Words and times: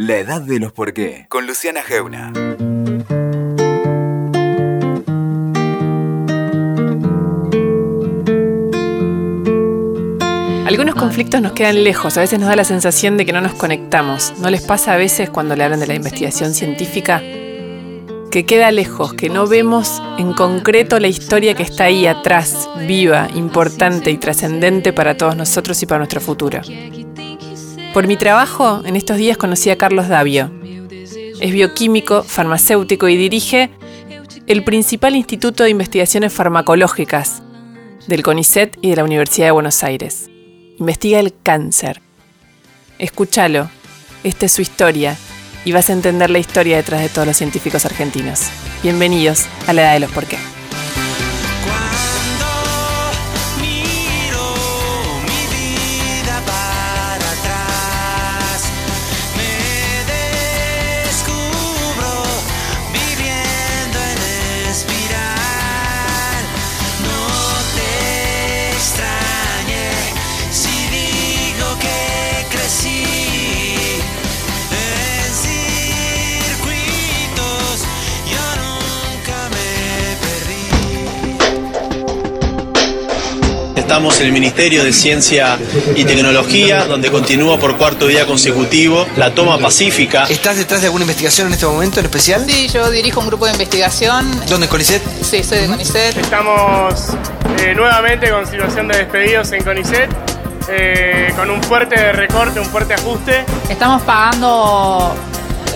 La 0.00 0.18
edad 0.18 0.40
de 0.40 0.60
los 0.60 0.70
por 0.70 0.92
qué, 0.92 1.26
con 1.28 1.48
Luciana 1.48 1.82
Geuna. 1.82 2.32
Algunos 10.66 10.94
conflictos 10.94 11.42
nos 11.42 11.50
quedan 11.50 11.82
lejos, 11.82 12.16
a 12.16 12.20
veces 12.20 12.38
nos 12.38 12.48
da 12.48 12.54
la 12.54 12.62
sensación 12.62 13.16
de 13.16 13.26
que 13.26 13.32
no 13.32 13.40
nos 13.40 13.54
conectamos. 13.54 14.34
¿No 14.38 14.50
les 14.50 14.62
pasa 14.62 14.92
a 14.92 14.96
veces 14.96 15.30
cuando 15.30 15.56
le 15.56 15.64
hablan 15.64 15.80
de 15.80 15.88
la 15.88 15.96
investigación 15.96 16.54
científica? 16.54 17.20
Que 18.30 18.46
queda 18.46 18.70
lejos, 18.70 19.14
que 19.14 19.28
no 19.28 19.48
vemos 19.48 20.00
en 20.16 20.32
concreto 20.32 21.00
la 21.00 21.08
historia 21.08 21.54
que 21.54 21.64
está 21.64 21.86
ahí 21.86 22.06
atrás, 22.06 22.70
viva, 22.86 23.26
importante 23.34 24.12
y 24.12 24.16
trascendente 24.16 24.92
para 24.92 25.16
todos 25.16 25.34
nosotros 25.34 25.82
y 25.82 25.86
para 25.86 25.98
nuestro 25.98 26.20
futuro. 26.20 26.60
Por 27.92 28.06
mi 28.06 28.16
trabajo, 28.16 28.82
en 28.84 28.96
estos 28.96 29.16
días 29.16 29.36
conocí 29.36 29.70
a 29.70 29.78
Carlos 29.78 30.08
Davio. 30.08 30.50
Es 31.40 31.52
bioquímico, 31.52 32.22
farmacéutico 32.22 33.08
y 33.08 33.16
dirige 33.16 33.70
el 34.46 34.62
principal 34.62 35.16
instituto 35.16 35.64
de 35.64 35.70
investigaciones 35.70 36.32
farmacológicas 36.32 37.42
del 38.06 38.22
CONICET 38.22 38.78
y 38.82 38.90
de 38.90 38.96
la 38.96 39.04
Universidad 39.04 39.48
de 39.48 39.52
Buenos 39.52 39.82
Aires. 39.82 40.28
Investiga 40.78 41.18
el 41.18 41.34
cáncer. 41.42 42.00
Escúchalo. 42.98 43.70
Esta 44.24 44.46
es 44.46 44.52
su 44.52 44.62
historia 44.62 45.16
y 45.64 45.72
vas 45.72 45.90
a 45.90 45.92
entender 45.92 46.30
la 46.30 46.38
historia 46.38 46.76
detrás 46.76 47.00
de 47.00 47.08
todos 47.08 47.26
los 47.26 47.36
científicos 47.36 47.84
argentinos. 47.84 48.48
Bienvenidos 48.82 49.46
a 49.66 49.72
la 49.72 49.82
edad 49.82 49.92
de 49.94 50.00
los 50.00 50.10
por 50.12 50.24
Estamos 83.98 84.20
en 84.20 84.26
el 84.26 84.32
Ministerio 84.32 84.84
de 84.84 84.92
Ciencia 84.92 85.58
y 85.96 86.04
Tecnología, 86.04 86.84
donde 86.84 87.10
continúa 87.10 87.58
por 87.58 87.76
cuarto 87.76 88.06
día 88.06 88.26
consecutivo 88.26 89.04
la 89.16 89.34
toma 89.34 89.58
pacífica. 89.58 90.22
¿Estás 90.26 90.56
detrás 90.56 90.82
de 90.82 90.86
alguna 90.86 91.02
investigación 91.02 91.48
en 91.48 91.54
este 91.54 91.66
momento 91.66 91.98
en 91.98 92.06
especial? 92.06 92.46
Sí, 92.48 92.68
yo 92.68 92.88
dirijo 92.92 93.18
un 93.18 93.26
grupo 93.26 93.46
de 93.46 93.50
investigación. 93.54 94.30
¿Dónde, 94.48 94.68
CONICET? 94.68 95.02
Sí, 95.20 95.42
soy 95.42 95.58
de 95.58 95.66
CONICET. 95.66 96.16
Estamos 96.16 97.08
eh, 97.58 97.74
nuevamente 97.74 98.30
con 98.30 98.46
situación 98.46 98.86
de 98.86 98.98
despedidos 98.98 99.50
en 99.50 99.64
CONICET. 99.64 100.10
Eh, 100.68 101.32
con 101.34 101.50
un 101.50 101.60
fuerte 101.60 102.12
recorte, 102.12 102.60
un 102.60 102.66
fuerte 102.66 102.94
ajuste. 102.94 103.44
Estamos 103.68 104.02
pagando 104.02 105.12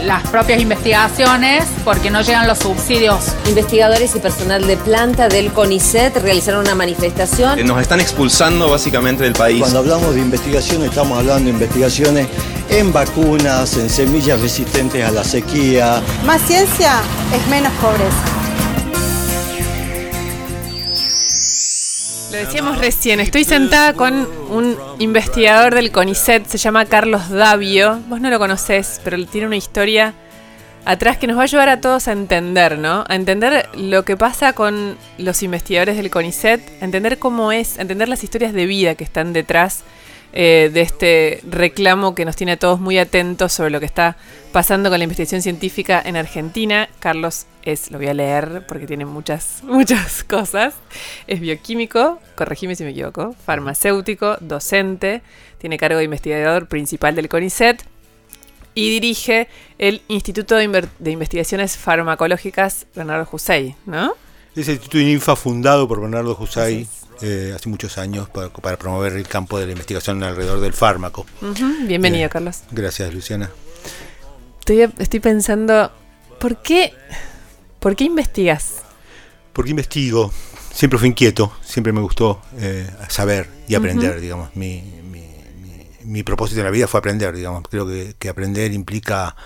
las 0.04 0.26
propias 0.28 0.60
investigaciones 0.60 1.64
porque 1.84 2.10
no 2.10 2.22
llegan 2.22 2.46
los 2.46 2.58
subsidios. 2.58 3.34
Investigadores 3.48 4.14
y 4.14 4.20
personal 4.20 4.66
de 4.66 4.76
planta 4.76 5.28
del 5.28 5.52
CONICET 5.52 6.16
realizaron 6.18 6.62
una 6.62 6.74
manifestación. 6.74 7.64
Nos 7.66 7.80
están 7.80 8.00
expulsando 8.00 8.70
básicamente 8.70 9.24
del 9.24 9.34
país. 9.34 9.60
Cuando 9.60 9.78
hablamos 9.78 10.14
de 10.14 10.20
investigación 10.20 10.82
estamos 10.84 11.18
hablando 11.18 11.44
de 11.44 11.50
investigaciones 11.50 12.26
en 12.68 12.92
vacunas, 12.92 13.76
en 13.76 13.90
semillas 13.90 14.40
resistentes 14.40 15.04
a 15.04 15.10
la 15.10 15.24
sequía. 15.24 16.02
Más 16.26 16.40
ciencia 16.42 17.00
es 17.34 17.46
menos 17.48 17.72
pobreza. 17.74 18.41
Lo 22.32 22.38
decíamos 22.38 22.78
recién, 22.78 23.20
estoy 23.20 23.44
sentada 23.44 23.92
con 23.92 24.26
un 24.48 24.74
investigador 24.98 25.74
del 25.74 25.92
CONICET, 25.92 26.46
se 26.46 26.56
llama 26.56 26.86
Carlos 26.86 27.28
Davio. 27.28 28.00
Vos 28.08 28.22
no 28.22 28.30
lo 28.30 28.38
conocés, 28.38 29.02
pero 29.04 29.22
tiene 29.26 29.48
una 29.48 29.56
historia 29.56 30.14
atrás 30.86 31.18
que 31.18 31.26
nos 31.26 31.36
va 31.36 31.42
a 31.42 31.44
ayudar 31.44 31.68
a 31.68 31.82
todos 31.82 32.08
a 32.08 32.12
entender, 32.12 32.78
¿no? 32.78 33.04
A 33.06 33.16
entender 33.16 33.68
lo 33.74 34.06
que 34.06 34.16
pasa 34.16 34.54
con 34.54 34.96
los 35.18 35.42
investigadores 35.42 35.98
del 35.98 36.08
CONICET, 36.08 36.80
a 36.80 36.86
entender 36.86 37.18
cómo 37.18 37.52
es, 37.52 37.78
a 37.78 37.82
entender 37.82 38.08
las 38.08 38.24
historias 38.24 38.54
de 38.54 38.64
vida 38.64 38.94
que 38.94 39.04
están 39.04 39.34
detrás 39.34 39.84
eh, 40.34 40.70
de 40.72 40.80
este 40.80 41.40
reclamo 41.48 42.14
que 42.14 42.24
nos 42.24 42.36
tiene 42.36 42.52
a 42.52 42.56
todos 42.56 42.80
muy 42.80 42.98
atentos 42.98 43.52
sobre 43.52 43.70
lo 43.70 43.80
que 43.80 43.86
está 43.86 44.16
pasando 44.50 44.88
con 44.88 44.98
la 44.98 45.04
investigación 45.04 45.42
científica 45.42 46.00
en 46.04 46.16
Argentina. 46.16 46.88
Carlos 47.00 47.46
es, 47.62 47.90
lo 47.90 47.98
voy 47.98 48.08
a 48.08 48.14
leer 48.14 48.64
porque 48.66 48.86
tiene 48.86 49.04
muchas, 49.04 49.60
muchas 49.62 50.24
cosas. 50.24 50.74
Es 51.26 51.40
bioquímico, 51.40 52.18
corregime 52.34 52.76
si 52.76 52.84
me 52.84 52.90
equivoco, 52.90 53.34
farmacéutico, 53.44 54.36
docente, 54.40 55.22
tiene 55.58 55.76
cargo 55.76 55.98
de 55.98 56.04
investigador 56.04 56.66
principal 56.66 57.14
del 57.14 57.28
CONICET 57.28 57.84
y 58.74 58.88
dirige 58.88 59.48
el 59.78 60.00
Instituto 60.08 60.56
de, 60.56 61.10
Investigaciones 61.10 61.76
Farmacológicas 61.76 62.86
Bernardo 62.94 63.26
Jusey, 63.26 63.76
¿no? 63.84 64.14
Es 64.56 64.68
el 64.68 64.74
Instituto 64.74 64.98
INFA 64.98 65.36
fundado 65.36 65.86
por 65.86 66.00
Bernardo 66.00 66.34
Jusey 66.34 66.86
eh, 67.22 67.52
hace 67.54 67.68
muchos 67.68 67.98
años 67.98 68.28
para, 68.28 68.76
promover 68.76 69.12
el 69.12 69.28
campo 69.28 69.56
de 69.56 69.66
la 69.66 69.72
investigación 69.72 70.22
alrededor 70.24 70.58
del 70.58 70.72
fármaco. 70.72 71.24
Bienvenido, 71.86 72.26
eh, 72.26 72.28
Carlos. 72.28 72.62
Gracias, 72.72 73.14
Luciana. 73.14 73.48
Estoy, 74.58 75.20
pensando, 75.20 75.92
¿por 76.40 76.60
qué, 76.62 76.92
¿por 77.78 77.94
qué 77.94 78.04
investigas? 78.04 78.82
Porque 79.52 79.70
investigo. 79.70 80.32
Siempre 80.72 80.98
fui 80.98 81.08
inquieto, 81.08 81.52
siempre 81.62 81.92
me 81.92 82.00
gustó 82.00 82.42
eh, 82.58 82.90
saber 83.08 83.48
y 83.68 83.76
aprender, 83.76 84.20
digamos. 84.20 84.56
Mi, 84.56 84.82
mi, 86.02 86.22
propósito 86.24 86.60
en 86.60 86.64
la 86.64 86.70
vida 86.70 86.88
fue 86.88 86.98
aprender, 86.98 87.36
digamos. 87.36 87.62
Creo 87.68 87.86
que, 88.18 88.28
aprender 88.28 88.72
implica 88.72 89.36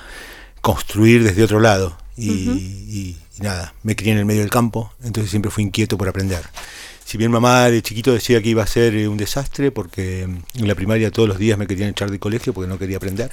construir 0.62 1.24
desde 1.24 1.42
otro 1.42 1.60
lado. 1.60 1.98
y, 2.16 3.18
nada, 3.38 3.74
me 3.82 3.96
crié 3.96 4.12
en 4.12 4.18
el 4.18 4.24
medio 4.24 4.40
del 4.40 4.50
campo, 4.50 4.92
entonces 5.04 5.30
siempre 5.30 5.50
fui 5.50 5.62
inquieto 5.62 5.98
por 5.98 6.08
aprender 6.08 6.42
si 7.06 7.18
bien 7.18 7.30
mamá 7.30 7.70
de 7.70 7.82
chiquito 7.82 8.12
decía 8.12 8.42
que 8.42 8.48
iba 8.48 8.64
a 8.64 8.66
ser 8.66 8.96
eh, 8.96 9.06
un 9.06 9.16
desastre 9.16 9.70
porque 9.70 10.22
en 10.22 10.42
la 10.56 10.74
primaria 10.74 11.12
todos 11.12 11.28
los 11.28 11.38
días 11.38 11.56
me 11.56 11.68
querían 11.68 11.90
echar 11.90 12.10
de 12.10 12.18
colegio 12.18 12.52
porque 12.52 12.68
no 12.68 12.80
quería 12.80 12.96
aprender. 12.96 13.30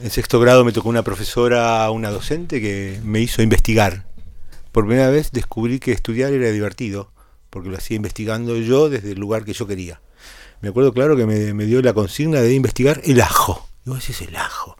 En 0.00 0.10
sexto 0.10 0.38
grado 0.38 0.64
me 0.64 0.70
tocó 0.70 0.88
una 0.88 1.02
profesora, 1.02 1.90
una 1.90 2.10
docente 2.10 2.60
que 2.60 3.00
me 3.02 3.20
hizo 3.20 3.42
investigar. 3.42 4.06
Por 4.70 4.86
primera 4.86 5.10
vez 5.10 5.32
descubrí 5.32 5.80
que 5.80 5.90
estudiar 5.90 6.32
era 6.32 6.50
divertido, 6.50 7.10
porque 7.50 7.68
lo 7.68 7.76
hacía 7.76 7.96
investigando 7.96 8.56
yo 8.56 8.88
desde 8.88 9.10
el 9.10 9.18
lugar 9.18 9.44
que 9.44 9.54
yo 9.54 9.66
quería. 9.66 10.00
Me 10.60 10.68
acuerdo 10.68 10.92
claro 10.92 11.16
que 11.16 11.26
me, 11.26 11.64
dio 11.64 11.82
la 11.82 11.92
consigna 11.92 12.40
de 12.40 12.54
investigar 12.54 13.00
el 13.04 13.20
ajo. 13.22 13.68
Y 13.84 13.90
vos 13.90 13.98
decís 13.98 14.22
el 14.22 14.36
ajo. 14.36 14.76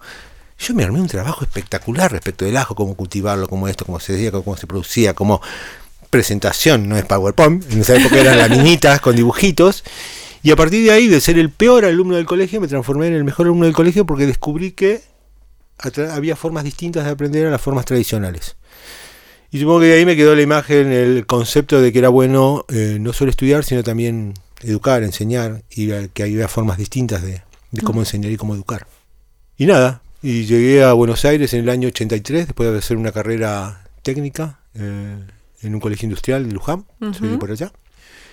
Yo 0.57 0.73
me 0.75 0.85
armé 0.85 1.01
un 1.01 1.09
trabajo 1.09 1.45
espectacular 1.45 2.13
respecto 2.13 2.45
del 2.45 2.57
ajo, 2.57 2.77
cómo 2.77 2.95
cultivarlo, 2.95 3.49
cómo 3.49 3.67
esto, 3.67 3.85
cómo 3.85 3.99
se 3.99 4.13
decía, 4.13 4.31
cómo 4.31 4.57
se 4.57 4.69
producía, 4.69 5.15
cómo 5.15 5.41
presentación, 6.13 6.91
no 6.91 6.99
es 6.99 7.07
PowerPoint, 7.07 7.73
en 7.73 7.81
esa 7.81 7.97
época 7.97 8.21
eran 8.21 8.37
laminitas 8.37 9.01
con 9.01 9.17
dibujitos. 9.17 9.83
Y 10.43 10.51
a 10.51 10.57
partir 10.57 10.85
de 10.85 10.91
ahí, 10.91 11.09
de 11.09 11.23
ser 11.23 11.39
el 11.39 11.49
peor 11.49 11.87
alumno 11.87 12.17
del 12.17 12.27
colegio, 12.27 12.61
me 12.61 12.69
transformé 12.69 13.07
en 13.07 13.15
el 13.15 13.25
mejor 13.25 13.47
alumno 13.47 13.65
del 13.65 13.75
colegio 13.75 14.05
porque 14.05 14.27
descubrí 14.27 14.73
que 14.73 15.01
había 16.11 16.37
formas 16.37 16.65
distintas 16.65 17.07
de 17.07 17.11
aprender 17.11 17.47
a 17.47 17.51
las 17.51 17.63
formas 17.63 17.87
tradicionales. 17.87 18.57
Y 19.51 19.59
supongo 19.59 19.81
que 19.81 19.87
de 19.87 19.95
ahí 19.95 20.05
me 20.05 20.15
quedó 20.15 20.35
la 20.35 20.43
imagen, 20.43 20.93
el 20.93 21.25
concepto 21.25 21.81
de 21.81 21.93
que 21.93 22.01
era 22.01 22.11
bueno 22.11 22.67
eh, 22.69 22.99
no 23.01 23.15
solo 23.15 23.31
estudiar, 23.31 23.65
sino 23.65 23.83
también 23.83 24.35
educar, 24.61 25.03
enseñar, 25.03 25.63
y 25.71 25.89
que 26.09 26.23
había 26.23 26.47
formas 26.47 26.77
distintas 26.77 27.23
de, 27.23 27.43
cómo 27.85 28.01
enseñar 28.01 28.31
y 28.33 28.37
cómo 28.37 28.55
educar. 28.55 28.87
Y 29.57 29.65
nada, 29.65 30.03
y 30.21 30.45
llegué 30.45 30.85
a 30.85 30.93
Buenos 30.93 31.25
Aires 31.25 31.55
en 31.55 31.61
el 31.61 31.71
año 31.71 31.89
83, 31.89 32.49
después 32.49 32.71
de 32.71 32.79
hacer 32.79 32.99
una 32.99 33.13
carrera 33.13 33.89
técnica. 34.03 34.59
Eh, 34.75 35.17
en 35.63 35.75
un 35.75 35.81
colegio 35.81 36.07
industrial 36.07 36.47
de 36.47 36.53
Luján, 36.53 36.87
soy 37.19 37.29
de 37.29 37.39
por 37.39 37.51
allá, 37.51 37.73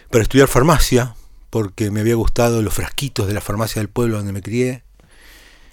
para 0.10 0.24
estudiar 0.24 0.48
farmacia, 0.48 1.16
porque 1.50 1.92
me 1.92 2.02
había 2.02 2.16
gustado 2.16 2.62
los 2.62 2.74
frasquitos 2.74 3.28
de 3.28 3.34
la 3.34 3.42
farmacia 3.42 3.80
del 3.80 3.90
pueblo 3.90 4.18
donde 4.18 4.34
me 4.34 4.42
crié. 4.42 4.84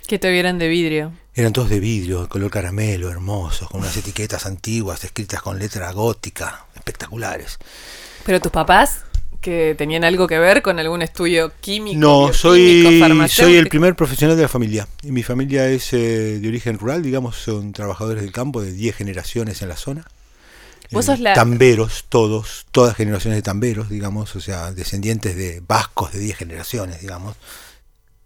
Que 0.06 0.18
te 0.18 0.30
vieran 0.30 0.58
de 0.58 0.68
vidrio. 0.68 1.12
Eran 1.34 1.52
todos 1.52 1.68
de 1.68 1.80
vidrio, 1.80 2.22
de 2.22 2.28
color 2.28 2.50
caramelo, 2.50 3.10
hermosos, 3.10 3.68
con 3.68 3.80
unas 3.80 3.96
etiquetas 3.96 4.46
antiguas 4.46 5.04
escritas 5.04 5.42
con 5.42 5.58
letra 5.58 5.90
gótica, 5.92 6.66
espectaculares. 6.74 7.58
Pero 8.24 8.40
tus 8.40 8.52
papás, 8.52 9.04
que 9.40 9.74
tenían 9.76 10.04
algo 10.04 10.26
que 10.26 10.38
ver 10.38 10.62
con 10.62 10.78
algún 10.78 11.02
estudio 11.02 11.52
químico. 11.60 11.98
No, 11.98 12.32
soy, 12.32 13.00
soy 13.28 13.56
el 13.56 13.68
primer 13.68 13.94
profesional 13.94 14.36
de 14.36 14.42
la 14.42 14.48
familia. 14.48 14.88
Y 15.02 15.12
mi 15.12 15.22
familia 15.22 15.68
es 15.68 15.92
eh, 15.92 16.38
de 16.40 16.48
origen 16.48 16.78
rural, 16.78 17.02
digamos, 17.02 17.36
son 17.36 17.72
trabajadores 17.72 18.22
del 18.22 18.32
campo 18.32 18.62
de 18.62 18.72
10 18.72 18.96
generaciones 18.96 19.62
en 19.62 19.68
la 19.68 19.76
zona. 19.76 20.06
Eh, 20.90 21.34
tamberos, 21.34 22.06
todos, 22.08 22.66
todas 22.70 22.96
generaciones 22.96 23.38
de 23.38 23.42
tamberos, 23.42 23.88
digamos, 23.88 24.34
o 24.36 24.40
sea, 24.40 24.72
descendientes 24.72 25.36
de 25.36 25.62
vascos 25.66 26.12
de 26.12 26.20
10 26.20 26.36
generaciones, 26.36 27.00
digamos. 27.00 27.36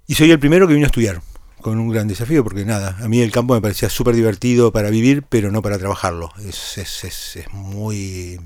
Y 0.07 0.15
soy 0.15 0.31
el 0.31 0.39
primero 0.39 0.67
que 0.67 0.75
vino 0.75 0.87
a 0.87 0.89
estudiar, 0.89 1.23
con 1.61 1.79
un 1.79 1.91
gran 1.91 2.09
desafío, 2.09 2.43
porque 2.43 2.65
nada, 2.65 2.97
a 3.01 3.09
mí 3.09 3.21
el 3.21 3.31
campo 3.31 3.55
me 3.55 3.61
parecía 3.61 3.89
súper 3.89 4.15
divertido 4.15 4.73
para 4.73 4.91
vivir, 4.91 5.23
pero 5.29 5.51
no 5.51 5.63
para 5.63 5.79
trabajarlo. 5.79 6.33
Es, 6.47 6.79
es, 6.79 7.05
es, 7.05 7.37
es 7.37 7.53
muy, 7.53 8.41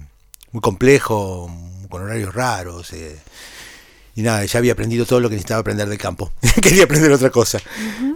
muy 0.53 0.61
complejo, 0.61 1.51
con 1.89 2.03
horarios 2.03 2.35
raros. 2.35 2.93
Eh, 2.93 3.19
y 4.15 4.23
nada, 4.23 4.45
ya 4.45 4.59
había 4.59 4.73
aprendido 4.73 5.05
todo 5.07 5.21
lo 5.21 5.29
que 5.29 5.35
necesitaba 5.35 5.61
aprender 5.61 5.89
del 5.89 5.99
campo. 5.99 6.33
Quería 6.63 6.85
aprender 6.85 7.11
otra 7.13 7.31
cosa. 7.31 7.59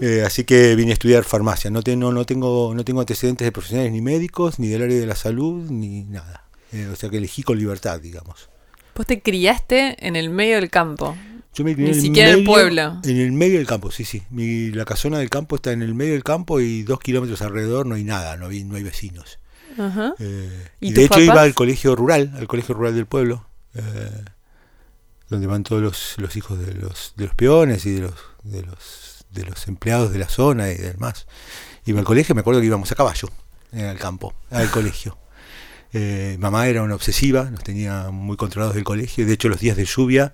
Eh, 0.00 0.23
así 0.25 0.45
que 0.45 0.75
vine 0.77 0.91
a 0.91 0.95
estudiar 0.95 1.25
farmacia. 1.25 1.71
No, 1.71 1.83
te- 1.83 1.97
no, 1.97 2.12
no, 2.12 2.25
tengo, 2.25 2.73
no 2.75 2.85
tengo 2.85 3.00
antecedentes 3.00 3.45
de 3.45 3.53
profesionales 3.53 3.93
ni 3.93 4.00
médicos, 4.00 4.59
ni 4.59 4.69
del 4.69 4.83
área 4.83 4.99
de 4.99 5.06
la 5.06 5.17
salud, 5.17 5.69
ni 5.71 6.05
nada. 6.05 6.45
Eh, 6.73 6.89
o 6.93 6.97
sea 6.97 7.09
que 7.11 7.17
elegí 7.19 7.43
con 7.43 7.59
libertad, 7.59 8.00
digamos. 8.00 8.49
Vos 8.95 9.06
te 9.06 9.21
criaste 9.23 9.97
en 10.06 10.17
el 10.17 10.31
medio 10.31 10.56
del 10.56 10.71
campo. 10.71 11.17
Yo 11.55 11.65
me 11.65 11.75
crié 11.75 11.87
Ni 11.87 11.93
en 11.93 11.97
el 11.99 12.03
siquiera 12.03 12.31
en 12.31 12.39
el 12.39 12.45
pueblo. 12.45 13.00
En 13.05 13.17
el 13.17 13.33
medio 13.33 13.56
del 13.59 13.67
campo, 13.67 13.91
sí, 13.91 14.05
sí. 14.05 14.23
Mi, 14.31 14.71
la 14.71 14.85
casona 14.85 15.19
del 15.19 15.31
campo 15.31 15.56
está 15.56 15.73
en 15.73 15.83
el 15.83 15.95
medio 15.95 16.12
del 16.12 16.23
campo 16.23 16.61
y 16.61 16.83
dos 16.85 17.00
kilómetros 17.00 17.43
alrededor 17.43 17.87
no 17.87 17.95
hay 17.97 18.05
nada, 18.05 18.37
no 18.37 18.47
hay, 18.47 18.62
no 18.65 18.77
hay 18.77 18.83
vecinos. 18.85 19.39
Eh, 20.19 20.67
¿Y 20.81 20.93
de 20.93 21.03
hecho 21.03 21.11
papás? 21.11 21.25
iba 21.25 21.43
al 21.43 21.55
colegio 21.55 21.97
rural, 21.97 22.33
al 22.37 22.47
colegio 22.49 22.75
rural 22.75 22.95
del 22.95 23.06
pueblo, 23.06 23.47
donde 25.28 25.46
van 25.46 25.62
todos 25.62 25.82
los, 25.82 26.14
los 26.19 26.36
hijos 26.36 26.58
de 26.58 26.75
los, 26.75 27.12
de 27.16 27.26
los 27.26 27.34
peones 27.34 27.86
y 27.86 27.92
de 27.92 28.00
los, 28.02 28.14
de 28.44 28.62
los 28.62 29.08
de 29.30 29.44
los 29.44 29.69
empleados 29.69 30.12
de 30.12 30.19
la 30.19 30.28
zona 30.28 30.70
y 30.70 30.76
demás. 30.76 31.26
Iba 31.84 32.00
al 32.00 32.04
colegio, 32.04 32.34
me 32.34 32.40
acuerdo 32.40 32.60
que 32.60 32.66
íbamos 32.66 32.90
a 32.92 32.94
caballo 32.94 33.28
en 33.72 33.86
el 33.86 33.98
campo, 33.98 34.34
al 34.50 34.70
colegio. 34.70 35.19
Eh, 35.92 36.36
mamá 36.38 36.66
era 36.66 36.82
una 36.82 36.94
obsesiva, 36.94 37.44
nos 37.44 37.64
tenía 37.64 38.10
muy 38.10 38.36
controlados 38.36 38.75
del 38.75 38.84
colegio, 38.84 39.26
de 39.26 39.32
hecho 39.32 39.48
los 39.48 39.60
días 39.60 39.76
de 39.76 39.86
lluvia 39.86 40.32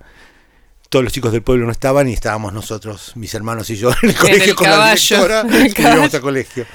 todos 0.94 1.02
los 1.02 1.12
chicos 1.12 1.32
del 1.32 1.42
pueblo 1.42 1.66
no 1.66 1.72
estaban 1.72 2.08
y 2.08 2.12
estábamos 2.12 2.52
nosotros, 2.52 3.12
mis 3.16 3.34
hermanos 3.34 3.68
y 3.68 3.74
yo, 3.74 3.90
en 4.02 4.10
el 4.10 4.16
colegio 4.16 4.44
el 4.44 4.54
con 4.54 4.66
caballo, 4.66 5.28
la 5.28 5.42
directora 5.42 5.90
y 5.90 5.92
íbamos 5.92 6.14
al 6.14 6.20
colegio. 6.20 6.66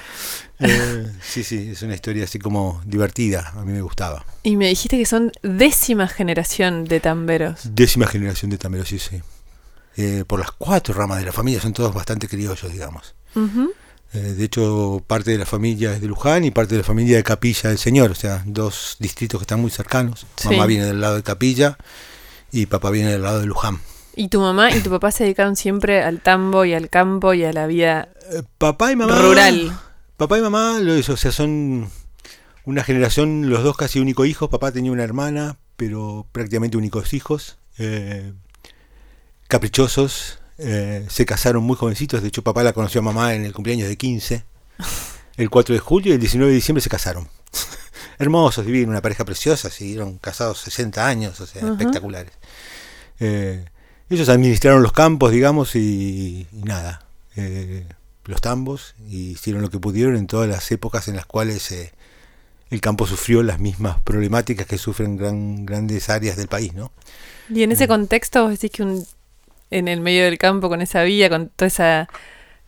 Eh, 0.60 1.06
sí, 1.22 1.42
sí, 1.42 1.70
es 1.72 1.82
una 1.82 1.94
historia 1.94 2.24
así 2.24 2.38
como 2.38 2.80
divertida, 2.84 3.52
a 3.56 3.64
mí 3.64 3.72
me 3.72 3.82
gustaba. 3.82 4.24
Y 4.42 4.56
me 4.56 4.68
dijiste 4.68 4.98
que 4.98 5.06
son 5.06 5.32
décima 5.42 6.06
generación 6.08 6.84
de 6.84 7.00
tamberos. 7.00 7.60
Décima 7.64 8.06
generación 8.06 8.50
de 8.50 8.58
tameros, 8.58 8.88
sí, 8.88 8.98
sí. 8.98 9.20
Eh, 9.96 10.24
por 10.26 10.38
las 10.40 10.52
cuatro 10.52 10.94
ramas 10.94 11.18
de 11.18 11.26
la 11.26 11.32
familia, 11.32 11.60
son 11.60 11.72
todos 11.72 11.92
bastante 11.92 12.28
criollos, 12.28 12.70
digamos. 12.72 13.14
Eh, 14.12 14.18
de 14.18 14.44
hecho, 14.44 15.02
parte 15.06 15.30
de 15.30 15.38
la 15.38 15.46
familia 15.46 15.94
es 15.94 16.00
de 16.00 16.06
Luján 16.08 16.44
y 16.44 16.50
parte 16.50 16.74
de 16.74 16.80
la 16.80 16.86
familia 16.86 17.16
de 17.16 17.22
Capilla 17.22 17.68
del 17.68 17.78
Señor, 17.78 18.10
o 18.10 18.14
sea, 18.14 18.42
dos 18.46 18.96
distritos 18.98 19.38
que 19.38 19.44
están 19.44 19.60
muy 19.60 19.70
cercanos. 19.70 20.26
Sí. 20.36 20.48
Mamá 20.48 20.66
viene 20.66 20.84
del 20.84 21.00
lado 21.00 21.16
de 21.16 21.22
Capilla 21.22 21.76
y 22.50 22.66
papá 22.66 22.90
viene 22.90 23.12
del 23.12 23.22
lado 23.22 23.40
de 23.40 23.46
Luján. 23.46 23.78
¿Y 24.16 24.28
tu 24.28 24.40
mamá 24.40 24.74
y 24.74 24.80
tu 24.80 24.90
papá 24.90 25.12
se 25.12 25.24
dedicaron 25.24 25.54
siempre 25.54 26.02
al 26.02 26.20
tambo 26.20 26.64
y 26.64 26.74
al 26.74 26.90
campo 26.90 27.32
y 27.32 27.44
a 27.44 27.52
la 27.52 27.66
vida 27.68 28.08
Papá 28.58 28.90
y 28.90 28.96
mamá. 28.96 29.16
rural? 29.16 29.78
Papá 30.20 30.36
y 30.36 30.42
mamá, 30.42 30.78
o 31.08 31.16
sea, 31.16 31.32
son 31.32 31.88
una 32.66 32.84
generación, 32.84 33.48
los 33.48 33.64
dos 33.64 33.74
casi 33.74 34.00
únicos 34.00 34.26
hijos. 34.26 34.50
Papá 34.50 34.70
tenía 34.70 34.92
una 34.92 35.02
hermana, 35.02 35.56
pero 35.78 36.26
prácticamente 36.30 36.76
únicos 36.76 37.14
hijos. 37.14 37.56
eh, 37.78 38.34
caprichosos. 39.48 40.38
eh, 40.58 41.06
se 41.08 41.24
casaron 41.24 41.62
muy 41.64 41.74
jovencitos. 41.74 42.20
De 42.20 42.28
hecho, 42.28 42.42
papá 42.44 42.62
la 42.62 42.74
conoció 42.74 43.00
a 43.00 43.04
mamá 43.04 43.34
en 43.34 43.46
el 43.46 43.54
cumpleaños 43.54 43.88
de 43.88 43.96
15. 43.96 44.44
El 45.38 45.48
4 45.48 45.72
de 45.74 45.78
julio 45.78 46.10
y 46.12 46.16
el 46.16 46.20
19 46.20 46.50
de 46.50 46.56
diciembre 46.56 46.82
se 46.82 46.90
casaron. 46.90 47.26
Hermosos, 48.18 48.66
divinos, 48.66 48.90
una 48.90 49.00
pareja 49.00 49.24
preciosa. 49.24 49.70
Siguieron 49.70 50.18
casados 50.18 50.58
60 50.60 51.06
años, 51.06 51.40
o 51.40 51.46
sea, 51.46 51.66
espectaculares. 51.66 52.32
Eh, 53.20 53.64
ellos 54.10 54.28
administraron 54.28 54.82
los 54.82 54.92
campos, 54.92 55.32
digamos, 55.32 55.74
y, 55.76 56.46
y 56.52 56.62
nada. 56.62 57.06
eh, 57.36 57.86
los 58.30 58.40
tambos 58.40 58.94
y 59.08 59.32
hicieron 59.32 59.60
lo 59.60 59.70
que 59.70 59.78
pudieron 59.78 60.16
en 60.16 60.26
todas 60.26 60.48
las 60.48 60.70
épocas 60.70 61.08
en 61.08 61.16
las 61.16 61.26
cuales 61.26 61.70
eh, 61.72 61.92
el 62.70 62.80
campo 62.80 63.06
sufrió 63.06 63.42
las 63.42 63.58
mismas 63.58 64.00
problemáticas 64.00 64.66
que 64.66 64.78
sufren 64.78 65.16
gran, 65.16 65.66
grandes 65.66 66.08
áreas 66.08 66.36
del 66.36 66.48
país, 66.48 66.72
¿no? 66.72 66.92
Y 67.48 67.64
en 67.64 67.72
ese 67.72 67.88
contexto 67.88 68.44
vos 68.44 68.52
decís 68.52 68.70
que 68.70 68.84
un, 68.84 69.04
en 69.70 69.88
el 69.88 70.00
medio 70.00 70.24
del 70.24 70.38
campo, 70.38 70.68
con 70.68 70.80
esa 70.80 71.02
vía, 71.02 71.28
con 71.28 71.48
toda 71.48 71.66
esa 71.66 72.08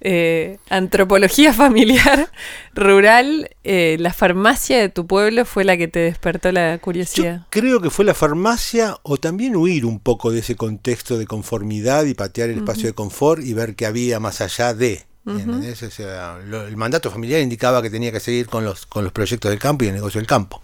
eh, 0.00 0.58
antropología 0.68 1.52
familiar 1.54 2.28
rural, 2.74 3.50
eh, 3.62 3.96
la 4.00 4.12
farmacia 4.12 4.80
de 4.80 4.88
tu 4.88 5.06
pueblo 5.06 5.44
fue 5.44 5.62
la 5.62 5.76
que 5.76 5.86
te 5.86 6.00
despertó 6.00 6.50
la 6.50 6.78
curiosidad. 6.78 7.46
Creo 7.50 7.80
que 7.80 7.90
fue 7.90 8.04
la 8.04 8.14
farmacia 8.14 8.98
o 9.04 9.18
también 9.18 9.54
huir 9.54 9.86
un 9.86 10.00
poco 10.00 10.32
de 10.32 10.40
ese 10.40 10.56
contexto 10.56 11.18
de 11.18 11.26
conformidad 11.26 12.04
y 12.06 12.14
patear 12.14 12.50
el 12.50 12.58
espacio 12.58 12.88
de 12.88 12.94
confort 12.94 13.44
y 13.44 13.54
ver 13.54 13.76
que 13.76 13.86
había 13.86 14.18
más 14.18 14.40
allá 14.40 14.74
de. 14.74 15.04
Ujú. 15.24 15.38
¿entendés? 15.38 15.82
O 15.82 15.90
sea, 15.90 16.38
lo- 16.44 16.66
el 16.66 16.76
mandato 16.76 17.10
familiar 17.10 17.40
indicaba 17.40 17.80
que 17.82 17.90
tenía 17.90 18.10
que 18.12 18.20
seguir 18.20 18.46
con 18.46 18.64
los, 18.64 18.86
con 18.86 19.04
los 19.04 19.12
proyectos 19.12 19.50
del 19.50 19.58
campo 19.60 19.84
y 19.84 19.88
el 19.88 19.94
negocio 19.94 20.18
del 20.20 20.26
campo. 20.26 20.62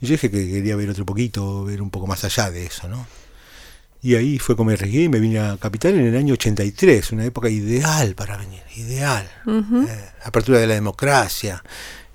Y 0.00 0.06
yo 0.06 0.12
dije 0.12 0.30
que 0.30 0.50
quería 0.50 0.76
ver 0.76 0.90
otro 0.90 1.04
poquito, 1.06 1.64
ver 1.64 1.80
un 1.80 1.90
poco 1.90 2.06
más 2.06 2.24
allá 2.24 2.50
de 2.50 2.66
eso, 2.66 2.88
¿no? 2.88 3.06
Y 4.02 4.16
ahí 4.16 4.38
fue 4.38 4.54
como 4.54 4.68
me 4.68 4.74
arriesgué 4.74 5.04
y 5.04 5.08
me 5.08 5.18
vine 5.18 5.38
a 5.38 5.56
Capital 5.56 5.94
en 5.94 6.06
el 6.06 6.16
año 6.16 6.34
83, 6.34 7.12
una 7.12 7.24
época 7.24 7.48
ideal 7.48 8.14
para 8.14 8.36
venir, 8.36 8.60
ideal. 8.76 9.26
Eh, 9.88 10.10
apertura 10.24 10.58
de 10.58 10.66
la 10.66 10.74
democracia, 10.74 11.64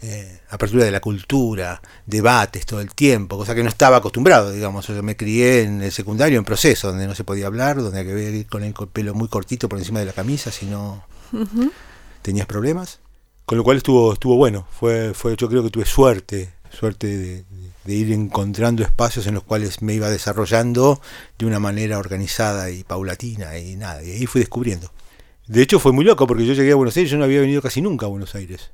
eh, 0.02 0.40
apertura 0.52 0.86
de 0.86 0.92
la 0.92 1.00
cultura, 1.00 1.81
debates 2.06 2.68
todo 2.68 2.80
el 2.81 2.94
tiempo, 2.94 3.38
cosa 3.38 3.56
que 3.56 3.64
no 3.64 3.70
estaba 3.70 3.98
acostumbrado, 3.98 4.52
digamos. 4.52 4.86
Yo 4.88 5.02
me 5.02 5.16
crié 5.18 5.64
en 5.64 5.81
el 5.81 5.92
secundario 5.92 6.38
en 6.38 6.46
proceso, 6.46 6.90
donde 6.90 7.08
no 7.08 7.16
se 7.16 7.24
podía 7.24 7.48
hablar, 7.48 7.78
donde 7.81 8.02
había 8.02 8.14
que 8.14 8.31
ir 8.38 8.48
con 8.48 8.64
el 8.64 8.74
pelo 8.94 9.16
muy 9.16 9.28
cortito 9.30 9.68
por 9.68 9.80
encima 9.80 10.00
de 10.00 10.06
la 10.06 10.14
camisa, 10.14 10.52
si 10.52 10.68
tenías 12.22 12.48
problemas. 12.48 13.00
Con 13.46 13.58
lo 13.58 13.64
cual 13.64 13.78
estuvo, 13.78 14.14
estuvo 14.14 14.36
bueno. 14.36 14.68
Fue, 14.80 15.14
fue, 15.14 15.36
yo 15.36 15.50
creo 15.50 15.64
que 15.64 15.72
tuve 15.72 15.86
suerte, 15.86 16.54
suerte 16.70 17.08
de, 17.18 17.46
de 17.84 17.94
ir 17.96 18.12
encontrando 18.12 18.84
espacios 18.84 19.26
en 19.26 19.34
los 19.34 19.44
cuales 19.44 19.81
me 19.81 19.96
iba 19.96 20.10
desarrollando 20.10 21.02
de 21.40 21.46
una 21.48 21.60
manera 21.60 21.98
organizada 21.98 22.70
y 22.70 22.84
paulatina 22.84 23.58
y 23.58 23.76
nada. 23.76 24.04
Y 24.04 24.12
ahí 24.12 24.26
fui 24.28 24.40
descubriendo. 24.42 24.92
De 25.48 25.64
hecho 25.64 25.80
fue 25.80 25.92
muy 25.94 26.06
loco 26.06 26.28
porque 26.28 26.46
yo 26.46 26.54
llegué 26.54 26.74
a 26.74 26.76
Buenos 26.76 26.96
Aires, 26.96 27.10
yo 27.12 27.18
no 27.18 27.24
había 27.24 27.42
venido 27.42 27.60
casi 27.60 27.81
nunca 27.81 28.06
a 28.06 28.10
Buenos 28.10 28.36
Aires. 28.36 28.70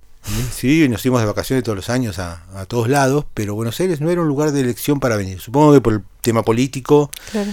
Sí, 0.51 0.89
nos 0.89 1.03
fuimos 1.03 1.21
de 1.21 1.27
vacaciones 1.27 1.63
todos 1.63 1.75
los 1.77 1.89
años 1.89 2.19
a, 2.19 2.43
a 2.59 2.65
todos 2.65 2.89
lados, 2.89 3.25
pero 3.33 3.55
Buenos 3.55 3.79
Aires 3.79 4.01
no 4.01 4.09
era 4.09 4.21
un 4.21 4.27
lugar 4.27 4.51
de 4.51 4.59
elección 4.59 4.99
para 4.99 5.15
venir. 5.15 5.39
Supongo 5.39 5.71
que 5.71 5.79
por 5.81 5.93
el 5.93 6.01
tema 6.19 6.41
político 6.43 7.11
Claro. 7.31 7.51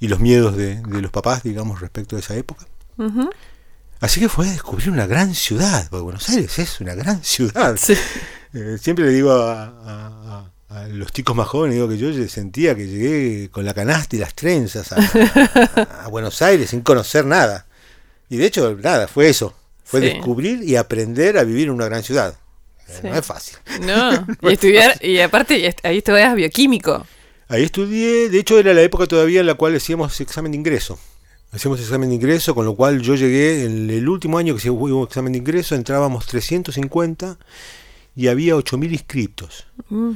y 0.00 0.08
los 0.08 0.20
miedos 0.20 0.56
de, 0.56 0.76
de 0.80 1.02
los 1.02 1.10
papás, 1.10 1.42
digamos, 1.42 1.80
respecto 1.80 2.16
a 2.16 2.20
esa 2.20 2.36
época. 2.36 2.66
Así 4.04 4.20
que 4.20 4.28
fue 4.28 4.46
a 4.48 4.52
descubrir 4.52 4.90
una 4.90 5.06
gran 5.06 5.34
ciudad, 5.34 5.86
porque 5.88 6.02
Buenos 6.02 6.28
Aires 6.28 6.58
es 6.58 6.80
una 6.80 6.94
gran 6.94 7.22
ciudad. 7.24 7.76
Eh, 8.56 8.78
siempre 8.80 9.06
le 9.06 9.10
digo 9.10 9.32
a, 9.32 9.64
a- 9.64 10.50
a- 10.70 10.78
a 10.82 10.86
los 10.86 11.10
chicos 11.10 11.34
más 11.34 11.48
jóvenes, 11.48 11.74
digo 11.74 11.88
que 11.88 11.98
yo 11.98 12.12
sentía 12.28 12.76
que 12.76 12.86
llegué 12.86 13.50
con 13.50 13.64
la 13.64 13.74
canasta 13.74 14.14
y 14.14 14.20
las 14.20 14.32
trenzas 14.34 14.92
a, 14.92 16.06
Buenos 16.08 16.40
Aires 16.40 16.70
sin 16.70 16.82
conocer 16.82 17.24
nada. 17.26 17.66
Y 18.28 18.36
de 18.36 18.46
hecho, 18.46 18.76
nada, 18.80 19.08
fue 19.08 19.28
eso. 19.28 19.54
Fue 19.82 19.98
Sí. 20.00 20.06
descubrir 20.06 20.62
y 20.62 20.76
aprender 20.76 21.36
a 21.36 21.42
vivir 21.42 21.64
en 21.66 21.70
una 21.74 21.86
gran 21.86 22.04
ciudad. 22.04 22.34
Eh, 22.86 22.92
Sí. 23.00 23.08
No 23.08 23.16
es 23.16 23.26
fácil. 23.26 23.56
No, 23.80 24.24
y 24.48 24.52
estudiar, 24.52 25.04
y 25.04 25.18
aparte 25.18 25.74
ahí 25.82 25.98
estudias 25.98 26.34
bioquímico. 26.36 27.04
Ahí 27.48 27.64
estudié, 27.64 28.28
de 28.30 28.38
hecho 28.38 28.56
era 28.60 28.72
la 28.72 28.82
época 28.82 29.06
todavía 29.08 29.40
en 29.40 29.46
la 29.46 29.54
cual 29.54 29.74
hacíamos 29.74 30.20
examen 30.20 30.52
de 30.52 30.58
ingreso. 30.58 30.96
Hacíamos 31.54 31.78
examen 31.78 32.08
de 32.08 32.16
ingreso, 32.16 32.52
con 32.52 32.64
lo 32.64 32.74
cual 32.74 33.00
yo 33.00 33.14
llegué 33.14 33.64
en 33.64 33.88
el 33.88 34.08
último 34.08 34.38
año 34.38 34.56
que 34.56 34.68
hubo 34.70 35.04
examen 35.04 35.32
de 35.32 35.38
ingreso, 35.38 35.76
entrábamos 35.76 36.26
350 36.26 37.38
y 38.16 38.26
había 38.26 38.56
8.000 38.56 38.90
inscriptos. 38.90 39.66
Mm. 39.88 40.12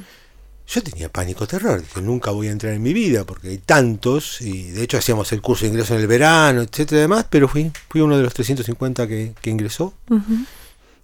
Yo 0.66 0.82
tenía 0.82 1.08
pánico 1.08 1.46
terror, 1.46 1.80
dije 1.80 2.02
nunca 2.02 2.32
voy 2.32 2.48
a 2.48 2.50
entrar 2.50 2.74
en 2.74 2.82
mi 2.82 2.92
vida 2.92 3.24
porque 3.24 3.48
hay 3.48 3.58
tantos 3.58 4.40
y 4.40 4.70
de 4.72 4.82
hecho 4.82 4.98
hacíamos 4.98 5.32
el 5.32 5.40
curso 5.40 5.64
de 5.64 5.70
ingreso 5.70 5.94
en 5.94 6.00
el 6.00 6.08
verano, 6.08 6.60
etcétera, 6.60 6.98
y 6.98 7.02
demás, 7.02 7.26
pero 7.30 7.48
fui, 7.48 7.70
fui 7.88 8.00
uno 8.00 8.16
de 8.16 8.24
los 8.24 8.34
350 8.34 9.06
que, 9.06 9.32
que 9.40 9.50
ingresó 9.50 9.94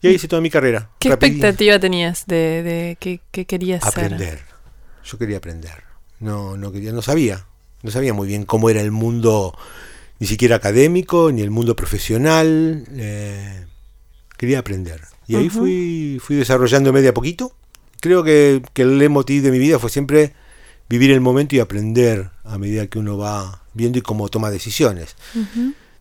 y 0.03 0.09
ahí 0.09 0.15
hice 0.17 0.29
toda 0.29 0.43
mi 0.43 0.51
carrera. 0.51 0.91
¿Qué 0.99 1.09
expectativa 1.09 1.79
tenías 1.79 2.27
de, 2.27 2.63
de 2.63 2.97
qué, 3.01 3.21
qué 3.31 3.47
querías 3.47 3.83
ser? 3.85 4.05
aprender. 4.05 4.41
Yo 5.05 5.17
quería 5.17 5.39
aprender. 5.39 5.85
No, 6.21 6.59
no 6.59 6.73
quería, 6.73 6.93
no 6.93 7.01
sabía. 7.01 7.47
No 7.83 7.91
sabía 7.91 8.13
muy 8.13 8.29
bien 8.29 8.45
cómo 8.45 8.69
era 8.69 8.83
el 8.83 8.91
mundo, 8.91 9.57
ni 10.19 10.27
siquiera 10.27 10.57
académico, 10.57 11.33
ni 11.33 11.43
el 11.43 11.51
mundo 11.51 11.77
profesional. 11.77 12.85
eh, 12.93 13.67
quería 14.37 14.59
aprender. 14.59 15.01
Y 15.27 15.37
ahí 15.37 15.49
fui, 15.49 16.21
fui 16.23 16.37
desarrollándome 16.37 17.01
de 17.01 17.09
a 17.09 17.15
poquito. 17.15 17.53
Creo 18.01 18.23
que, 18.23 18.63
que 18.75 18.83
el 18.83 18.99
leitmotiv 18.99 19.43
de 19.43 19.51
mi 19.51 19.59
vida 19.59 19.79
fue 19.79 19.89
siempre 19.91 20.35
vivir 20.89 21.11
el 21.11 21.21
momento 21.21 21.57
y 21.57 21.61
aprender 21.61 22.31
a 22.45 22.59
medida 22.59 22.87
que 22.87 22.99
uno 22.99 23.17
va 23.17 23.63
viendo 23.73 23.99
y 23.99 24.03
cómo 24.03 24.29
toma 24.29 24.51
decisiones. 24.51 25.17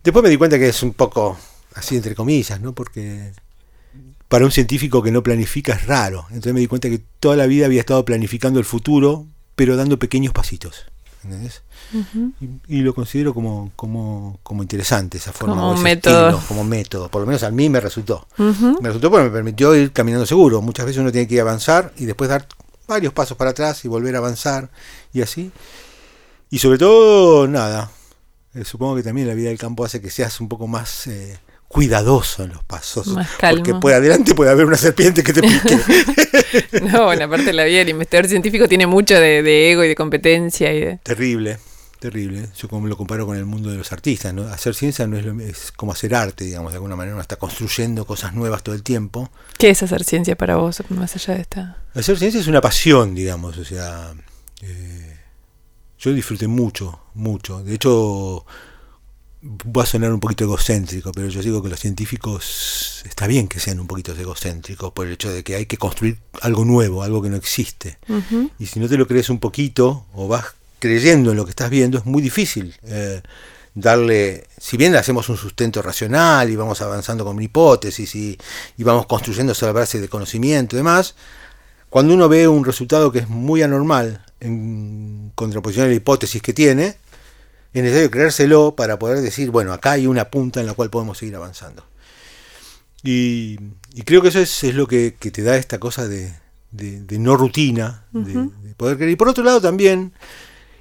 Después 0.03 0.23
me 0.23 0.29
di 0.29 0.37
cuenta 0.37 0.59
que 0.59 0.67
es 0.67 0.83
un 0.83 0.93
poco 0.93 1.37
así 1.75 1.95
entre 1.95 2.15
comillas, 2.15 2.59
¿no? 2.59 2.73
Porque 2.73 3.31
para 4.27 4.45
un 4.45 4.51
científico 4.51 5.01
que 5.01 5.11
no 5.11 5.23
planifica 5.23 5.73
es 5.73 5.87
raro. 5.87 6.25
Entonces 6.29 6.53
me 6.53 6.59
di 6.59 6.67
cuenta 6.67 6.89
que 6.89 7.01
toda 7.19 7.37
la 7.37 7.45
vida 7.45 7.65
había 7.65 7.79
estado 7.79 8.03
planificando 8.03 8.59
el 8.59 8.65
futuro, 8.65 9.25
pero 9.55 9.77
dando 9.77 9.99
pequeños 9.99 10.33
pasitos. 10.33 10.85
¿entendés? 11.23 11.61
Y, 12.39 12.77
y 12.77 12.81
lo 12.81 12.93
considero 12.93 13.33
como, 13.33 13.71
como, 13.75 14.39
como 14.43 14.63
interesante 14.63 15.17
esa 15.17 15.31
forma. 15.31 15.55
Como 15.55 15.67
o 15.67 15.71
un 15.71 15.75
ese 15.75 15.83
método. 15.83 16.29
estilo, 16.29 16.47
como 16.47 16.63
método. 16.63 17.09
Por 17.09 17.21
lo 17.21 17.27
menos 17.27 17.43
a 17.43 17.51
mí 17.51 17.69
me 17.69 17.79
resultó. 17.79 18.27
Me 18.37 18.87
resultó 18.89 19.09
porque 19.11 19.25
me 19.25 19.31
permitió 19.31 19.75
ir 19.75 19.91
caminando 19.91 20.25
seguro. 20.25 20.61
Muchas 20.61 20.85
veces 20.85 21.01
uno 21.01 21.11
tiene 21.11 21.27
que 21.27 21.35
ir 21.35 21.41
avanzar 21.41 21.93
y 21.97 22.05
después 22.05 22.29
dar 22.29 22.47
varios 22.87 23.13
pasos 23.13 23.37
para 23.37 23.51
atrás 23.51 23.83
y 23.85 23.87
volver 23.87 24.15
a 24.15 24.19
avanzar 24.19 24.69
y 25.13 25.21
así. 25.21 25.51
Y 26.49 26.59
sobre 26.59 26.77
todo, 26.77 27.47
nada, 27.47 27.89
eh, 28.53 28.63
supongo 28.63 28.95
que 28.95 29.03
también 29.03 29.27
la 29.27 29.33
vida 29.33 29.49
del 29.49 29.57
campo 29.57 29.83
hace 29.85 29.99
que 30.01 30.09
seas 30.11 30.39
un 30.39 30.47
poco 30.47 30.67
más 30.67 31.07
eh, 31.07 31.37
cuidadoso 31.67 32.43
en 32.43 32.51
los 32.51 32.63
pasos. 32.63 33.07
Más 33.07 33.27
calmo. 33.39 33.63
Porque 33.63 33.79
por 33.79 33.93
adelante 33.93 34.35
puede 34.35 34.51
haber 34.51 34.65
una 34.65 34.77
serpiente 34.77 35.23
que 35.23 35.33
te 35.33 35.41
pique. 35.41 35.79
No, 36.83 37.05
bueno, 37.05 37.25
aparte 37.25 37.51
la 37.51 37.63
vida 37.63 37.79
del 37.79 37.89
investigador 37.89 38.29
científico 38.29 38.67
tiene 38.67 38.85
mucho 38.85 39.15
de, 39.15 39.41
de 39.41 39.71
ego 39.71 39.83
y 39.83 39.87
de 39.87 39.95
competencia 39.95 40.71
y 40.71 40.81
de... 40.81 40.97
terrible, 40.97 41.57
terrible. 42.03 42.49
Yo 42.57 42.67
como 42.67 42.87
lo 42.87 42.97
comparo 42.97 43.25
con 43.25 43.37
el 43.37 43.45
mundo 43.45 43.69
de 43.69 43.77
los 43.77 43.93
artistas. 43.93 44.33
¿no? 44.33 44.43
Hacer 44.43 44.75
ciencia 44.75 45.07
no 45.07 45.17
es, 45.17 45.25
lo, 45.25 45.39
es 45.39 45.71
como 45.71 45.93
hacer 45.93 46.13
arte, 46.13 46.43
digamos, 46.43 46.73
de 46.73 46.75
alguna 46.75 46.97
manera. 46.97 47.15
Uno 47.15 47.21
está 47.21 47.37
construyendo 47.37 48.05
cosas 48.05 48.33
nuevas 48.33 48.61
todo 48.61 48.75
el 48.75 48.83
tiempo. 48.83 49.31
¿Qué 49.57 49.69
es 49.69 49.81
hacer 49.83 50.03
ciencia 50.03 50.35
para 50.35 50.57
vos, 50.57 50.83
más 50.89 51.15
allá 51.15 51.35
de 51.35 51.41
esta? 51.41 51.77
Hacer 51.93 52.17
ciencia 52.19 52.41
es 52.41 52.47
una 52.47 52.59
pasión, 52.59 53.15
digamos, 53.15 53.57
o 53.57 53.63
sea, 53.63 54.13
eh, 54.61 55.17
yo 55.97 56.11
disfruté 56.11 56.47
mucho, 56.47 56.99
mucho. 57.13 57.63
De 57.63 57.75
hecho, 57.75 58.45
va 59.45 59.83
a 59.83 59.85
sonar 59.85 60.11
un 60.11 60.19
poquito 60.19 60.43
egocéntrico, 60.43 61.13
pero 61.13 61.29
yo 61.29 61.41
digo 61.41 61.63
que 61.63 61.69
los 61.69 61.79
científicos 61.79 63.01
está 63.05 63.27
bien 63.27 63.47
que 63.47 63.61
sean 63.61 63.79
un 63.79 63.87
poquito 63.87 64.11
egocéntricos 64.11 64.91
por 64.91 65.07
el 65.07 65.13
hecho 65.13 65.31
de 65.31 65.41
que 65.45 65.55
hay 65.55 65.67
que 65.67 65.77
construir 65.77 66.17
algo 66.41 66.65
nuevo, 66.65 67.01
algo 67.01 67.21
que 67.21 67.29
no 67.29 67.37
existe. 67.37 67.97
Y 68.59 68.65
si 68.65 68.81
no 68.81 68.89
te 68.89 68.97
lo 68.97 69.07
crees 69.07 69.29
un 69.29 69.39
poquito 69.39 70.05
o 70.13 70.27
vas 70.27 70.55
creyendo 70.83 71.31
en 71.31 71.37
lo 71.37 71.45
que 71.45 71.51
estás 71.51 71.69
viendo, 71.69 71.97
es 71.97 72.05
muy 72.05 72.21
difícil 72.21 72.75
eh, 72.83 73.21
darle, 73.73 74.45
si 74.59 74.75
bien 74.75 74.93
hacemos 74.97 75.29
un 75.29 75.37
sustento 75.37 75.81
racional 75.81 76.49
y 76.49 76.57
vamos 76.57 76.81
avanzando 76.81 77.23
con 77.23 77.41
hipótesis 77.41 78.13
y, 78.15 78.37
y 78.77 78.83
vamos 78.83 79.05
construyendo 79.05 79.53
sobre 79.53 79.71
la 79.73 79.79
base 79.79 80.01
de 80.01 80.09
conocimiento 80.09 80.75
y 80.75 80.77
demás, 80.77 81.15
cuando 81.89 82.13
uno 82.13 82.27
ve 82.27 82.49
un 82.49 82.65
resultado 82.65 83.13
que 83.13 83.19
es 83.19 83.29
muy 83.29 83.61
anormal 83.61 84.25
en 84.41 85.31
contraposición 85.35 85.85
a 85.85 85.89
la 85.89 85.95
hipótesis 85.95 86.41
que 86.41 86.51
tiene, 86.53 86.97
es 87.73 87.81
necesario 87.81 88.11
creérselo 88.11 88.75
para 88.75 88.99
poder 88.99 89.21
decir, 89.21 89.49
bueno, 89.51 89.71
acá 89.71 89.91
hay 89.91 90.05
una 90.05 90.25
punta 90.29 90.59
en 90.59 90.65
la 90.65 90.73
cual 90.73 90.89
podemos 90.89 91.17
seguir 91.17 91.35
avanzando. 91.37 91.85
Y, 93.03 93.57
y 93.93 94.01
creo 94.03 94.21
que 94.21 94.27
eso 94.27 94.39
es, 94.39 94.63
es 94.65 94.75
lo 94.75 94.85
que, 94.87 95.15
que 95.19 95.31
te 95.31 95.43
da 95.43 95.55
esta 95.57 95.79
cosa 95.79 96.07
de, 96.07 96.33
de- 96.71 97.01
de 97.01 97.19
no 97.19 97.35
rutina, 97.37 98.05
de, 98.11 98.49
poder 98.75 98.97
creer. 98.97 99.11
Y 99.11 99.15
por 99.15 99.27
otro 99.29 99.43
lado 99.43 99.59
también, 99.61 100.13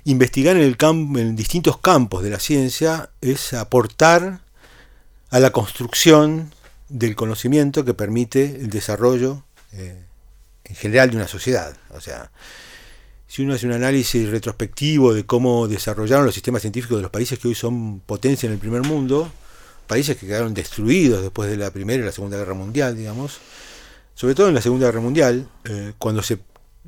investigar 0.05 0.57
en, 0.57 0.63
el 0.63 0.77
campo, 0.77 1.19
en 1.19 1.37
distintos 1.37 1.79
campos 1.79 2.23
de 2.23 2.31
la 2.31 2.41
ciencia 2.41 3.11
es 3.21 3.53
aportar 3.53 4.41
a 5.31 5.41
la 5.41 5.51
construcción 5.51 6.53
del 6.89 7.15
conocimiento 7.17 7.85
que 7.85 7.95
permite 7.95 8.45
el 8.45 8.71
desarrollo 8.71 9.45
eh, 9.73 10.05
en 10.65 10.77
general 10.77 11.11
de 11.11 11.17
una 11.17 11.29
sociedad. 11.29 11.77
O 11.91 12.01
sea, 12.01 12.31
si 13.27 13.43
uno 13.43 13.55
hace 13.55 13.67
un 13.67 13.73
análisis 13.73 14.29
retrospectivo 14.29 15.15
de 15.15 15.25
cómo 15.25 15.69
desarrollaron 15.69 16.27
los 16.27 16.35
sistemas 16.35 16.63
científicos 16.63 16.99
de 16.99 17.03
los 17.03 17.11
países 17.11 17.39
que 17.39 17.49
hoy 17.49 17.55
son 17.55 18.01
potencia 18.01 18.47
en 18.47 18.53
el 18.53 18.59
primer 18.59 18.83
mundo, 18.83 19.31
países 19.87 20.17
que 20.17 20.27
quedaron 20.27 20.53
destruidos 20.53 21.23
después 21.23 21.51
de 21.51 21.57
la 21.57 21.71
Primera 21.71 22.03
y 22.03 22.07
la 22.07 22.13
Segunda 22.13 22.37
Guerra 22.37 22.55
Mundial, 22.55 22.97
digamos, 22.97 23.39
sobre 24.15 24.35
todo 24.35 24.49
en 24.49 24.55
la 24.55 24.61
Segunda 24.61 24.87
Guerra 24.87 25.01
Mundial, 25.01 25.49
eh, 25.65 25.95
cuando 25.99 26.23
se, 26.23 26.39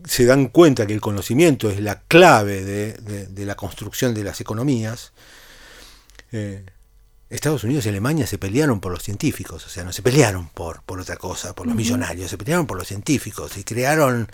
se 0.05 0.25
dan 0.27 0.49
cuenta 0.49 0.87
que 0.87 0.93
el 0.95 1.01
conocimiento 1.01 1.71
es 1.71 1.81
la 1.81 2.01
clave 2.03 2.65
de, 2.65 2.93
de- 2.95 3.27
de 3.27 3.47
la 3.47 3.55
construcción 3.55 4.15
de 4.15 4.25
las 4.25 4.41
economías, 4.41 5.13
eh, 6.33 6.65
Estados 7.31 7.65
Unidos 7.65 7.87
y 7.87 7.89
Alemania 7.89 8.27
se 8.27 8.39
pelearon 8.39 8.81
por 8.81 8.93
los 8.93 9.03
científicos, 9.03 9.65
o 9.67 9.69
sea, 9.69 9.83
no 9.83 9.93
se 9.93 10.03
pelearon 10.03 10.49
por, 10.51 10.83
por 10.83 11.01
otra 11.01 11.17
cosa, 11.17 11.55
por 11.55 11.67
los 11.67 11.75
millonarios, 11.75 12.31
se 12.31 12.39
pelearon 12.39 12.67
por 12.67 12.77
los 12.79 12.87
científicos 12.87 13.57
y 13.57 13.65
crearon 13.65 14.29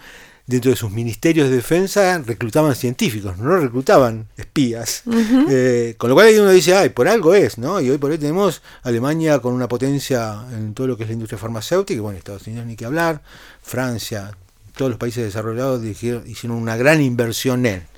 dentro 0.46 0.70
de 0.72 0.76
sus 0.76 0.90
ministerios 0.90 1.48
de 1.48 1.56
defensa, 1.56 2.18
reclutaban 2.18 2.74
científicos, 2.74 3.38
no 3.38 3.56
reclutaban 3.56 4.26
espías. 4.36 5.04
Eh, 5.48 5.94
con 5.96 6.10
lo 6.10 6.16
cual 6.16 6.26
ahí 6.26 6.38
uno 6.38 6.50
dice, 6.50 6.74
ay, 6.74 6.88
por 6.90 7.06
algo 7.08 7.34
es, 7.34 7.56
¿no? 7.56 7.80
Y 7.80 7.88
hoy 7.88 7.98
por 7.98 8.10
hoy 8.10 8.18
tenemos 8.18 8.60
Alemania 8.82 9.38
con 9.38 9.54
una 9.54 9.68
potencia 9.68 10.44
en 10.52 10.74
todo 10.74 10.88
lo 10.88 10.96
que 10.96 11.04
es 11.04 11.08
la 11.08 11.14
industria 11.14 11.38
farmacéutica, 11.38 12.00
bueno, 12.02 12.18
Estados 12.18 12.46
Unidos 12.48 12.66
ni 12.66 12.74
que 12.76 12.84
hablar, 12.84 13.22
Francia, 13.62 14.36
todos 14.76 14.90
los 14.90 14.98
países 14.98 15.24
desarrollados 15.24 15.82
dirigieron- 15.82 16.26
hicieron 16.28 16.58
una 16.58 16.76
gran 16.76 17.00
inversión 17.02 17.66
en. 17.66 17.88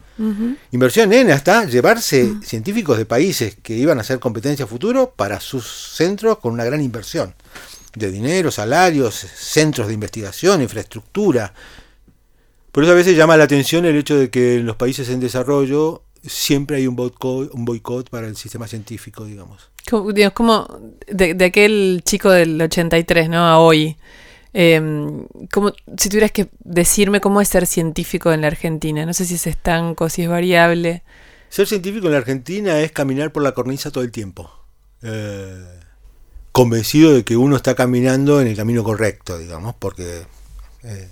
Inversión 0.71 1.12
en 1.12 1.31
hasta 1.33 1.64
llevarse 1.64 2.35
científicos 2.45 2.97
de 2.99 3.07
países 3.07 3.57
que 3.61 3.75
iban 3.76 3.99
a 3.99 4.05
ser 4.05 4.21
competencia 4.21 4.67
futuro 4.69 5.12
para 5.17 5.41
sus 5.41 5.67
centros 5.97 6.38
con 6.38 6.52
una 6.52 6.64
gran 6.64 6.81
inversión 6.81 7.35
de 7.97 8.11
dinero, 8.11 8.50
salarios, 8.52 9.14
centros 9.17 9.88
de 9.88 9.95
investigación, 9.95 10.62
infraestructura. 10.62 11.52
Por 12.71 12.85
eso 12.85 12.93
a 12.93 12.97
veces 12.97 13.17
llama 13.17 13.37
la 13.37 13.45
atención 13.45 13.85
el 13.85 13.97
hecho 13.97 14.17
de 14.17 14.31
que 14.31 14.57
en 14.57 14.67
los 14.67 14.76
países 14.76 15.09
en 15.09 15.19
desarrollo 15.21 16.02
siempre 16.25 16.76
hay 16.76 16.87
un 16.87 16.95
boicot, 16.95 17.52
un 17.52 17.64
boicot 17.64 18.09
para 18.09 18.29
el 18.29 18.37
sistema 18.37 18.69
científico, 18.69 19.25
digamos. 19.25 19.71
Como, 19.91 20.12
digamos, 20.12 20.35
como 20.35 20.81
de, 21.09 21.35
de 21.35 21.45
aquel 21.47 22.02
chico 22.05 22.31
del 22.31 22.61
83, 22.62 23.29
¿no? 23.29 23.38
A 23.47 23.59
hoy. 23.59 23.97
Eh, 24.54 25.26
como 25.50 25.73
si 25.97 26.09
tuvieras 26.09 26.32
que 26.32 26.49
decirme 26.61 27.21
cómo 27.21 27.40
es 27.40 27.49
ser 27.49 27.66
científico 27.66 28.32
en 28.32 28.42
la 28.42 28.49
Argentina. 28.49 29.06
No 29.06 29.14
sé 29.14 29.25
si 29.25 29.35
es 29.35 29.47
estanco, 29.47 30.09
si 30.09 30.23
es 30.23 30.28
variable. 30.28 31.02
Ser 31.49 31.66
científico 31.66 32.06
en 32.06 32.12
la 32.12 32.18
Argentina 32.18 32.80
es 32.80 32.92
caminar 32.92 33.32
por 33.32 33.42
la 33.42 33.52
cornisa 33.52 33.90
todo 33.90 34.04
el 34.04 34.11
tiempo. 34.11 34.50
Eh, 35.02 35.64
convencido 36.52 37.14
de 37.14 37.25
que 37.25 37.37
uno 37.37 37.56
está 37.56 37.75
caminando 37.75 38.40
en 38.40 38.47
el 38.47 38.56
camino 38.56 38.85
correcto, 38.85 39.38
digamos, 39.38 39.75
porque 39.78 40.26
eh, 40.82 41.09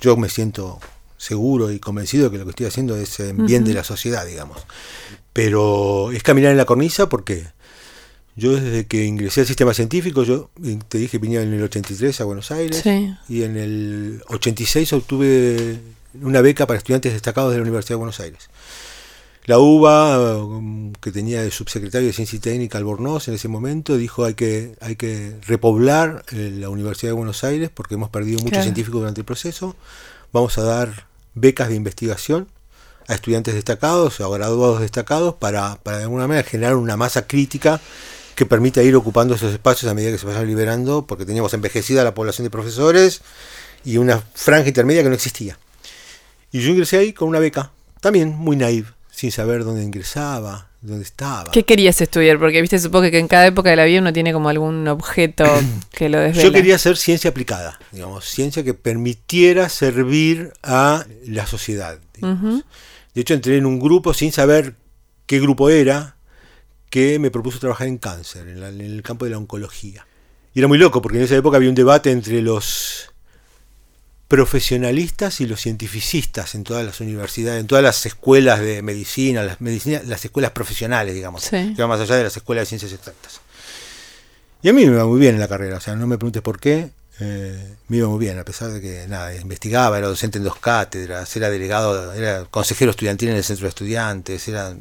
yo 0.00 0.16
me 0.16 0.28
siento 0.28 0.78
seguro 1.16 1.70
y 1.70 1.78
convencido 1.78 2.24
de 2.24 2.30
que 2.32 2.38
lo 2.38 2.44
que 2.44 2.50
estoy 2.50 2.66
haciendo 2.66 2.96
es 2.96 3.20
en 3.20 3.46
bien 3.46 3.64
de 3.64 3.74
la 3.74 3.84
sociedad, 3.84 4.26
digamos. 4.26 4.66
Pero 5.32 6.12
es 6.12 6.22
caminar 6.22 6.50
en 6.50 6.58
la 6.58 6.64
cornisa 6.66 7.08
porque 7.08 7.46
yo 8.36 8.52
desde 8.54 8.86
que 8.86 9.04
ingresé 9.04 9.42
al 9.42 9.46
sistema 9.46 9.74
científico, 9.74 10.22
yo 10.22 10.50
eh, 10.64 10.78
te 10.88 10.98
dije 10.98 11.12
que 11.12 11.18
venía 11.18 11.42
en 11.42 11.52
el 11.52 11.62
83 11.62 12.20
a 12.20 12.24
Buenos 12.24 12.50
Aires 12.50 12.80
Sí. 12.82 13.12
y 13.28 13.42
en 13.42 13.56
el 13.56 14.22
86 14.28 14.92
obtuve 14.94 15.78
una 16.22 16.40
beca 16.40 16.66
para 16.66 16.78
estudiantes 16.78 17.12
destacados 17.12 17.50
de 17.52 17.58
la 17.58 17.62
Universidad 17.62 17.94
de 17.94 17.98
Buenos 17.98 18.20
Aires. 18.20 18.48
La 19.44 19.58
UBA, 19.58 20.38
um, 20.44 20.92
que 20.92 21.10
tenía 21.10 21.42
de 21.42 21.50
subsecretario 21.50 22.06
de 22.06 22.12
Ciencia 22.12 22.36
y 22.36 22.40
Técnica 22.40 22.78
Albornoz 22.78 23.26
en 23.26 23.34
ese 23.34 23.48
momento, 23.48 23.96
dijo 23.96 24.24
hay 24.24 24.34
que, 24.34 24.76
hay 24.80 24.94
que 24.94 25.34
repoblar 25.46 26.24
eh, 26.32 26.52
la 26.56 26.68
Universidad 26.68 27.10
de 27.10 27.16
Buenos 27.16 27.42
Aires 27.42 27.68
porque 27.74 27.94
hemos 27.96 28.08
perdido 28.08 28.36
muchos 28.38 28.50
Claro. 28.50 28.62
científicos 28.64 29.00
durante 29.00 29.20
el 29.20 29.24
proceso. 29.24 29.74
Vamos 30.32 30.56
a 30.58 30.62
dar 30.62 31.06
becas 31.34 31.68
de 31.70 31.74
investigación 31.74 32.46
a 33.08 33.14
estudiantes 33.14 33.54
destacados 33.54 34.20
o 34.20 34.32
a 34.32 34.38
graduados 34.38 34.80
destacados 34.80 35.34
para, 35.34 35.74
para 35.82 35.96
de 35.98 36.02
alguna 36.04 36.28
manera 36.28 36.48
generar 36.48 36.76
una 36.76 36.96
masa 36.96 37.26
crítica 37.26 37.80
que 38.34 38.46
permita 38.46 38.82
ir 38.82 38.94
ocupando 38.96 39.34
esos 39.34 39.52
espacios 39.52 39.90
a 39.90 39.94
medida 39.94 40.10
que 40.10 40.18
se 40.18 40.26
vayan 40.26 40.46
liberando, 40.46 41.06
porque 41.06 41.24
teníamos 41.24 41.52
envejecida 41.54 42.04
la 42.04 42.14
población 42.14 42.44
de 42.44 42.50
profesores 42.50 43.22
y 43.84 43.96
una 43.96 44.22
franja 44.34 44.68
intermedia 44.68 45.02
que 45.02 45.08
no 45.08 45.14
existía. 45.14 45.58
Y 46.50 46.60
yo 46.60 46.70
ingresé 46.70 46.98
ahí 46.98 47.12
con 47.12 47.28
una 47.28 47.38
beca, 47.38 47.72
también 48.00 48.36
muy 48.36 48.56
naive, 48.56 48.88
sin 49.10 49.32
saber 49.32 49.64
dónde 49.64 49.82
ingresaba, 49.82 50.68
dónde 50.82 51.04
estaba. 51.04 51.50
¿Qué 51.50 51.64
querías 51.64 52.00
estudiar? 52.00 52.38
Porque, 52.38 52.60
viste, 52.60 52.78
supongo 52.78 53.10
que 53.10 53.18
en 53.18 53.28
cada 53.28 53.46
época 53.46 53.70
de 53.70 53.76
la 53.76 53.84
vida 53.84 54.00
uno 54.00 54.12
tiene 54.12 54.32
como 54.32 54.48
algún 54.48 54.86
objeto 54.88 55.44
que 55.92 56.08
lo 56.08 56.18
desvela. 56.18 56.42
Yo 56.42 56.52
quería 56.52 56.74
hacer 56.74 56.96
ciencia 56.96 57.30
aplicada, 57.30 57.78
digamos, 57.90 58.24
ciencia 58.26 58.64
que 58.64 58.74
permitiera 58.74 59.68
servir 59.68 60.52
a 60.62 61.06
la 61.26 61.46
sociedad. 61.46 61.98
Ujú. 62.20 62.62
De 63.14 63.20
hecho, 63.20 63.34
entré 63.34 63.56
en 63.56 63.66
un 63.66 63.78
grupo 63.78 64.14
sin 64.14 64.32
saber 64.32 64.74
qué 65.26 65.40
grupo 65.40 65.70
era, 65.70 66.16
que 66.92 67.18
me 67.18 67.30
propuso 67.30 67.58
trabajar 67.58 67.86
en 67.88 67.96
cáncer, 67.96 68.46
en, 68.48 68.60
la- 68.60 68.68
en 68.68 68.82
el 68.82 69.02
campo 69.02 69.24
de 69.24 69.30
la 69.30 69.38
oncología. 69.38 70.06
Y 70.52 70.58
era 70.58 70.68
muy 70.68 70.76
loco, 70.76 71.00
porque 71.00 71.16
en 71.16 71.24
esa 71.24 71.34
época 71.34 71.56
había 71.56 71.70
un 71.70 71.74
debate 71.74 72.10
entre 72.10 72.42
los 72.42 73.08
profesionalistas 74.28 75.40
y 75.40 75.46
los 75.46 75.60
cientificistas 75.62 76.54
en 76.54 76.64
todas 76.64 76.84
las 76.84 77.00
universidades, 77.00 77.60
en 77.60 77.66
todas 77.66 77.82
las 77.82 78.04
escuelas 78.06 78.60
de 78.60 78.82
medicina, 78.82 79.42
las, 79.42 79.60
medicina, 79.62 80.02
las 80.06 80.22
escuelas 80.24 80.50
profesionales, 80.52 81.14
digamos, 81.14 81.42
Sí. 81.44 81.72
que 81.74 81.82
van 81.82 81.88
más 81.88 82.00
allá 82.00 82.16
de 82.16 82.24
las 82.24 82.36
escuelas 82.36 82.62
de 82.62 82.66
ciencias 82.66 82.92
exactas. 82.92 83.40
Y 84.62 84.68
a 84.68 84.72
mí 84.74 84.84
me 84.86 84.92
iba 84.92 85.06
muy 85.06 85.18
bien 85.18 85.34
en 85.34 85.40
la 85.40 85.48
carrera, 85.48 85.78
o 85.78 85.80
sea, 85.80 85.96
no 85.96 86.06
me 86.06 86.16
preguntes 86.18 86.40
por 86.42 86.60
qué, 86.60 86.90
eh, 87.20 87.74
me 87.88 87.96
iba 87.98 88.08
muy 88.08 88.18
bien, 88.20 88.38
a 88.38 88.44
pesar 88.44 88.70
de 88.70 88.80
que 88.82 89.06
nada, 89.08 89.34
investigaba, 89.34 89.98
era 89.98 90.06
docente 90.08 90.38
en 90.38 90.44
dos 90.44 90.56
cátedras, 90.58 91.34
era 91.36 91.48
delegado, 91.50 92.12
era 92.14 92.44
consejero 92.50 92.90
estudiantil 92.90 93.30
en 93.30 93.36
el 93.36 93.44
centro 93.44 93.64
de 93.64 93.68
estudiantes, 93.70 94.46
era 94.48 94.74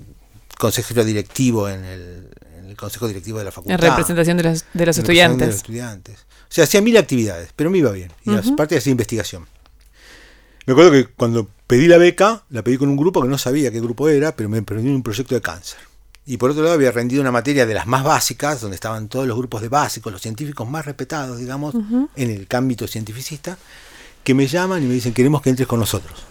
consejero 0.61 1.03
directivo 1.03 1.67
en 1.67 1.83
el, 1.83 2.27
en 2.59 2.69
el 2.69 2.77
consejo 2.77 3.07
directivo 3.07 3.39
de 3.39 3.45
la 3.45 3.51
facultad. 3.51 3.83
En 3.83 3.89
representación 3.89 4.37
de 4.37 4.43
los, 4.43 4.65
de 4.73 4.85
los 4.85 4.97
En 4.97 5.01
estudiantes. 5.01 5.39
de 5.39 5.45
los 5.47 5.55
estudiantes. 5.55 6.19
O 6.19 6.53
sea, 6.53 6.65
hacía 6.65 6.81
mil 6.81 6.95
actividades, 6.97 7.49
pero 7.55 7.71
me 7.71 7.79
iba 7.79 7.91
bien. 7.91 8.11
Y 8.23 8.35
aparte 8.35 8.77
hacía 8.77 8.91
investigación. 8.91 9.47
Me 10.67 10.73
acuerdo 10.73 10.91
que 10.91 11.07
cuando 11.07 11.47
pedí 11.65 11.87
la 11.87 11.97
beca, 11.97 12.43
la 12.51 12.63
pedí 12.63 12.77
con 12.77 12.89
un 12.89 12.97
grupo 12.97 13.23
que 13.23 13.27
no 13.27 13.39
sabía 13.39 13.71
qué 13.71 13.81
grupo 13.81 14.07
era, 14.07 14.35
pero 14.35 14.49
me 14.49 14.61
perdió 14.61 14.91
un 14.91 15.01
proyecto 15.01 15.33
de 15.33 15.41
cáncer. 15.41 15.79
Y 16.27 16.37
por 16.37 16.51
otro 16.51 16.61
lado 16.61 16.75
había 16.75 16.91
rendido 16.91 17.21
una 17.21 17.31
materia 17.31 17.65
de 17.65 17.73
las 17.73 17.87
más 17.87 18.03
básicas, 18.03 18.61
donde 18.61 18.75
estaban 18.75 19.07
todos 19.07 19.25
los 19.25 19.35
grupos 19.35 19.63
de 19.63 19.69
básicos, 19.69 20.13
los 20.13 20.21
científicos 20.21 20.69
más 20.69 20.85
respetados, 20.85 21.39
digamos, 21.39 21.73
en 22.15 22.29
el 22.29 22.47
ámbito 22.51 22.87
cientificista, 22.87 23.57
que 24.23 24.35
me 24.35 24.45
llaman 24.45 24.83
y 24.83 24.85
me 24.85 24.93
dicen, 24.93 25.13
queremos 25.13 25.41
que 25.41 25.49
entres 25.49 25.67
con 25.67 25.79
nosotros. 25.79 26.30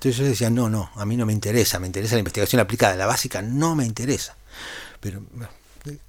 Entonces 0.00 0.16
yo 0.16 0.24
decía, 0.24 0.48
no, 0.48 0.70
no, 0.70 0.90
a 0.94 1.04
mí 1.04 1.14
no 1.14 1.26
me 1.26 1.34
interesa, 1.34 1.78
me 1.78 1.86
interesa 1.86 2.14
la 2.14 2.20
investigación 2.20 2.58
aplicada, 2.58 2.96
la 2.96 3.04
básica 3.04 3.42
no 3.42 3.74
me 3.76 3.84
interesa. 3.84 4.34
Pero 4.98 5.22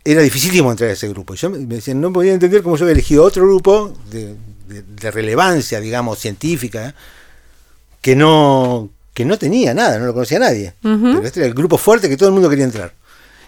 era 0.06 0.22
dificilísimo 0.22 0.72
entrar 0.72 0.92
a 0.92 0.94
ese 0.94 1.10
grupo. 1.10 1.34
Yo 1.36 1.50
me 1.50 1.60
decían, 1.66 2.00
no 2.00 2.14
podía 2.14 2.32
entender 2.32 2.64
cómo 2.64 2.78
yo 2.78 2.86
había 2.86 2.94
elegido 2.94 3.26
otro 3.26 3.44
grupo 3.44 3.94
de, 4.10 4.38
de 4.68 5.12
relevancia, 5.12 5.82
digamos, 5.82 6.20
científica, 6.20 6.96
que 8.00 8.16
no, 8.16 8.90
que 9.14 9.26
no 9.26 9.38
tenía 9.38 9.74
nada, 9.74 10.00
no 10.00 10.06
lo 10.06 10.14
conocía 10.14 10.40
nadie. 10.40 10.74
Pero 10.82 11.22
este 11.24 11.42
era 11.42 11.48
el 11.48 11.54
grupo 11.54 11.78
fuerte 11.78 12.08
que 12.08 12.16
todo 12.16 12.30
el 12.30 12.34
mundo 12.34 12.50
quería 12.50 12.64
entrar. 12.64 12.94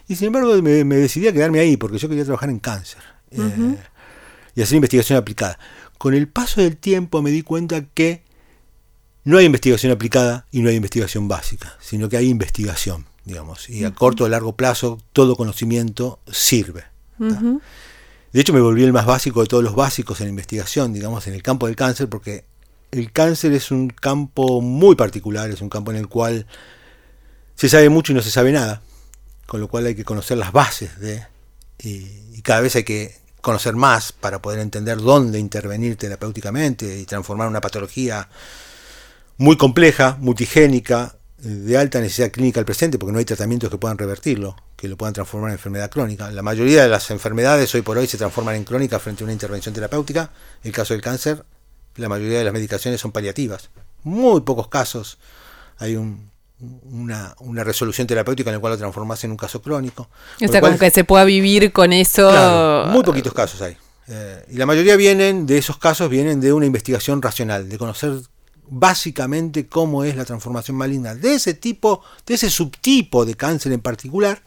Y 0.10 0.18
sin 0.18 0.28
embargo 0.28 0.62
me, 0.62 0.84
decidí 0.84 1.30
a 1.30 1.32
quedarme 1.32 1.62
ahí 1.62 1.78
porque 1.78 2.00
yo 2.00 2.10
quería 2.10 2.26
trabajar 2.26 2.50
en 2.50 2.60
cáncer 2.60 3.02
eh, 3.32 3.78
y 4.56 4.62
hacer 4.62 4.76
investigación 4.76 5.18
aplicada. 5.18 5.58
Con 5.98 6.14
el 6.14 6.28
paso 6.28 6.60
del 6.60 6.76
tiempo 6.76 7.22
me 7.22 7.32
di 7.32 7.44
cuenta 7.44 7.86
que 7.94 8.24
no 9.24 9.38
hay 9.38 9.46
investigación 9.46 9.92
aplicada 9.92 10.46
y 10.52 10.62
no 10.62 10.70
hay 10.70 10.76
investigación 10.76 11.28
básica, 11.28 11.78
sino 11.80 12.10
que 12.10 12.18
hay 12.18 12.30
investigación, 12.30 13.06
digamos. 13.26 13.70
Y 13.70 13.86
a 13.86 13.94
corto 13.94 14.26
o 14.26 14.30
largo 14.30 14.56
plazo 14.56 15.00
todo 15.14 15.36
conocimiento 15.36 16.20
sirve. 16.32 16.84
De 17.20 18.42
hecho 18.42 18.54
me 18.54 18.60
volví 18.62 18.84
el 18.84 18.92
más 18.92 19.06
básico 19.06 19.42
de 19.42 19.48
todos 19.48 19.64
los 19.64 19.76
básicos 19.76 20.20
en 20.22 20.28
investigación, 20.28 20.92
digamos, 20.94 21.28
en 21.28 21.36
el 21.36 21.44
campo 21.44 21.68
del 21.68 21.76
cáncer, 21.76 22.10
porque 22.10 22.46
el 22.92 23.12
cáncer 23.12 23.54
es 23.54 23.72
un 23.72 23.90
campo 23.90 24.62
muy 24.62 24.96
particular, 24.96 25.50
es 25.50 25.62
un 25.62 25.70
campo 25.70 25.92
en 25.92 25.98
el 25.98 26.08
cual 26.08 26.46
se 27.56 27.70
sabe 27.70 27.90
mucho 27.90 28.12
y 28.12 28.16
no 28.16 28.22
se 28.22 28.32
sabe 28.32 28.52
nada, 28.52 28.82
con 29.46 29.62
lo 29.62 29.68
cual 29.68 29.86
hay 29.86 29.96
que 29.96 30.04
conocer 30.04 30.38
las 30.38 30.52
bases 30.52 31.00
de, 31.00 31.26
y, 31.80 32.42
cada 32.42 32.60
vez 32.60 32.76
hay 32.76 32.84
que 32.84 33.16
conocer 33.40 33.76
más 33.76 34.12
para 34.12 34.42
poder 34.42 34.60
entender 34.60 34.98
dónde 34.98 35.40
intervenir 35.40 35.96
terapéuticamente 35.96 37.00
y 37.00 37.06
transformar 37.06 37.48
una 37.48 37.62
patología 37.62 38.28
muy 39.38 39.58
compleja, 39.58 40.18
multigénica, 40.20 41.16
de 41.38 41.78
alta 41.78 42.00
necesidad 42.00 42.32
clínica 42.32 42.62
al 42.62 42.66
presente, 42.66 42.98
porque 42.98 43.12
no 43.12 43.20
hay 43.20 43.26
tratamientos 43.26 43.70
que 43.70 43.78
puedan 43.78 43.98
revertirlo, 43.98 44.56
que 44.78 44.88
lo 44.88 44.96
puedan 44.96 45.14
transformar 45.14 45.50
en 45.50 45.56
enfermedad 45.56 45.90
crónica. 45.90 46.32
La 46.32 46.42
mayoría 46.42 46.84
de 46.84 46.90
las 46.90 47.12
enfermedades 47.12 47.76
hoy 47.76 47.82
por 47.82 47.98
hoy 47.98 48.08
se 48.08 48.18
transforman 48.18 48.56
en 48.56 48.64
crónicas 48.64 49.02
frente 49.02 49.24
a 49.24 49.26
una 49.26 49.34
intervención 49.34 49.76
terapéutica. 49.76 50.32
El 50.64 50.72
caso 50.72 50.94
del 50.94 51.02
cáncer 51.02 51.44
la 51.96 52.10
mayoría 52.10 52.40
de 52.40 52.44
las 52.44 52.54
medicaciones 52.54 53.00
son 53.00 53.12
paliativas. 53.12 53.70
Muy 54.04 54.42
pocos 54.42 54.68
casos 54.68 55.18
hay 55.78 55.96
una, 55.96 57.36
resolución 57.64 58.08
terapéutica 58.08 58.50
en 58.50 58.56
la 58.56 58.60
cual 58.60 58.74
lo 58.74 58.78
transformas 58.78 59.24
en 59.24 59.32
un 59.32 59.38
caso 59.38 59.62
crónico. 59.62 60.10
O 60.44 60.48
sea, 60.48 60.62
como 60.62 60.78
que 60.78 60.90
se 60.92 61.04
pueda 61.04 61.26
vivir 61.26 61.72
con 61.72 61.94
eso. 61.94 62.86
muy 62.90 63.04
poquitos 63.04 63.34
casos 63.34 63.62
hay. 63.62 63.78
Eh, 64.08 64.46
y 64.50 64.58
la 64.58 64.66
mayoría 64.66 64.98
vienen 64.98 65.46
de 65.46 65.58
esos 65.58 65.78
casos, 65.78 66.10
vienen 66.10 66.42
de 66.42 66.52
una 66.52 66.66
investigación 66.66 67.22
racional, 67.22 67.70
de 67.70 67.78
conocer 67.78 68.14
básicamente 68.70 69.68
cómo 69.68 70.04
es 70.04 70.16
la 70.16 70.26
transformación 70.26 70.78
maligna 70.78 71.16
de 71.16 71.36
ese 71.36 71.54
tipo, 71.54 72.04
de 72.26 72.36
ese 72.36 72.50
subtipo 72.50 73.26
de 73.26 73.36
cáncer 73.36 73.72
en 73.72 73.82
particular, 73.82 74.42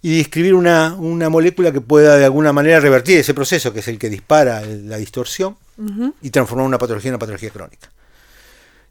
y 0.00 0.16
describir 0.16 0.54
una, 0.54 0.94
una 0.94 1.28
molécula 1.28 1.72
que 1.72 1.80
pueda 1.80 2.16
de 2.16 2.24
alguna 2.24 2.52
manera 2.52 2.80
revertir 2.80 3.18
ese 3.18 3.34
proceso, 3.34 3.72
que 3.72 3.80
es 3.80 3.88
el 3.88 3.98
que 3.98 4.10
dispara 4.10 4.60
la 4.62 4.96
distorsión, 4.96 5.56
y 6.20 6.30
transformar 6.30 6.66
una 6.66 6.78
patología 6.78 7.08
en 7.08 7.14
una 7.14 7.18
patología 7.18 7.50
crónica. 7.50 7.90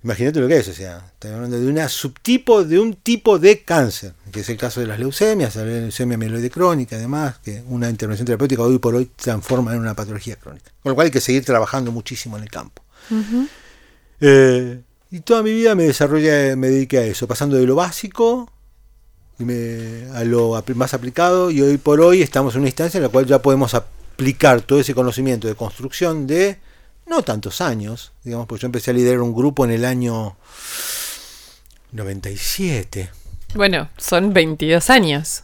Imagínate 0.03 0.39
lo 0.39 0.48
que 0.48 0.58
es, 0.58 0.68
o 0.68 0.74
sea, 0.74 0.98
estamos 1.13 1.36
hablando 1.36 1.60
de 1.60 1.68
una 1.68 1.88
subtipo, 1.88 2.63
de 2.63 2.80
un 2.80 2.96
tipo 2.96 3.38
de 3.38 3.62
cáncer, 3.62 4.13
que 4.32 4.39
es 4.39 4.50
el 4.50 4.58
caso 4.58 4.82
de 4.82 4.88
las 4.88 4.98
leucemias, 4.98 5.56
la 5.56 5.63
leucemia 5.63 6.18
mieloide 6.18 6.50
crónica, 6.50 6.96
además, 6.96 7.38
que 7.38 7.63
una 7.68 7.88
intervención 7.88 8.25
terapéutica 8.25 8.63
hoy 8.63 8.80
por 8.80 8.96
hoy 8.96 9.12
transforma 9.15 9.74
en 9.74 9.80
una 9.80 9.94
patología 9.94 10.38
crónica. 10.38 10.72
Con 10.82 10.89
lo 10.89 10.96
cual 10.96 11.06
hay 11.06 11.12
que 11.12 11.22
seguir 11.22 11.46
trabajando 11.46 11.91
muchísimo 11.91 12.36
en 12.38 12.44
el 12.44 12.50
campo. 12.50 12.82
Eh, 14.21 14.81
y 15.10 15.19
toda 15.19 15.43
mi 15.43 15.51
vida 15.51 15.75
me 15.75 15.84
desarrollé, 15.84 16.55
me 16.55 16.69
dediqué 16.69 16.99
a 16.99 17.03
eso, 17.03 17.27
pasando 17.27 17.57
de 17.57 17.65
lo 17.65 17.75
básico 17.75 18.49
a 20.13 20.23
lo 20.23 20.63
más 20.75 20.93
aplicado, 20.93 21.51
y 21.51 21.62
hoy 21.62 21.77
por 21.77 22.01
hoy 22.01 22.21
estamos 22.21 22.53
en 22.55 22.62
una 22.62 22.69
instancia 22.69 22.97
en 22.97 23.03
la 23.03 23.10
cual 23.10 23.25
ya 23.25 23.41
podemos 23.41 23.73
aplicar 23.73 24.62
todo 24.62 24.79
ese 24.79 24.93
conocimiento 24.93 25.47
de 25.47 25.55
construcción 25.55 26.27
de 26.27 26.60
no 27.07 27.23
tantos 27.23 27.62
años, 27.62 28.12
digamos, 28.23 28.47
porque 28.47 28.62
yo 28.62 28.65
empecé 28.67 28.91
a 28.91 28.93
liderar 28.93 29.21
un 29.21 29.34
grupo 29.34 29.65
en 29.65 29.71
el 29.71 29.86
año 29.86 30.38
97. 31.91 33.10
Bueno, 33.55 33.89
son 33.97 34.34
22 34.34 34.89
años. 34.89 35.43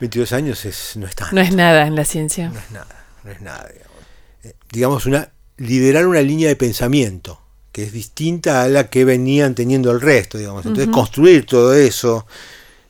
22 0.00 0.32
años 0.32 0.64
es, 0.64 0.96
no 0.96 1.06
es 1.06 1.14
No 1.32 1.40
es 1.40 1.54
nada 1.54 1.86
en 1.86 1.94
la 1.94 2.04
ciencia. 2.04 2.48
No 2.48 2.58
es 2.58 2.70
nada, 2.70 3.06
no 3.22 3.30
es 3.30 3.40
nada, 3.40 3.68
digamos. 3.68 4.02
Eh, 4.42 4.54
digamos, 4.72 5.06
una, 5.06 5.30
liderar 5.58 6.06
una 6.06 6.20
línea 6.20 6.48
de 6.48 6.56
pensamiento 6.56 7.43
que 7.74 7.82
es 7.82 7.92
distinta 7.92 8.62
a 8.62 8.68
la 8.68 8.88
que 8.88 9.04
venían 9.04 9.56
teniendo 9.56 9.90
el 9.90 10.00
resto, 10.00 10.38
digamos. 10.38 10.64
Entonces, 10.64 10.94
construir 10.94 11.44
todo 11.44 11.74
eso 11.74 12.24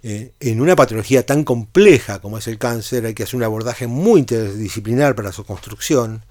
eh, 0.02 0.32
en 0.40 0.60
una 0.60 0.76
patología 0.76 1.24
tan 1.24 1.42
compleja 1.42 2.20
como 2.20 2.36
es 2.36 2.46
el 2.48 2.58
cáncer, 2.58 3.06
hay 3.06 3.14
que 3.14 3.22
hacer 3.22 3.36
un 3.36 3.44
abordaje 3.44 3.86
muy 3.86 4.20
interdisciplinar 4.20 5.14
para 5.14 5.32
su 5.32 5.44
construcción 5.44 6.22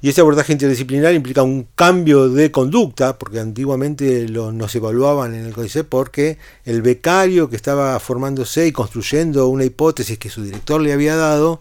y 0.00 0.08
ese 0.08 0.20
abordaje 0.20 0.52
interdisciplinar 0.52 1.12
implica 1.12 1.42
un 1.42 1.66
cambio 1.76 2.28
de 2.28 2.52
conducta, 2.52 3.18
porque 3.18 3.40
antiguamente 3.40 4.28
lo, 4.28 4.52
nos 4.52 4.74
evaluaban 4.74 5.34
en 5.34 5.44
el 5.46 5.52
CONICET 5.52 5.86
porque 5.88 6.38
el 6.64 6.82
becario 6.82 7.48
que 7.50 7.54
estaba 7.54 7.98
formándose 7.98 8.66
y 8.66 8.72
construyendo 8.72 9.46
una 9.48 9.64
hipótesis 9.64 10.18
que 10.18 10.30
su 10.30 10.42
director 10.42 10.80
le 10.80 10.92
había 10.92 11.14
dado, 11.14 11.60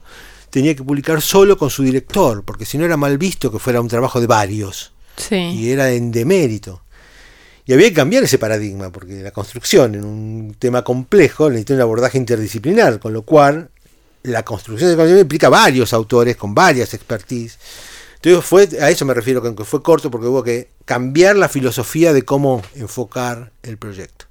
tenía 0.49 0.75
que 0.75 0.83
publicar 0.83 1.21
solo 1.21 1.55
con 1.55 1.69
su 1.69 1.83
director, 1.83 2.43
porque 2.43 2.65
si 2.65 2.79
no 2.79 2.85
era 2.85 2.97
mal 2.97 3.19
visto 3.19 3.51
que 3.51 3.59
fuera 3.59 3.79
un 3.79 3.87
trabajo 3.87 4.19
de 4.19 4.27
varios. 4.27 4.91
Y 5.31 5.71
era 5.71 5.91
en 5.91 6.11
demérito. 6.11 6.83
Y 7.65 7.73
había 7.73 7.89
que 7.89 7.95
cambiar 7.95 8.23
ese 8.23 8.37
paradigma, 8.37 8.91
porque 8.91 9.21
la 9.21 9.31
construcción 9.31 9.95
en 9.95 10.03
un 10.03 10.55
tema 10.57 10.83
complejo 10.83 11.49
necesita 11.49 11.75
un 11.75 11.81
abordaje 11.81 12.17
interdisciplinar, 12.17 12.99
con 12.99 13.13
lo 13.13 13.21
cual 13.21 13.69
la 14.23 14.43
construcción 14.43 14.89
de 14.89 14.95
conocimiento 14.95 15.23
implica 15.23 15.49
varios 15.49 15.93
autores 15.93 16.35
con 16.35 16.53
varias 16.53 16.93
expertise 16.93 17.57
entonces 18.23 18.45
fue, 18.45 18.69
a 18.79 18.91
eso 18.91 19.03
me 19.03 19.15
refiero, 19.15 19.41
que 19.55 19.63
fue 19.63 19.81
corto 19.81 20.11
porque 20.11 20.27
hubo 20.27 20.43
que 20.43 20.69
cambiar 20.85 21.35
la 21.35 21.49
filosofía 21.49 22.13
de 22.13 22.21
cómo 22.21 22.61
enfocar 22.75 23.51
el 23.63 23.77
proyecto. 23.79 24.25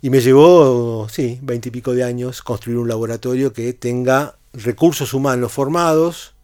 Y 0.00 0.10
me 0.10 0.20
llevó, 0.20 1.08
sí, 1.08 1.38
veintipico 1.42 1.94
de 1.94 2.02
años 2.02 2.42
construir 2.42 2.78
un 2.78 2.88
laboratorio 2.88 3.52
que 3.52 3.72
tenga 3.72 4.36
recursos 4.52 5.14
humanos 5.14 5.52
formados, 5.52 6.34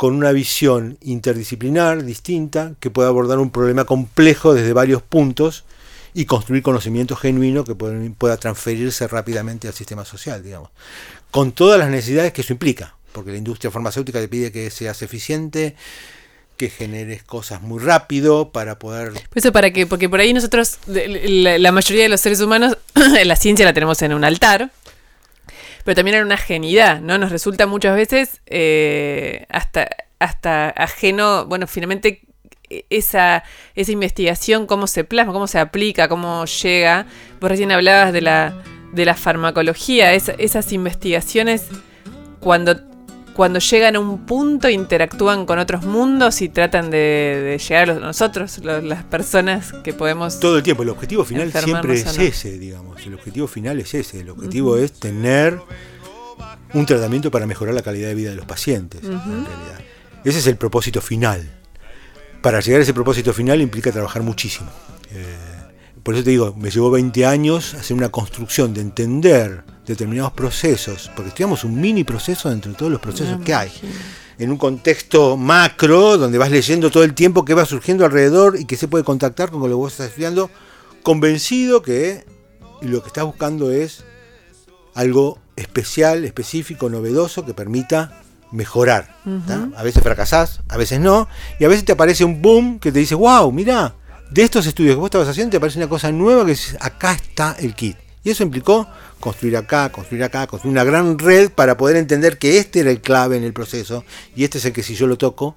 con 0.00 0.14
una 0.14 0.32
visión 0.32 0.96
interdisciplinar 1.02 2.06
distinta, 2.06 2.72
que 2.80 2.88
pueda 2.88 3.10
abordar 3.10 3.38
un 3.38 3.50
problema 3.50 3.84
complejo 3.84 4.54
desde 4.54 4.72
varios 4.72 5.02
puntos 5.02 5.64
y 6.14 6.24
construir 6.24 6.62
conocimiento 6.62 7.16
genuino 7.16 7.64
que 7.64 7.74
pueda 7.74 8.38
transferirse 8.38 9.06
rápidamente 9.08 9.68
al 9.68 9.74
sistema 9.74 10.06
social, 10.06 10.42
digamos, 10.42 10.70
con 11.30 11.52
todas 11.52 11.78
las 11.78 11.90
necesidades 11.90 12.32
que 12.32 12.40
eso 12.40 12.54
implica 12.54 12.94
porque 13.12 13.30
la 13.30 13.36
industria 13.36 13.70
farmacéutica 13.70 14.20
te 14.20 14.28
pide 14.28 14.50
que 14.50 14.70
seas 14.70 15.02
eficiente, 15.02 15.76
que 16.56 16.70
generes 16.70 17.22
cosas 17.22 17.62
muy 17.62 17.82
rápido 17.82 18.52
para 18.52 18.78
poder... 18.78 19.12
Eso 19.34 19.52
para 19.52 19.70
qué? 19.70 19.86
Porque 19.86 20.08
por 20.08 20.20
ahí 20.20 20.32
nosotros, 20.32 20.78
la, 20.86 21.72
mayoría 21.72 22.04
de 22.04 22.08
los 22.08 22.20
seres 22.20 22.40
humanos, 22.40 22.78
la 23.24 23.36
ciencia 23.36 23.64
la 23.64 23.72
tenemos 23.72 24.00
en 24.02 24.14
un 24.14 24.24
altar, 24.24 24.70
pero 25.84 25.94
también 25.94 26.18
en 26.18 26.24
una 26.24 26.36
genidad, 26.36 27.00
¿no? 27.00 27.18
Nos 27.18 27.30
resulta 27.30 27.66
muchas 27.66 27.94
veces 27.96 28.40
eh, 28.46 29.46
hasta, 29.48 29.88
hasta 30.18 30.70
ajeno, 30.70 31.46
bueno, 31.46 31.66
finalmente 31.66 32.22
esa, 32.88 33.42
esa 33.74 33.92
investigación, 33.92 34.66
cómo 34.66 34.86
se 34.86 35.04
plasma, 35.04 35.32
cómo 35.32 35.46
se 35.46 35.58
aplica, 35.58 36.08
cómo 36.08 36.44
llega. 36.44 37.06
Vos 37.40 37.50
recién 37.50 37.72
hablabas 37.72 38.12
de 38.12 38.20
la, 38.20 38.54
de 38.92 39.04
la 39.04 39.14
farmacología, 39.14 40.12
esas 40.14 40.72
investigaciones 40.72 41.68
cuando 42.40 42.89
cuando 43.34 43.58
llegan 43.58 43.96
a 43.96 44.00
un 44.00 44.26
punto 44.26 44.68
interactúan 44.68 45.46
con 45.46 45.58
otros 45.58 45.84
mundos 45.84 46.42
y 46.42 46.48
tratan 46.48 46.90
de, 46.90 47.60
llegar 47.68 47.90
a 47.90 47.94
nosotros, 47.94 48.58
las 48.64 49.04
personas 49.04 49.72
que 49.84 49.92
podemos... 49.92 50.40
Todo 50.40 50.58
el 50.58 50.62
tiempo, 50.62 50.82
el 50.82 50.90
objetivo 50.90 51.24
final 51.24 51.52
siempre 51.52 51.94
es 51.94 52.18
ese, 52.18 52.58
digamos, 52.58 53.04
el 53.06 53.14
objetivo 53.14 53.46
final 53.46 53.80
es 53.80 53.94
ese, 53.94 54.20
el 54.20 54.30
objetivo 54.30 54.76
es 54.76 54.92
tener 54.92 55.60
un 56.74 56.86
tratamiento 56.86 57.30
para 57.30 57.46
mejorar 57.46 57.74
la 57.74 57.82
calidad 57.82 58.08
de 58.08 58.14
vida 58.14 58.30
de 58.30 58.36
los 58.36 58.46
pacientes, 58.46 59.02
en 59.02 59.10
realidad. 59.10 59.80
Ese 60.24 60.38
es 60.38 60.46
el 60.46 60.56
propósito 60.56 61.00
final. 61.00 61.50
Para 62.42 62.60
llegar 62.60 62.80
a 62.80 62.82
ese 62.82 62.94
propósito 62.94 63.32
final 63.32 63.60
implica 63.60 63.92
trabajar 63.92 64.22
muchísimo. 64.22 64.70
Eh, 65.12 65.59
por 66.02 66.14
eso 66.14 66.24
te 66.24 66.30
digo, 66.30 66.54
me 66.56 66.70
llevó 66.70 66.90
20 66.90 67.26
años 67.26 67.74
hacer 67.74 67.96
una 67.96 68.08
construcción 68.08 68.72
de 68.74 68.80
entender 68.80 69.64
determinados 69.86 70.32
procesos, 70.32 71.10
porque 71.14 71.28
estudiamos 71.28 71.64
un 71.64 71.80
mini 71.80 72.04
proceso 72.04 72.50
entre 72.50 72.72
todos 72.74 72.92
los 72.92 73.00
procesos 73.00 73.40
que 73.42 73.54
hay. 73.54 73.70
en 74.38 74.50
un 74.50 74.56
contexto 74.56 75.36
macro, 75.36 76.16
donde 76.16 76.38
vas 76.38 76.50
leyendo 76.50 76.90
todo 76.90 77.04
el 77.04 77.12
tiempo 77.12 77.44
que 77.44 77.52
va 77.52 77.66
surgiendo 77.66 78.06
alrededor 78.06 78.58
y 78.58 78.64
que 78.64 78.76
se 78.76 78.88
puede 78.88 79.04
contactar 79.04 79.50
con 79.50 79.60
lo 79.60 79.68
que 79.68 79.74
vos 79.74 79.92
estás 79.92 80.08
estudiando, 80.08 80.50
convencido 81.02 81.82
que 81.82 82.24
lo 82.80 83.02
que 83.02 83.08
estás 83.08 83.24
buscando 83.24 83.70
es 83.70 84.04
algo 84.94 85.38
especial, 85.56 86.24
específico, 86.24 86.88
novedoso, 86.88 87.44
que 87.44 87.52
permita 87.52 88.22
mejorar. 88.50 89.14
A 89.76 89.82
veces 89.82 90.02
fracasás, 90.02 90.60
a 90.68 90.76
veces 90.78 91.00
no, 91.00 91.28
y 91.58 91.64
a 91.64 91.68
veces 91.68 91.84
te 91.84 91.92
aparece 91.92 92.24
un 92.24 92.40
boom 92.40 92.78
que 92.78 92.92
te 92.92 92.98
dice, 92.98 93.14
wow, 93.14 93.52
mira, 93.52 93.94
de 94.30 94.42
estos 94.42 94.66
estudios 94.66 94.94
que 94.94 95.00
vos 95.00 95.08
estabas 95.08 95.28
haciendo 95.28 95.50
te 95.50 95.56
aparece 95.56 95.78
una 95.78 95.88
cosa 95.88 96.12
nueva 96.12 96.46
que 96.46 96.52
es, 96.52 96.76
acá 96.80 97.12
está 97.12 97.56
el 97.58 97.74
kit. 97.74 97.96
Y 98.22 98.30
eso 98.30 98.42
implicó 98.42 98.86
construir 99.18 99.56
acá, 99.56 99.90
construir 99.90 100.22
acá, 100.24 100.46
construir 100.46 100.72
una 100.72 100.84
gran 100.84 101.18
red 101.18 101.50
para 101.50 101.76
poder 101.76 101.96
entender 101.96 102.38
que 102.38 102.58
este 102.58 102.80
era 102.80 102.90
el 102.90 103.00
clave 103.00 103.36
en 103.36 103.44
el 103.44 103.52
proceso 103.52 104.04
y 104.36 104.44
este 104.44 104.58
es 104.58 104.64
el 104.66 104.72
que 104.72 104.82
si 104.82 104.94
yo 104.94 105.06
lo 105.06 105.16
toco, 105.16 105.56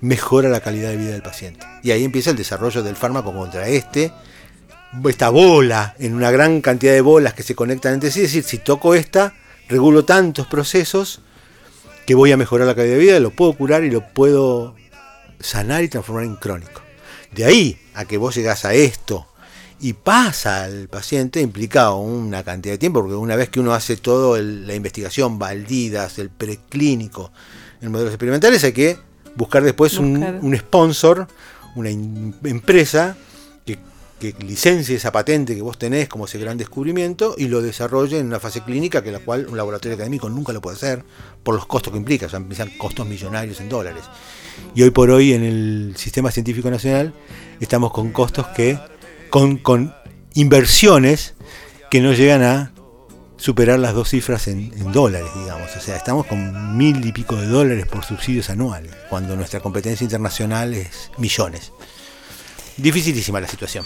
mejora 0.00 0.48
la 0.48 0.60
calidad 0.60 0.90
de 0.90 0.96
vida 0.96 1.12
del 1.12 1.22
paciente. 1.22 1.64
Y 1.82 1.92
ahí 1.92 2.04
empieza 2.04 2.30
el 2.30 2.36
desarrollo 2.36 2.82
del 2.82 2.96
fármaco 2.96 3.32
contra 3.32 3.68
este, 3.68 4.12
esta 5.08 5.30
bola, 5.30 5.94
en 5.98 6.14
una 6.14 6.30
gran 6.30 6.60
cantidad 6.60 6.92
de 6.92 7.00
bolas 7.00 7.34
que 7.34 7.44
se 7.44 7.54
conectan 7.54 7.94
entre 7.94 8.10
sí, 8.10 8.20
es 8.20 8.32
decir, 8.32 8.42
si 8.42 8.58
toco 8.58 8.94
esta, 8.94 9.34
regulo 9.68 10.04
tantos 10.04 10.48
procesos 10.48 11.20
que 12.04 12.16
voy 12.16 12.32
a 12.32 12.36
mejorar 12.36 12.66
la 12.66 12.74
calidad 12.74 12.94
de 12.94 13.00
vida, 13.00 13.20
lo 13.20 13.30
puedo 13.30 13.52
curar 13.54 13.84
y 13.84 13.90
lo 13.90 14.06
puedo 14.12 14.74
sanar 15.38 15.84
y 15.84 15.88
transformar 15.88 16.24
en 16.24 16.36
crónico. 16.36 16.81
De 17.34 17.44
ahí 17.44 17.78
a 17.94 18.04
que 18.04 18.18
vos 18.18 18.34
llegás 18.34 18.64
a 18.64 18.74
esto 18.74 19.26
y 19.82 19.94
pasa 19.94 20.62
al 20.64 20.88
paciente 20.88 21.40
implica 21.40 21.92
una 21.92 22.44
cantidad 22.44 22.74
de 22.74 22.78
tiempo, 22.78 23.00
porque 23.00 23.16
una 23.16 23.34
vez 23.34 23.48
que 23.48 23.58
uno 23.58 23.74
hace 23.74 23.96
toda 23.96 24.40
la 24.40 24.74
investigación, 24.74 25.38
Valdidas, 25.40 26.18
el 26.18 26.30
preclínico, 26.30 27.32
en 27.80 27.90
modelos 27.90 28.12
experimentales, 28.12 28.62
hay 28.62 28.72
que 28.72 28.96
buscar 29.34 29.64
después 29.64 29.98
Un, 29.98 30.56
sponsor, 30.56 31.26
una 31.74 31.90
empresa 31.90 33.16
que, 33.66 33.78
que, 34.20 34.34
licencie 34.44 34.94
esa 34.94 35.10
patente 35.10 35.56
que 35.56 35.62
vos 35.62 35.78
tenés 35.78 36.08
como 36.08 36.26
ese 36.26 36.38
gran 36.38 36.56
descubrimiento 36.58 37.34
y 37.36 37.48
lo 37.48 37.60
desarrolle 37.60 38.20
en 38.20 38.26
una 38.26 38.38
fase 38.38 38.60
clínica 38.60 39.02
que 39.02 39.10
la 39.10 39.18
cual 39.18 39.48
un 39.48 39.56
laboratorio 39.56 39.96
académico 39.96 40.28
nunca 40.28 40.52
lo 40.52 40.60
puede 40.60 40.76
hacer 40.76 41.04
por 41.42 41.56
los 41.56 41.66
costos 41.66 41.92
que 41.92 41.98
implica, 41.98 42.26
o 42.26 42.28
sea, 42.28 42.36
empiezan 42.36 42.70
costos 42.78 43.04
millonarios 43.04 43.60
en 43.60 43.68
dólares. 43.68 44.04
Y 44.74 44.82
hoy 44.82 44.90
por 44.90 45.10
hoy 45.10 45.32
en 45.32 45.44
el 45.44 45.94
sistema 45.96 46.30
científico 46.30 46.70
nacional 46.70 47.12
estamos 47.60 47.92
con 47.92 48.10
costos 48.10 48.46
que 48.48 48.78
con, 49.30 49.94
inversiones 50.34 51.34
que 51.90 52.00
no 52.00 52.12
llegan 52.12 52.42
a 52.42 52.72
superar 53.36 53.78
las 53.78 53.94
dos 53.94 54.10
cifras 54.10 54.48
en, 54.48 54.72
en, 54.76 54.92
dólares, 54.92 55.28
digamos. 55.34 55.74
O 55.76 55.80
sea, 55.80 55.96
estamos 55.96 56.26
con 56.26 56.76
mil 56.76 57.04
y 57.04 57.12
pico 57.12 57.36
de 57.36 57.46
dólares 57.46 57.86
por 57.86 58.04
subsidios 58.04 58.50
anuales, 58.50 58.92
cuando 59.10 59.36
nuestra 59.36 59.60
competencia 59.60 60.04
internacional 60.04 60.74
es 60.74 61.10
millones. 61.18 61.72
Dificilísima 62.76 63.40
la 63.40 63.48
situación. 63.48 63.84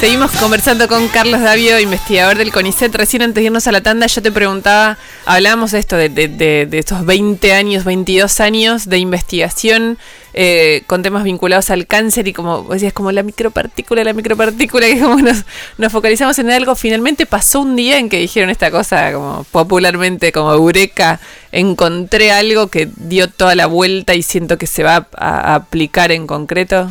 Seguimos 0.00 0.30
conversando 0.30 0.88
con 0.88 1.08
Carlos 1.08 1.42
Davio, 1.42 1.78
investigador 1.78 2.38
del 2.38 2.50
CONICET. 2.52 2.94
Recién 2.94 3.20
antes 3.20 3.34
de 3.42 3.42
irnos 3.42 3.66
a 3.66 3.72
la 3.72 3.82
tanda, 3.82 4.06
yo 4.06 4.22
te 4.22 4.32
preguntaba, 4.32 4.96
hablábamos 5.26 5.72
de 5.72 5.78
esto, 5.78 5.94
de, 5.94 6.08
de, 6.08 6.26
de 6.64 6.78
estos 6.78 7.04
20 7.04 7.52
años, 7.52 7.84
22 7.84 8.40
años 8.40 8.88
de 8.88 8.96
investigación 8.96 9.98
eh, 10.32 10.84
con 10.86 11.02
temas 11.02 11.22
vinculados 11.22 11.68
al 11.68 11.86
cáncer 11.86 12.28
y 12.28 12.32
como 12.32 12.62
decías, 12.62 12.94
como 12.94 13.12
la 13.12 13.22
micropartícula, 13.22 14.02
la 14.02 14.14
micropartícula, 14.14 14.86
que 14.86 15.00
como 15.00 15.16
nos, 15.16 15.44
nos 15.76 15.92
focalizamos 15.92 16.38
en 16.38 16.50
algo. 16.50 16.74
Finalmente 16.76 17.26
pasó 17.26 17.60
un 17.60 17.76
día 17.76 17.98
en 17.98 18.08
que 18.08 18.16
dijeron 18.16 18.48
esta 18.48 18.70
cosa 18.70 19.12
como 19.12 19.44
popularmente 19.52 20.32
como 20.32 20.50
eureka, 20.54 21.20
encontré 21.52 22.32
algo 22.32 22.68
que 22.68 22.88
dio 22.96 23.28
toda 23.28 23.54
la 23.54 23.66
vuelta 23.66 24.14
y 24.14 24.22
siento 24.22 24.56
que 24.56 24.66
se 24.66 24.82
va 24.82 25.08
a 25.14 25.54
aplicar 25.56 26.10
en 26.10 26.26
concreto. 26.26 26.88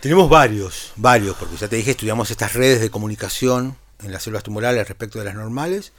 Tenemos 0.00 0.30
varios, 0.30 0.92
varios, 0.94 1.36
porque 1.36 1.56
ya 1.56 1.66
te 1.66 1.74
dije, 1.74 1.90
estudiamos 1.90 2.30
estas 2.30 2.52
redes 2.52 2.80
de 2.80 2.88
comunicación 2.88 3.76
en 4.00 4.12
las 4.12 4.22
células 4.22 4.44
tumorales 4.44 4.86
respecto 4.86 5.18
de 5.18 5.24
las 5.24 5.34
normales. 5.34 5.92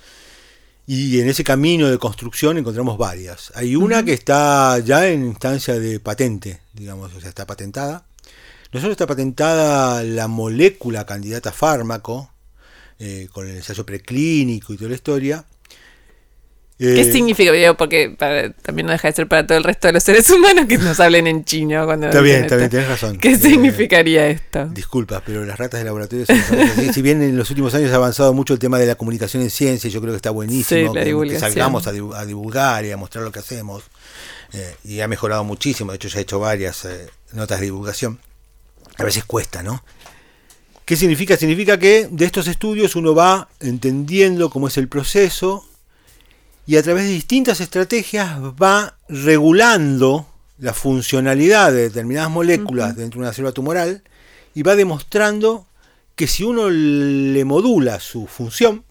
Y 0.88 1.20
en 1.20 1.28
ese 1.28 1.44
camino 1.44 1.90
de 1.90 1.98
construcción 1.98 2.58
encontramos 2.58 2.98
varias. 2.98 3.52
Hay 3.56 3.76
una 3.76 4.04
que 4.06 4.14
está 4.14 4.80
ya 4.80 5.06
en 5.06 5.26
instancia 5.26 5.78
de 5.78 6.00
patente, 6.00 6.62
digamos, 6.72 7.14
o 7.14 7.20
sea, 7.20 7.28
está 7.28 7.46
patentada. 7.46 8.06
Nosotros 8.72 8.94
está 8.94 9.06
patentada 9.06 10.02
la 10.04 10.30
molécula 10.30 11.06
candidata 11.06 11.50
a 11.50 11.54
fármaco, 11.54 12.32
eh, 13.00 13.28
con 13.34 13.50
el 13.50 13.58
ensayo 13.58 13.86
preclínico 13.86 14.74
y 14.74 14.78
toda 14.78 14.90
la 14.90 14.96
historia. 14.96 15.46
¿Qué 16.80 17.02
Eh, 17.02 17.12
significa? 17.12 17.52
Porque 17.78 18.16
para- 18.18 18.54
también 18.54 18.86
no 18.86 18.94
deja 18.94 19.10
de 19.10 19.14
ser 19.14 19.28
para 19.28 19.46
todo 19.46 19.58
el 19.58 19.66
resto 19.66 19.88
de 19.88 19.94
los 19.94 20.02
seres 20.02 20.30
humanos 20.32 20.66
que 20.66 20.78
nos 20.78 20.98
hablen 21.02 21.28
en 21.28 21.44
chino. 21.44 21.86
Cuando 21.86 22.08
Está 22.08 22.22
bien, 22.22 22.44
está 22.46 22.56
bien, 22.56 22.70
tenés 22.70 22.88
razón. 22.88 23.18
¿Qué 23.18 23.32
Eh, 23.32 23.38
significaría 23.38 24.28
esto? 24.28 24.66
Disculpas, 24.68 25.22
pero 25.26 25.44
las 25.44 25.60
ratas 25.60 25.82
de 25.82 25.84
laboratorio 25.86 26.26
son 26.26 26.38
así. 26.40 26.94
Si 26.94 27.02
bien 27.02 27.22
en 27.22 27.36
los 27.38 27.50
últimos 27.50 27.74
años 27.76 27.92
ha 27.92 27.96
avanzado 27.96 28.34
mucho 28.34 28.54
el 28.54 28.60
tema 28.60 28.80
de 28.80 28.86
la 28.88 28.96
comunicación 28.96 29.44
en 29.44 29.50
ciencia, 29.50 29.90
yo 29.90 30.00
creo 30.00 30.14
que 30.14 30.18
está 30.18 30.30
buenísimo 30.32 30.94
Sí, 30.94 31.00
que- 31.04 31.28
que, 31.30 31.40
salgamos 31.40 31.86
a, 31.86 31.92
divu- 31.94 32.16
a 32.16 32.26
divulgar 32.26 32.86
y 32.86 32.92
a 32.92 32.98
mostrar 32.98 33.26
lo 33.26 33.32
que 33.34 33.40
hacemos. 33.40 33.84
eh, 34.54 34.74
y 34.84 35.02
ha 35.02 35.08
mejorado 35.08 35.44
muchísimo. 35.44 35.92
De 35.92 35.98
hecho, 35.98 36.08
ya 36.08 36.18
he 36.20 36.22
hecho 36.24 36.40
varias 36.40 36.88
notas 37.34 37.60
de 37.60 37.66
divulgación. 37.66 38.20
A 38.98 39.04
veces 39.04 39.24
cuesta, 39.26 39.62
¿no? 39.62 39.84
¿Qué 40.86 40.96
significa? 40.96 41.38
Significa 41.38 41.78
que 41.78 42.08
de 42.10 42.26
estos 42.26 42.48
estudios 42.48 42.96
uno 42.96 43.14
va 43.14 43.48
entendiendo 43.60 44.50
cómo 44.50 44.68
es 44.70 44.78
el 44.78 44.88
proceso 44.88 45.69
y 46.70 46.78
a 46.78 46.84
través 46.84 47.06
de 47.06 47.14
distintas 47.14 47.62
estrategias 47.62 48.40
va 48.40 48.96
regulando 49.08 50.28
la 50.60 50.72
funcionalidad 50.72 51.72
de 51.72 51.82
determinadas 51.90 52.30
moléculas 52.30 52.96
dentro 52.96 53.20
de 53.20 53.26
una 53.26 53.34
célula 53.34 53.54
tumoral 53.54 54.04
y 54.54 54.62
va 54.62 54.76
demostrando 54.76 55.66
que 56.16 56.28
si 56.28 56.44
uno 56.44 56.70
le 56.70 57.44
modula 57.44 58.00
su 58.00 58.28
función, 58.28 58.84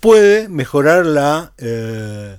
puede 0.00 0.48
mejorar 0.48 1.06
la, 1.06 1.52
eh, 1.58 2.38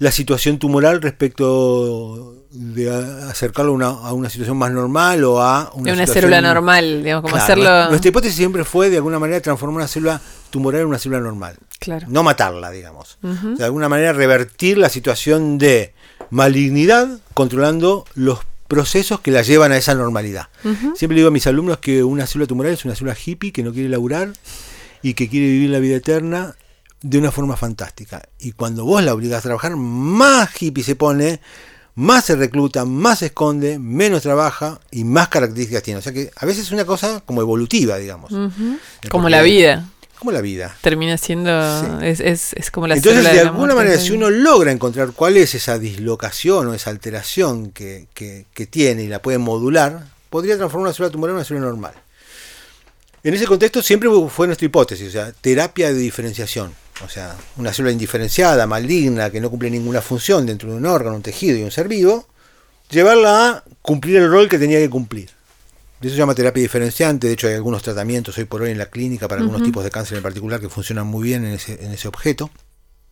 la 0.00 0.10
situación 0.10 0.58
tumoral 0.58 1.00
respecto 1.00 2.43
de 2.56 2.88
acercarlo 3.28 3.72
a 3.72 3.74
una, 3.74 3.86
a 3.88 4.12
una 4.12 4.30
situación 4.30 4.56
más 4.56 4.70
normal 4.70 5.24
o 5.24 5.42
a 5.42 5.72
De 5.74 5.80
una 5.82 5.92
situación- 5.92 6.14
célula 6.14 6.40
normal, 6.40 7.02
digamos, 7.02 7.22
como 7.22 7.34
Claro, 7.34 7.44
hacerlo. 7.44 7.88
Nuestra 7.90 8.08
hipótesis 8.10 8.36
siempre 8.36 8.64
fue 8.64 8.90
de 8.90 8.96
alguna 8.98 9.18
manera 9.18 9.40
transformar 9.40 9.76
una 9.78 9.88
célula 9.88 10.20
tumoral 10.50 10.82
en 10.82 10.86
una 10.86 10.98
célula 11.00 11.20
normal. 11.20 11.56
Claro. 11.80 12.06
No 12.08 12.22
matarla, 12.22 12.70
digamos. 12.70 13.18
De 13.22 13.64
alguna 13.64 13.88
manera 13.88 14.12
revertir 14.12 14.78
la 14.78 14.88
situación 14.88 15.58
de 15.58 15.94
malignidad 16.30 17.18
controlando 17.34 18.04
los 18.14 18.38
procesos 18.68 19.20
que 19.20 19.30
la 19.30 19.42
llevan 19.42 19.72
a 19.72 19.76
esa 19.76 19.94
normalidad. 19.94 20.48
Ujú. 20.64 20.94
Siempre 20.96 21.16
le 21.16 21.20
digo 21.20 21.28
a 21.28 21.32
mis 21.32 21.46
alumnos 21.46 21.78
que 21.78 22.02
una 22.04 22.26
célula 22.26 22.46
tumoral 22.46 22.72
es 22.72 22.84
una 22.84 22.94
célula 22.94 23.16
hippie 23.24 23.52
que 23.52 23.62
no 23.62 23.72
quiere 23.72 23.88
laburar 23.88 24.32
y 25.02 25.14
que 25.14 25.28
quiere 25.28 25.46
vivir 25.46 25.70
la 25.70 25.80
vida 25.80 25.96
eterna 25.96 26.54
de 27.02 27.18
una 27.18 27.30
forma 27.30 27.56
fantástica. 27.56 28.22
Y 28.38 28.52
cuando 28.52 28.84
vos 28.84 29.02
la 29.02 29.12
obligás 29.12 29.40
a 29.40 29.42
trabajar, 29.42 29.76
más 29.76 30.50
hippie 30.62 30.82
se 30.84 30.96
pone, 30.96 31.40
más 31.96 32.24
se 32.24 32.34
recluta, 32.36 32.84
más 32.84 33.20
se 33.20 33.26
esconde, 33.26 33.78
menos 33.78 34.22
trabaja 34.22 34.80
y 34.90 35.04
más 35.04 35.28
características 35.28 35.82
tiene. 35.82 35.98
O 35.98 36.02
sea 36.02 36.12
que 36.12 36.30
a 36.34 36.46
veces 36.46 36.64
es 36.66 36.72
una 36.72 36.84
cosa 36.84 37.22
como 37.24 37.40
evolutiva, 37.40 37.96
digamos. 37.98 38.32
Como 39.10 39.28
la 39.28 39.42
vida. 39.42 39.88
Como 40.18 40.32
la 40.32 40.40
vida. 40.40 40.74
Termina 40.80 41.18
siendo. 41.18 42.00
Es, 42.00 42.20
es, 42.20 42.52
es 42.54 42.70
como 42.70 42.86
la 42.86 42.94
Entonces, 42.96 43.22
de 43.24 43.40
alguna 43.40 43.74
manera, 43.74 43.98
si 43.98 44.12
uno 44.12 44.30
logra 44.30 44.72
encontrar 44.72 45.12
cuál 45.12 45.36
es 45.36 45.54
esa 45.54 45.78
dislocación 45.78 46.68
o 46.68 46.74
esa 46.74 46.90
alteración 46.90 47.70
que, 47.72 48.06
que- 48.14 48.46
que 48.54 48.66
tiene 48.66 49.02
y 49.02 49.08
la 49.08 49.20
puede 49.20 49.38
modular, 49.38 50.06
podría 50.30 50.56
transformar 50.56 50.86
una 50.88 50.94
célula 50.94 51.12
tumoral 51.12 51.32
en 51.32 51.36
una 51.36 51.44
célula 51.44 51.66
normal. 51.66 51.92
En 53.22 53.34
ese 53.34 53.46
contexto 53.46 53.82
siempre 53.82 54.08
fue 54.30 54.46
nuestra 54.46 54.66
hipótesis, 54.66 55.08
o 55.08 55.10
sea, 55.10 55.32
terapia 55.32 55.88
de 55.92 55.98
diferenciación. 55.98 56.74
O 57.02 57.08
sea, 57.08 57.36
una 57.56 57.72
célula 57.72 57.92
indiferenciada, 57.92 58.66
maligna, 58.66 59.30
que 59.30 59.40
no 59.40 59.50
cumple 59.50 59.70
ninguna 59.70 60.00
función 60.00 60.46
dentro 60.46 60.70
de 60.70 60.76
un 60.76 60.86
órgano, 60.86 61.16
un 61.16 61.22
tejido 61.22 61.56
y 61.56 61.62
un 61.62 61.70
ser 61.70 61.88
vivo, 61.88 62.26
llevarla 62.90 63.48
a 63.48 63.64
cumplir 63.82 64.16
el 64.16 64.30
rol 64.30 64.48
que 64.48 64.58
tenía 64.58 64.78
que 64.78 64.88
cumplir. 64.90 65.30
Eso 66.00 66.10
se 66.10 66.18
llama 66.18 66.34
terapia 66.34 66.62
diferenciante, 66.62 67.26
de 67.26 67.32
hecho 67.32 67.48
hay 67.48 67.54
algunos 67.54 67.82
tratamientos 67.82 68.36
hoy 68.36 68.44
por 68.44 68.60
hoy 68.62 68.70
en 68.70 68.78
la 68.78 68.86
clínica 68.86 69.26
para 69.26 69.40
algunos 69.40 69.62
tipos 69.62 69.82
de 69.82 69.90
cáncer 69.90 70.18
en 70.18 70.22
particular 70.22 70.60
que 70.60 70.68
funcionan 70.68 71.06
muy 71.06 71.22
bien 71.24 71.46
en 71.46 71.54
ese, 71.54 71.82
en 71.82 71.92
ese 71.92 72.08
objeto. 72.08 72.50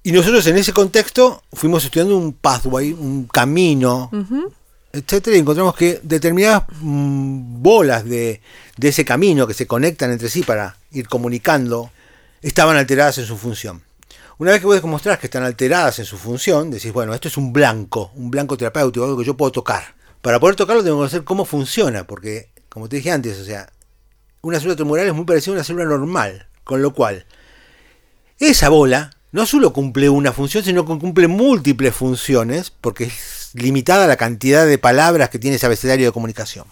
Y 0.02 0.12
nosotros 0.12 0.46
en 0.46 0.58
ese 0.58 0.72
contexto 0.72 1.42
fuimos 1.52 1.84
estudiando 1.84 2.16
un 2.18 2.34
pathway, 2.34 2.92
un 2.92 3.26
camino, 3.28 4.10
Ujú. 4.12 4.52
etcétera, 4.92 5.36
y 5.36 5.40
encontramos 5.40 5.74
que 5.74 6.00
determinadas 6.02 6.64
mm, 6.80 7.62
bolas 7.62 8.04
de, 8.04 8.42
de 8.76 8.88
ese 8.88 9.04
camino 9.06 9.46
que 9.46 9.54
se 9.54 9.66
conectan 9.66 10.10
entre 10.10 10.28
sí 10.28 10.42
para 10.42 10.76
ir 10.90 11.08
comunicando 11.08 11.90
estaban 12.42 12.76
alteradas 12.76 13.18
en 13.18 13.26
su 13.26 13.36
función. 13.36 13.82
Una 14.38 14.50
vez 14.50 14.60
que 14.60 14.66
vos 14.66 14.82
demostrás 14.82 15.18
que 15.18 15.26
están 15.26 15.44
alteradas 15.44 16.00
en 16.00 16.04
su 16.04 16.18
función, 16.18 16.70
decís, 16.70 16.92
bueno, 16.92 17.14
esto 17.14 17.28
es 17.28 17.36
un 17.36 17.52
blanco, 17.52 18.10
un 18.16 18.30
blanco 18.30 18.56
terapéutico, 18.56 19.04
algo 19.04 19.18
que 19.18 19.24
yo 19.24 19.36
puedo 19.36 19.52
tocar. 19.52 19.94
Para 20.20 20.40
poder 20.40 20.56
tocarlo 20.56 20.82
tengo 20.82 20.96
que 20.96 21.00
conocer 21.00 21.24
cómo 21.24 21.44
funciona, 21.44 22.06
porque, 22.06 22.50
como 22.68 22.88
te 22.88 22.96
dije 22.96 23.12
antes, 23.12 23.38
o 23.38 23.44
sea, 23.44 23.70
una 24.40 24.58
célula 24.58 24.76
tumoral 24.76 25.06
es 25.06 25.14
muy 25.14 25.24
parecida 25.24 25.52
a 25.52 25.56
una 25.56 25.64
célula 25.64 25.84
normal, 25.84 26.48
con 26.64 26.82
lo 26.82 26.92
cual 26.92 27.24
esa 28.38 28.68
bola 28.68 29.10
no 29.30 29.46
solo 29.46 29.72
cumple 29.72 30.08
una 30.08 30.32
función, 30.32 30.64
sino 30.64 30.84
que 30.84 30.98
cumple 30.98 31.28
múltiples 31.28 31.94
funciones, 31.94 32.70
porque 32.70 33.04
es 33.04 33.50
limitada 33.54 34.06
la 34.06 34.16
cantidad 34.16 34.66
de 34.66 34.78
palabras 34.78 35.30
que 35.30 35.38
tiene 35.38 35.56
ese 35.56 35.66
abecedario 35.66 36.06
de 36.06 36.12
comunicación. 36.12 36.66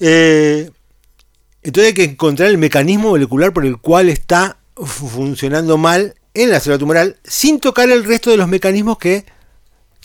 Eh, 0.00 0.70
entonces 1.64 1.88
hay 1.88 1.94
que 1.94 2.04
encontrar 2.04 2.50
el 2.50 2.58
mecanismo 2.58 3.10
molecular 3.10 3.52
por 3.52 3.64
el 3.64 3.78
cual 3.78 4.10
está 4.10 4.58
funcionando 4.76 5.78
mal 5.78 6.14
en 6.34 6.50
la 6.50 6.60
célula 6.60 6.78
tumoral 6.78 7.16
sin 7.24 7.58
tocar 7.58 7.90
el 7.90 8.04
resto 8.04 8.30
de 8.30 8.36
los 8.36 8.48
mecanismos 8.48 8.98
que 8.98 9.24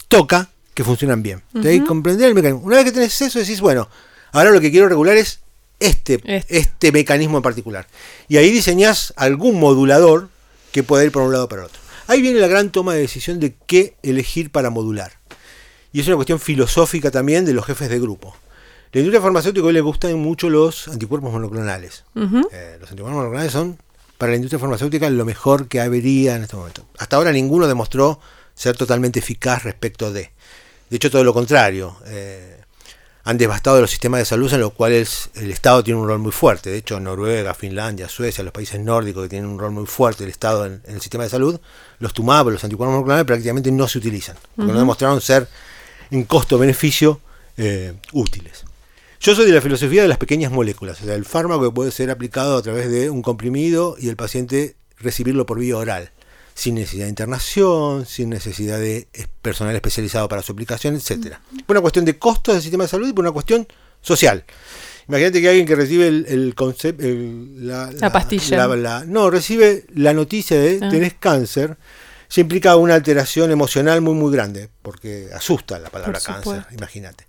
toca 0.08 0.50
que 0.72 0.84
funcionan 0.84 1.22
bien. 1.22 1.42
Entonces 1.48 1.72
hay 1.72 1.80
que 1.80 1.86
comprender 1.86 2.28
el 2.28 2.34
mecanismo. 2.34 2.64
Una 2.64 2.76
vez 2.76 2.86
que 2.86 2.92
tenés 2.92 3.20
eso, 3.20 3.38
decís, 3.38 3.60
bueno, 3.60 3.88
ahora 4.32 4.50
lo 4.50 4.60
que 4.60 4.70
quiero 4.70 4.88
regular 4.88 5.16
es 5.18 5.40
este, 5.80 6.14
este, 6.24 6.58
este 6.58 6.92
mecanismo 6.92 7.36
en 7.36 7.42
particular. 7.42 7.86
Y 8.26 8.38
ahí 8.38 8.50
diseñás 8.50 9.12
algún 9.16 9.60
modulador 9.60 10.30
que 10.72 10.82
pueda 10.82 11.04
ir 11.04 11.12
por 11.12 11.22
un 11.22 11.32
lado 11.32 11.44
o 11.44 11.48
para 11.48 11.62
el 11.62 11.66
otro. 11.66 11.80
Ahí 12.06 12.22
viene 12.22 12.40
la 12.40 12.48
gran 12.48 12.70
toma 12.70 12.94
de 12.94 13.00
decisión 13.00 13.38
de 13.38 13.54
qué 13.66 13.96
elegir 14.02 14.50
para 14.50 14.70
modular. 14.70 15.12
Y 15.92 16.00
es 16.00 16.06
una 16.06 16.16
cuestión 16.16 16.40
filosófica 16.40 17.10
también 17.10 17.44
de 17.44 17.52
los 17.52 17.66
jefes 17.66 17.90
de 17.90 18.00
grupo. 18.00 18.34
La 18.92 18.98
industria 18.98 19.22
farmacéutica 19.22 19.66
hoy 19.66 19.72
le 19.72 19.80
gustan 19.80 20.18
mucho 20.18 20.50
los 20.50 20.88
anticuerpos 20.88 21.32
monoclonales. 21.32 22.04
Eh, 22.16 22.76
los 22.80 22.90
anticuerpos 22.90 23.18
monoclonales 23.18 23.52
son 23.52 23.78
para 24.18 24.32
la 24.32 24.36
industria 24.36 24.58
farmacéutica 24.58 25.08
lo 25.10 25.24
mejor 25.24 25.68
que 25.68 25.80
habría 25.80 26.34
en 26.34 26.42
este 26.42 26.56
momento. 26.56 26.84
Hasta 26.98 27.14
ahora 27.14 27.30
ninguno 27.30 27.68
demostró 27.68 28.18
ser 28.52 28.76
totalmente 28.76 29.20
eficaz 29.20 29.62
respecto 29.62 30.12
de. 30.12 30.32
De 30.90 30.96
hecho, 30.96 31.08
todo 31.08 31.22
lo 31.22 31.32
contrario. 31.32 31.96
Eh, 32.06 32.56
han 33.22 33.38
devastado 33.38 33.80
los 33.80 33.90
sistemas 33.90 34.18
de 34.18 34.24
salud 34.24 34.52
en 34.52 34.60
los 34.60 34.72
cuales 34.72 35.30
el 35.34 35.52
Estado 35.52 35.84
tiene 35.84 36.00
un 36.00 36.08
rol 36.08 36.18
muy 36.18 36.32
fuerte. 36.32 36.70
De 36.70 36.78
hecho, 36.78 36.98
Noruega, 36.98 37.54
Finlandia, 37.54 38.08
Suecia, 38.08 38.42
los 38.42 38.52
países 38.52 38.80
nórdicos 38.80 39.22
que 39.22 39.28
tienen 39.28 39.48
un 39.48 39.58
rol 39.58 39.70
muy 39.70 39.86
fuerte 39.86 40.24
el 40.24 40.30
Estado 40.30 40.66
en, 40.66 40.82
el 40.86 41.00
sistema 41.00 41.22
de 41.22 41.30
salud, 41.30 41.60
los 42.00 42.12
tumabos, 42.12 42.52
los 42.52 42.64
anticuerpos 42.64 42.94
monoclonales 42.94 43.26
prácticamente 43.26 43.70
no 43.70 43.86
se 43.86 43.98
utilizan, 43.98 44.36
porque 44.56 44.72
no 44.72 44.78
demostraron 44.80 45.20
ser 45.20 45.46
en 46.10 46.24
costo-beneficio 46.24 47.20
eh, 47.56 47.94
útiles. 48.12 48.64
Yo 49.20 49.34
soy 49.34 49.44
de 49.44 49.52
la 49.52 49.60
filosofía 49.60 50.00
de 50.00 50.08
las 50.08 50.16
pequeñas 50.16 50.50
moléculas, 50.50 51.02
o 51.02 51.04
sea, 51.04 51.14
el 51.14 51.26
fármaco 51.26 51.64
que 51.64 51.74
puede 51.74 51.90
ser 51.90 52.10
aplicado 52.10 52.56
a 52.56 52.62
través 52.62 52.90
de 52.90 53.10
un 53.10 53.20
comprimido 53.20 53.96
y 53.98 54.08
el 54.08 54.16
paciente 54.16 54.76
recibirlo 54.96 55.44
por 55.44 55.58
vía 55.58 55.76
oral, 55.76 56.10
sin 56.54 56.76
necesidad 56.76 57.04
de 57.04 57.10
internación, 57.10 58.06
sin 58.06 58.30
necesidad 58.30 58.78
de 58.78 59.08
personal 59.42 59.74
especializado 59.74 60.26
para 60.26 60.40
su 60.40 60.52
aplicación, 60.52 60.94
etc. 60.94 61.36
Por 61.66 61.76
una 61.76 61.82
cuestión 61.82 62.06
de 62.06 62.18
costos 62.18 62.54
del 62.54 62.62
sistema 62.62 62.84
de 62.84 62.88
salud 62.88 63.08
y 63.08 63.12
por 63.12 63.22
una 63.22 63.32
cuestión 63.32 63.68
social. 64.00 64.42
Imagínate 65.06 65.42
que 65.42 65.48
alguien 65.50 65.66
que 65.66 65.76
recibe 65.76 66.08
el, 66.08 66.54
concepto, 66.54 67.04
la, 67.06 67.90
pastilla. 68.10 69.04
no, 69.06 69.28
recibe 69.28 69.84
la 69.94 70.14
noticia 70.14 70.58
de 70.58 70.78
ah. 70.80 70.88
tenés 70.88 71.12
cáncer 71.12 71.76
se 72.30 72.40
implica 72.40 72.76
una 72.76 72.94
alteración 72.94 73.50
emocional 73.50 74.00
muy, 74.00 74.14
muy 74.14 74.32
grande, 74.32 74.70
porque 74.82 75.28
asusta 75.34 75.80
la 75.80 75.90
palabra 75.90 76.20
cáncer, 76.20 76.64
imagínate. 76.70 77.26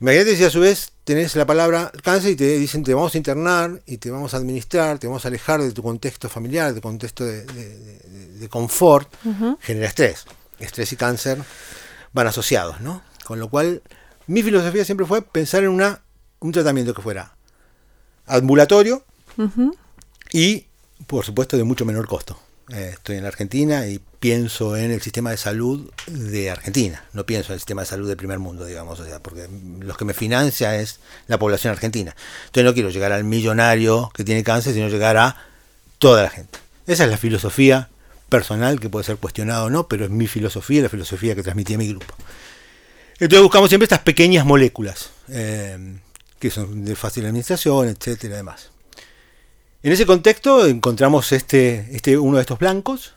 Imagínate 0.00 0.34
si 0.34 0.44
a 0.44 0.50
su 0.50 0.60
vez 0.60 0.92
tenés 1.04 1.36
la 1.36 1.44
palabra 1.44 1.92
cáncer 2.02 2.30
y 2.30 2.36
te 2.36 2.58
dicen 2.58 2.82
te 2.82 2.94
vamos 2.94 3.14
a 3.14 3.18
internar 3.18 3.82
y 3.84 3.98
te 3.98 4.10
vamos 4.10 4.32
a 4.32 4.38
administrar, 4.38 4.98
te 4.98 5.06
vamos 5.06 5.26
a 5.26 5.28
alejar 5.28 5.60
de 5.60 5.72
tu 5.72 5.82
contexto 5.82 6.30
familiar, 6.30 6.68
de 6.68 6.80
tu 6.80 6.80
contexto 6.80 7.24
de, 7.24 8.48
confort, 8.48 9.12
genera 9.60 9.86
estrés. 9.86 10.24
Estrés 10.58 10.92
y 10.92 10.96
cáncer 10.96 11.38
van 12.12 12.26
asociados, 12.26 12.80
¿no? 12.80 13.02
Con 13.24 13.38
lo 13.38 13.50
cual, 13.50 13.82
mi 14.26 14.42
filosofía 14.42 14.84
siempre 14.84 15.06
fue 15.06 15.20
pensar 15.20 15.64
en 15.64 15.70
una, 15.70 16.00
un 16.40 16.52
tratamiento 16.52 16.94
que 16.94 17.02
fuera 17.02 17.36
ambulatorio 18.26 19.04
y, 20.32 20.66
por 21.06 21.26
supuesto, 21.26 21.58
de 21.58 21.64
mucho 21.64 21.84
menor 21.84 22.06
costo. 22.08 22.40
Eh, 22.72 22.92
estoy 22.94 23.16
en 23.16 23.22
la 23.22 23.28
Argentina 23.28 23.86
y 23.86 24.00
pienso 24.20 24.76
en 24.76 24.90
el 24.90 25.00
sistema 25.00 25.30
de 25.30 25.38
salud 25.38 25.90
de 26.06 26.50
Argentina, 26.50 27.02
no 27.14 27.24
pienso 27.24 27.52
en 27.52 27.54
el 27.54 27.60
sistema 27.60 27.82
de 27.82 27.86
salud 27.86 28.06
del 28.06 28.18
primer 28.18 28.38
mundo, 28.38 28.66
digamos, 28.66 29.00
o 29.00 29.04
sea, 29.04 29.18
porque 29.18 29.48
los 29.80 29.96
que 29.96 30.04
me 30.04 30.12
financia 30.12 30.76
es 30.76 31.00
la 31.26 31.38
población 31.38 31.72
argentina. 31.72 32.14
Entonces 32.42 32.64
no 32.64 32.74
quiero 32.74 32.90
llegar 32.90 33.12
al 33.12 33.24
millonario 33.24 34.10
que 34.14 34.22
tiene 34.22 34.44
cáncer, 34.44 34.74
sino 34.74 34.88
llegar 34.88 35.16
a 35.16 35.36
toda 35.98 36.22
la 36.22 36.30
gente. 36.30 36.58
Esa 36.86 37.04
es 37.04 37.10
la 37.10 37.16
filosofía 37.16 37.88
personal 38.28 38.78
que 38.78 38.90
puede 38.90 39.04
ser 39.04 39.16
cuestionada 39.16 39.64
o 39.64 39.70
no, 39.70 39.88
pero 39.88 40.04
es 40.04 40.10
mi 40.10 40.26
filosofía, 40.26 40.82
la 40.82 40.88
filosofía 40.90 41.34
que 41.34 41.42
transmití 41.42 41.74
a 41.74 41.78
mi 41.78 41.88
grupo. 41.88 42.14
Entonces 43.14 43.42
buscamos 43.42 43.70
siempre 43.70 43.84
estas 43.84 44.00
pequeñas 44.00 44.44
moléculas, 44.44 45.10
eh, 45.28 45.96
que 46.38 46.50
son 46.50 46.84
de 46.84 46.94
fácil 46.94 47.24
administración, 47.24 47.88
etcétera, 47.88 48.36
demás. 48.36 48.70
En 49.82 49.92
ese 49.92 50.04
contexto 50.04 50.66
encontramos 50.66 51.32
este, 51.32 51.88
este, 51.92 52.18
uno 52.18 52.36
de 52.36 52.42
estos 52.42 52.58
blancos 52.58 53.14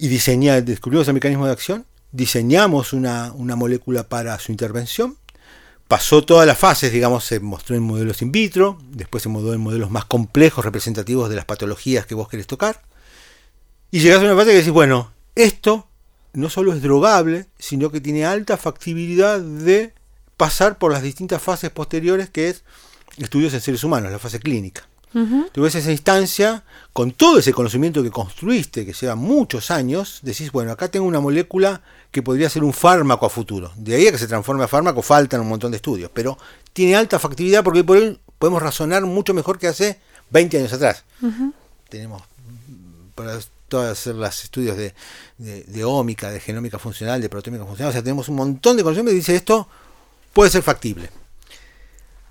y 0.00 0.08
diseña, 0.08 0.62
descubrimos 0.62 1.06
el 1.08 1.14
mecanismo 1.14 1.44
de 1.44 1.52
acción, 1.52 1.84
diseñamos 2.10 2.94
una, 2.94 3.34
molécula 3.34 4.08
para 4.08 4.38
su 4.38 4.50
intervención, 4.50 5.18
pasó 5.88 6.24
todas 6.24 6.46
las 6.46 6.56
fases, 6.56 6.90
digamos, 6.90 7.24
se 7.24 7.38
mostró 7.38 7.76
en 7.76 7.82
modelos 7.82 8.22
in 8.22 8.32
vitro, 8.32 8.78
después 8.92 9.22
se 9.22 9.28
mostró 9.28 9.52
en 9.52 9.60
modelos 9.60 9.90
más 9.90 10.06
complejos, 10.06 10.64
representativos 10.64 11.28
de 11.28 11.36
las 11.36 11.44
patologías 11.44 12.06
que 12.06 12.14
vos 12.14 12.30
querés 12.30 12.46
tocar, 12.46 12.80
y 13.90 14.00
llegás 14.00 14.22
a 14.22 14.24
una 14.24 14.36
fase 14.36 14.52
que 14.52 14.56
decís, 14.56 14.72
bueno, 14.72 15.12
esto 15.34 15.86
no 16.32 16.48
solo 16.48 16.72
es 16.72 16.80
drogable, 16.80 17.44
sino 17.58 17.90
que 17.90 18.00
tiene 18.00 18.24
alta 18.24 18.56
factibilidad 18.56 19.38
de 19.38 19.92
pasar 20.38 20.78
por 20.78 20.92
las 20.92 21.02
distintas 21.02 21.42
fases 21.42 21.68
posteriores 21.68 22.30
que 22.30 22.48
es 22.48 22.64
estudios 23.18 23.52
en 23.52 23.60
seres 23.60 23.84
humanos, 23.84 24.10
la 24.10 24.18
fase 24.18 24.40
clínica. 24.40 24.88
Tú 25.12 25.62
ves 25.62 25.74
esa 25.74 25.90
instancia, 25.90 26.62
con 26.92 27.10
todo 27.10 27.38
ese 27.38 27.52
conocimiento 27.52 28.02
que 28.02 28.10
construiste, 28.10 28.86
que 28.86 28.92
lleva 28.92 29.16
muchos 29.16 29.70
años, 29.70 30.20
decís, 30.22 30.52
bueno, 30.52 30.70
acá 30.70 30.88
tengo 30.88 31.06
una 31.06 31.20
molécula 31.20 31.82
que 32.12 32.22
podría 32.22 32.48
ser 32.48 32.62
un 32.62 32.72
fármaco 32.72 33.26
a 33.26 33.30
futuro. 33.30 33.72
De 33.76 33.96
ahí 33.96 34.06
a 34.06 34.12
que 34.12 34.18
se 34.18 34.28
transforme 34.28 34.64
a 34.64 34.68
fármaco 34.68 35.02
faltan 35.02 35.40
un 35.40 35.48
montón 35.48 35.72
de 35.72 35.76
estudios, 35.76 36.10
pero 36.14 36.38
tiene 36.72 36.94
alta 36.94 37.18
factibilidad 37.18 37.64
porque 37.64 37.82
por 37.82 37.96
él 37.96 38.20
podemos 38.38 38.62
razonar 38.62 39.04
mucho 39.04 39.34
mejor 39.34 39.58
que 39.58 39.66
hace 39.66 40.00
20 40.30 40.58
años 40.58 40.72
atrás. 40.72 41.04
Tenemos 41.88 42.22
para 43.16 43.38
todas 43.68 44.06
los 44.06 44.44
estudios 44.44 44.76
de, 44.76 44.94
de, 45.38 45.84
ómica, 45.84 46.30
de 46.30 46.40
genómica 46.40 46.78
funcional, 46.78 47.20
de 47.20 47.28
proteómica 47.28 47.64
funcional, 47.64 47.90
o 47.90 47.92
sea, 47.92 48.02
tenemos 48.02 48.28
un 48.28 48.36
montón 48.36 48.76
de 48.76 48.82
conocimiento 48.82 49.10
que 49.10 49.16
dice 49.16 49.36
esto 49.36 49.68
puede 50.32 50.50
ser 50.50 50.62
factible 50.62 51.10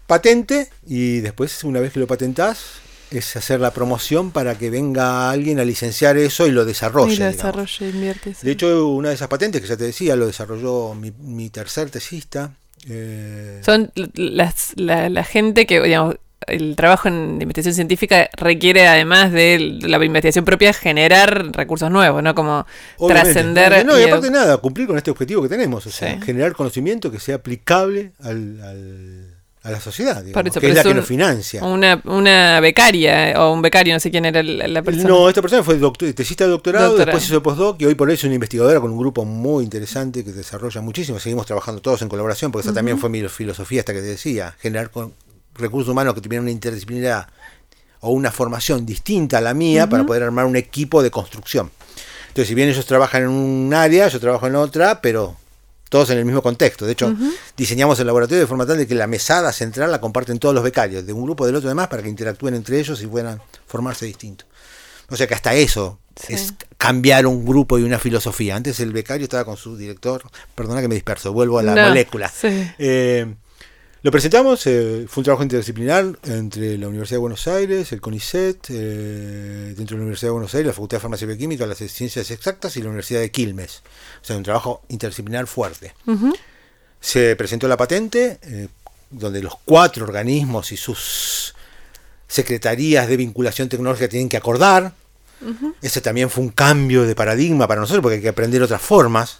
patente 0.09 0.67
y 0.87 1.19
después 1.19 1.63
una 1.63 1.79
vez 1.79 1.93
que 1.93 1.99
lo 1.99 2.07
patentás 2.07 2.81
es 3.11 3.35
hacer 3.35 3.59
la 3.59 3.71
promoción 3.71 4.31
para 4.31 4.57
que 4.57 4.71
venga 4.71 5.29
alguien 5.29 5.59
a 5.59 5.63
licenciar 5.63 6.17
eso 6.17 6.47
y 6.47 6.51
lo 6.51 6.65
desarrolle. 6.65 7.13
Y 7.13 7.17
lo 7.17 7.25
desarrolle, 7.25 7.89
invierte. 7.89 8.35
De 8.41 8.51
hecho, 8.51 8.87
una 8.87 9.09
de 9.09 9.15
esas 9.15 9.27
patentes 9.27 9.61
que 9.61 9.67
ya 9.67 9.77
te 9.77 9.83
decía, 9.83 10.15
lo 10.15 10.25
desarrolló 10.25 10.95
mi, 10.95 11.49
tercer 11.49 11.91
tesista. 11.91 12.55
Eh, 12.89 13.61
Son 13.63 13.91
las, 14.15 14.73
la, 14.75 15.23
gente 15.23 15.67
que, 15.67 15.79
digamos, 15.81 16.15
el 16.47 16.75
trabajo 16.75 17.07
en 17.07 17.39
investigación 17.41 17.75
científica 17.75 18.29
requiere, 18.35 18.87
además 18.87 19.31
de 19.31 19.79
la 19.81 20.03
investigación 20.03 20.45
propia, 20.45 20.73
generar 20.73 21.51
recursos 21.51 21.91
nuevos, 21.91 22.23
¿no? 22.23 22.33
Como 22.33 22.65
trascender. 23.07 23.85
No, 23.85 23.99
y, 23.99 24.03
aparte 24.03 24.31
nada, 24.31 24.57
cumplir 24.57 24.87
con 24.87 24.97
este 24.97 25.11
objetivo 25.11 25.43
que 25.43 25.49
tenemos, 25.49 25.85
o 25.85 25.91
sea, 25.91 26.19
generar 26.21 26.53
conocimiento 26.53 27.11
que 27.11 27.19
sea 27.19 27.35
aplicable 27.35 28.13
al 28.23 29.38
a 29.61 29.71
la 29.71 29.81
sociedad, 29.81 30.23
digamos, 30.23 30.57
que 30.57 30.69
es 30.69 30.75
la 30.75 30.83
que 30.83 30.93
nos 30.93 31.05
financia. 31.05 31.63
Una, 31.63 32.01
una 32.05 32.61
becaria 32.61 33.33
o 33.37 33.53
un 33.53 33.61
becario, 33.61 33.93
no 33.93 33.99
sé 33.99 34.09
quién 34.09 34.23
era 34.23 34.41
la, 34.41 34.81
persona. 34.81 35.09
No, 35.09 35.27
esta 35.27 35.41
persona 35.41 35.63
fue 35.63 35.77
doctor, 35.77 36.13
tesista 36.13 36.45
de 36.45 36.51
doctorado, 36.51 36.95
después 36.95 37.25
hizo 37.25 37.43
postdoc 37.43 37.81
y 37.81 37.85
hoy 37.85 37.95
por 37.95 38.07
hoy 38.07 38.13
es 38.13 38.23
una 38.23 38.35
investigadora 38.35 38.79
con 38.79 38.91
un 38.91 38.97
grupo 38.97 39.25
muy 39.25 39.65
interesante 39.65 40.23
que 40.23 40.31
desarrolla 40.31 40.79
muchísimo. 40.79 41.19
Seguimos 41.19 41.45
trabajando 41.45 41.81
todos 41.81 42.01
en 42.01 42.09
colaboración, 42.09 42.51
porque 42.51 42.67
esa 42.67 42.73
también 42.73 42.97
fue 42.97 43.09
mi 43.09 43.27
filosofía, 43.27 43.81
hasta 43.81 43.93
que 43.93 43.99
te 43.99 44.05
decía, 44.05 44.55
generar 44.59 44.91
con 44.91 45.13
recursos 45.55 45.91
humanos 45.91 46.13
que 46.13 46.21
tuvieran 46.21 46.43
una 46.43 46.51
interdisciplinaridad 46.51 47.27
o 47.99 48.11
una 48.11 48.31
formación 48.31 48.85
distinta 48.85 49.39
a 49.39 49.41
la 49.41 49.53
mía 49.53 49.89
para 49.89 50.05
poder 50.05 50.23
armar 50.23 50.45
un 50.45 50.55
equipo 50.55 51.03
de 51.03 51.11
construcción. 51.11 51.69
Entonces, 52.29 52.47
si 52.47 52.55
bien 52.55 52.69
ellos 52.69 52.85
trabajan 52.85 53.23
en 53.23 53.29
un 53.29 53.73
área, 53.73 54.07
yo 54.07 54.21
trabajo 54.21 54.47
en 54.47 54.55
otra, 54.55 55.01
pero 55.01 55.35
todos 55.89 56.09
en 56.11 56.19
el 56.19 56.25
mismo 56.25 56.41
contexto. 56.41 56.85
De 56.85 56.93
hecho, 56.93 57.13
diseñamos 57.57 57.99
el 57.99 58.07
laboratorio 58.07 58.39
de 58.39 58.47
forma 58.47 58.65
tal 58.65 58.77
de 58.77 58.87
que 58.87 58.95
la 58.95 59.07
mesada 59.07 59.51
central 59.51 59.91
la 59.91 59.99
comparten 59.99 60.39
todos 60.39 60.55
los 60.55 60.63
becarios, 60.63 61.05
de 61.05 61.13
un 61.13 61.23
grupo 61.23 61.45
del 61.45 61.55
otro 61.55 61.67
demás, 61.67 61.87
para 61.87 62.03
que 62.03 62.09
interactúen 62.09 62.53
entre 62.53 62.79
ellos 62.79 63.01
y 63.01 63.07
puedan 63.07 63.41
formarse 63.67 64.05
distintos. 64.05 64.47
O 65.09 65.15
sea 65.15 65.27
que 65.27 65.33
hasta 65.33 65.55
eso 65.55 65.99
es 66.27 66.53
cambiar 66.77 67.25
un 67.25 67.45
grupo 67.45 67.79
y 67.79 67.83
una 67.83 67.97
filosofía. 67.97 68.55
Antes 68.55 68.79
el 68.79 68.91
becario 68.93 69.23
estaba 69.23 69.45
con 69.45 69.57
su 69.57 69.75
director, 69.75 70.23
perdona 70.53 70.81
que 70.81 70.87
me 70.87 70.95
disperso, 70.95 71.33
vuelvo 71.33 71.59
a 71.59 71.63
la 71.63 71.87
molécula. 71.87 72.31
Eh, 72.43 73.33
lo 74.01 74.11
presentamos, 74.11 74.65
eh, 74.65 75.05
fue 75.09 75.21
un 75.21 75.25
trabajo 75.25 75.43
interdisciplinar 75.43 76.17
entre 76.23 76.77
la 76.77 76.87
Universidad 76.87 77.17
de 77.17 77.21
Buenos 77.21 77.47
Aires, 77.49 77.91
el 77.91 77.99
CONICET, 77.99 78.67
eh, 78.69 79.73
dentro 79.75 79.95
de 79.95 79.99
la 79.99 80.03
Universidad 80.03 80.29
de 80.29 80.33
Buenos 80.33 80.55
Aires, 80.55 80.67
la 80.67 80.73
Facultad 80.73 80.97
de 80.97 81.01
Farmacia 81.01 81.25
y 81.25 81.27
Bioquímica, 81.27 81.65
las 81.65 81.79
Ciencias 81.79 82.31
Exactas 82.31 82.77
y 82.77 82.81
la 82.81 82.87
Universidad 82.87 83.19
de 83.19 83.29
Quilmes. 83.29 83.81
O 84.21 84.25
sea, 84.25 84.37
un 84.37 84.43
trabajo 84.43 84.83
interdisciplinar 84.87 85.47
fuerte. 85.47 85.93
Se 87.01 87.35
presentó 87.35 87.67
la 87.67 87.75
patente, 87.75 88.39
eh, 88.43 88.69
donde 89.09 89.41
los 89.41 89.55
cuatro 89.65 90.05
organismos 90.05 90.71
y 90.71 90.77
sus 90.77 91.53
secretarías 92.25 93.07
de 93.09 93.17
vinculación 93.17 93.67
tecnológica 93.67 94.07
tienen 94.07 94.29
que 94.29 94.37
acordar. 94.37 94.93
Ese 95.81 95.99
también 95.99 96.29
fue 96.29 96.43
un 96.43 96.49
cambio 96.51 97.03
de 97.03 97.15
paradigma 97.15 97.67
para 97.67 97.81
nosotros 97.81 98.01
porque 98.01 98.15
hay 98.15 98.21
que 98.21 98.29
aprender 98.29 98.61
otras 98.61 98.81
formas. 98.81 99.39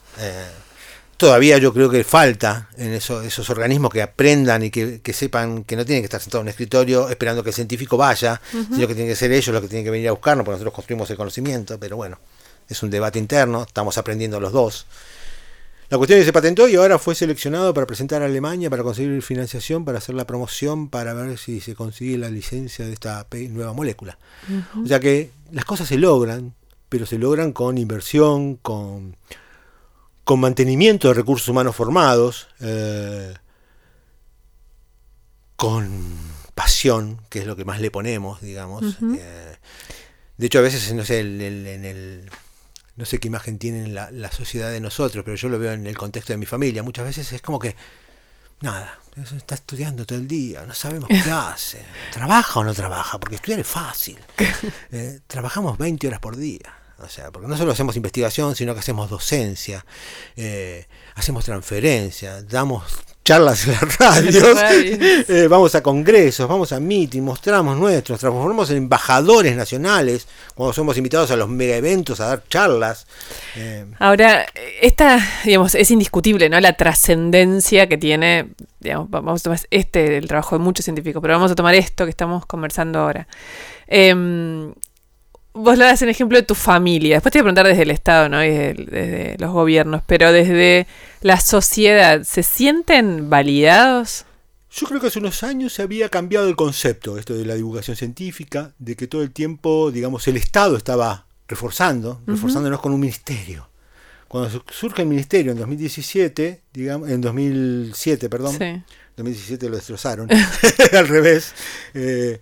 Todavía 1.19 1.57
yo 1.57 1.73
creo 1.73 1.89
que 1.89 2.05
falta 2.05 2.69
en 2.77 2.93
eso, 2.93 3.21
esos 3.21 3.49
organismos 3.49 3.91
que 3.91 4.01
aprendan 4.01 4.63
y 4.63 4.71
que, 4.71 5.01
que, 5.01 5.11
sepan 5.11 5.65
que 5.65 5.75
no 5.75 5.83
tienen 5.83 6.01
que 6.01 6.05
estar 6.05 6.21
sentados 6.21 6.43
en 6.43 6.45
un 6.45 6.49
escritorio 6.51 7.09
esperando 7.09 7.43
que 7.43 7.49
el 7.49 7.53
científico 7.53 7.97
vaya, 7.97 8.39
sino 8.49 8.87
que 8.87 8.95
tienen 8.95 9.09
que 9.09 9.17
ser 9.17 9.29
ellos 9.33 9.53
los 9.53 9.61
que 9.61 9.67
tienen 9.67 9.83
que 9.83 9.91
venir 9.91 10.07
a 10.07 10.11
buscarnos, 10.13 10.45
porque 10.45 10.55
nosotros 10.55 10.73
construimos 10.73 11.09
el 11.09 11.17
conocimiento, 11.17 11.77
pero 11.77 11.97
bueno, 11.97 12.19
es 12.69 12.81
un 12.83 12.89
debate 12.89 13.19
interno, 13.19 13.63
estamos 13.63 13.97
aprendiendo 13.97 14.39
los 14.39 14.53
dos. 14.53 14.85
La 15.89 15.97
cuestión 15.97 16.19
es 16.19 16.21
que 16.21 16.27
se 16.27 16.31
patentó 16.31 16.69
y 16.69 16.77
ahora 16.77 16.97
fue 16.97 17.15
seleccionado 17.15 17.73
para 17.73 17.85
presentar 17.85 18.21
a 18.21 18.25
Alemania 18.25 18.69
para 18.69 18.83
conseguir 18.83 19.21
financiación, 19.21 19.83
para 19.83 19.97
hacer 19.97 20.15
la 20.15 20.25
promoción, 20.25 20.87
para 20.87 21.13
ver 21.13 21.37
si 21.37 21.59
se 21.59 21.75
consigue 21.75 22.17
la 22.17 22.29
licencia 22.29 22.85
de 22.85 22.93
esta 22.93 23.27
nueva 23.49 23.73
molécula. 23.73 24.17
O 24.81 24.87
sea 24.87 25.01
que 25.01 25.31
las 25.51 25.65
cosas 25.65 25.89
se 25.89 25.97
logran, 25.97 26.53
pero 26.87 27.05
se 27.05 27.17
logran 27.17 27.51
con 27.51 27.77
inversión, 27.77 28.55
con, 28.55 29.17
con 30.29 30.41
mantenimiento 30.41 31.07
de 31.07 31.15
recursos 31.15 31.47
humanos 31.47 31.75
formados, 31.75 32.49
eh, 32.59 33.33
con 35.55 35.89
pasión, 36.53 37.19
que 37.29 37.39
es 37.39 37.47
lo 37.47 37.55
que 37.55 37.65
más 37.65 37.81
le 37.81 37.89
ponemos, 37.89 38.39
digamos. 38.39 38.83
eh, 39.19 39.55
de 40.37 40.45
hecho, 40.45 40.59
a 40.59 40.61
veces, 40.61 40.93
no 40.93 41.03
sé, 41.03 41.21
el, 41.21 41.41
el, 41.41 41.65
en 41.65 41.83
el 41.83 42.29
no 42.95 43.05
sé 43.05 43.17
qué 43.17 43.27
imagen 43.27 43.57
tiene 43.57 43.87
la, 43.87 44.11
la, 44.11 44.31
sociedad 44.31 44.69
de 44.69 44.79
nosotros, 44.79 45.25
pero 45.25 45.35
yo 45.35 45.49
lo 45.49 45.57
veo 45.57 45.71
en 45.71 45.87
el 45.87 45.97
contexto 45.97 46.31
de 46.31 46.37
mi 46.37 46.45
familia. 46.45 46.83
Muchas 46.83 47.05
veces 47.05 47.33
es 47.33 47.41
como 47.41 47.57
que, 47.57 47.75
nada, 48.61 48.99
está 49.35 49.55
estudiando 49.55 50.05
todo 50.05 50.19
el 50.19 50.27
día, 50.27 50.63
no 50.63 50.75
sabemos 50.75 51.09
qué 51.09 51.31
hace, 51.31 51.83
trabaja 52.13 52.59
o 52.59 52.63
no 52.63 52.75
trabaja, 52.75 53.19
porque 53.19 53.37
estudiar 53.37 53.61
es 53.61 53.67
fácil. 53.67 54.19
Eh, 54.91 55.21
trabajamos 55.25 55.79
20 55.79 56.07
horas 56.07 56.19
por 56.19 56.37
día. 56.37 56.78
O 57.01 57.07
sea, 57.07 57.31
porque 57.31 57.47
no 57.47 57.57
solo 57.57 57.71
hacemos 57.71 57.95
investigación, 57.95 58.55
sino 58.55 58.73
que 58.73 58.81
hacemos 58.81 59.09
docencia, 59.09 59.85
eh, 60.35 60.85
hacemos 61.15 61.45
transferencia, 61.45 62.41
damos 62.43 62.83
charlas 63.23 63.67
en 63.67 63.73
las 63.73 63.97
radios, 63.99 64.57
eh, 65.29 65.47
vamos 65.47 65.75
a 65.75 65.83
congresos, 65.83 66.47
vamos 66.47 66.71
a 66.71 66.79
meetings, 66.79 67.23
mostramos 67.23 67.77
nuestros, 67.77 68.19
transformamos 68.19 68.69
en 68.71 68.77
embajadores 68.77 69.55
nacionales, 69.55 70.27
cuando 70.55 70.73
somos 70.73 70.97
invitados 70.97 71.29
a 71.31 71.35
los 71.35 71.47
mega 71.47 71.75
eventos 71.75 72.19
a 72.19 72.25
dar 72.25 72.43
charlas. 72.49 73.05
Eh. 73.55 73.85
Ahora, 73.99 74.45
esta, 74.81 75.19
digamos, 75.45 75.75
es 75.75 75.91
indiscutible, 75.91 76.49
¿no? 76.49 76.59
La 76.59 76.73
trascendencia 76.73 77.87
que 77.87 77.97
tiene, 77.97 78.49
digamos, 78.79 79.09
vamos 79.09 79.41
a 79.41 79.43
tomar 79.43 79.59
este, 79.69 80.17
el 80.17 80.27
trabajo 80.27 80.57
de 80.57 80.63
muchos 80.63 80.83
científicos, 80.83 81.21
pero 81.21 81.35
vamos 81.35 81.51
a 81.51 81.55
tomar 81.55 81.75
esto 81.75 82.05
que 82.05 82.11
estamos 82.11 82.45
conversando 82.45 82.99
ahora. 82.99 83.27
Eh, 83.87 84.73
vos 85.63 85.77
lo 85.77 85.85
das 85.85 86.01
en 86.01 86.09
ejemplo 86.09 86.37
de 86.37 86.43
tu 86.43 86.55
familia. 86.55 87.15
Después 87.17 87.31
te 87.31 87.39
voy 87.39 87.41
a 87.41 87.45
preguntar 87.45 87.67
desde 87.67 87.83
el 87.83 87.91
Estado, 87.91 88.29
¿no? 88.29 88.43
Y 88.43 88.49
desde, 88.49 88.85
desde, 88.85 89.35
los 89.39 89.51
gobiernos, 89.51 90.01
pero 90.05 90.31
desde 90.31 90.87
la 91.21 91.39
sociedad, 91.39 92.23
¿se 92.23 92.43
sienten 92.43 93.29
validados? 93.29 94.25
Yo 94.71 94.87
creo 94.87 95.01
que 95.01 95.07
hace 95.07 95.19
unos 95.19 95.43
años 95.43 95.73
se 95.73 95.81
había 95.81 96.09
cambiado 96.09 96.47
el 96.47 96.55
concepto, 96.55 97.17
esto 97.17 97.35
de 97.35 97.45
la 97.45 97.55
divulgación 97.55 97.97
científica, 97.97 98.73
de 98.77 98.95
que 98.95 99.07
todo 99.07 99.23
el 99.23 99.31
tiempo, 99.31 99.91
digamos, 99.91 100.27
el 100.27 100.37
Estado 100.37 100.77
estaba 100.77 101.25
reforzando, 101.47 102.11
uh 102.11 102.13
-huh. 102.13 102.33
reforzándonos 102.33 102.79
con 102.79 102.93
un 102.93 102.99
ministerio. 102.99 103.67
Cuando 104.27 104.63
surge 104.69 105.01
el 105.01 105.07
ministerio 105.07 105.51
en 105.51 105.57
2017, 105.57 106.61
digamos, 106.71 107.09
en 107.09 107.19
2007, 107.19 108.29
perdón, 108.29 108.55
sí. 108.59 108.83
2017 109.17 109.69
lo 109.69 109.75
destrozaron, 109.75 110.29
al 110.93 111.07
revés, 111.07 111.53
eh, 111.95 112.39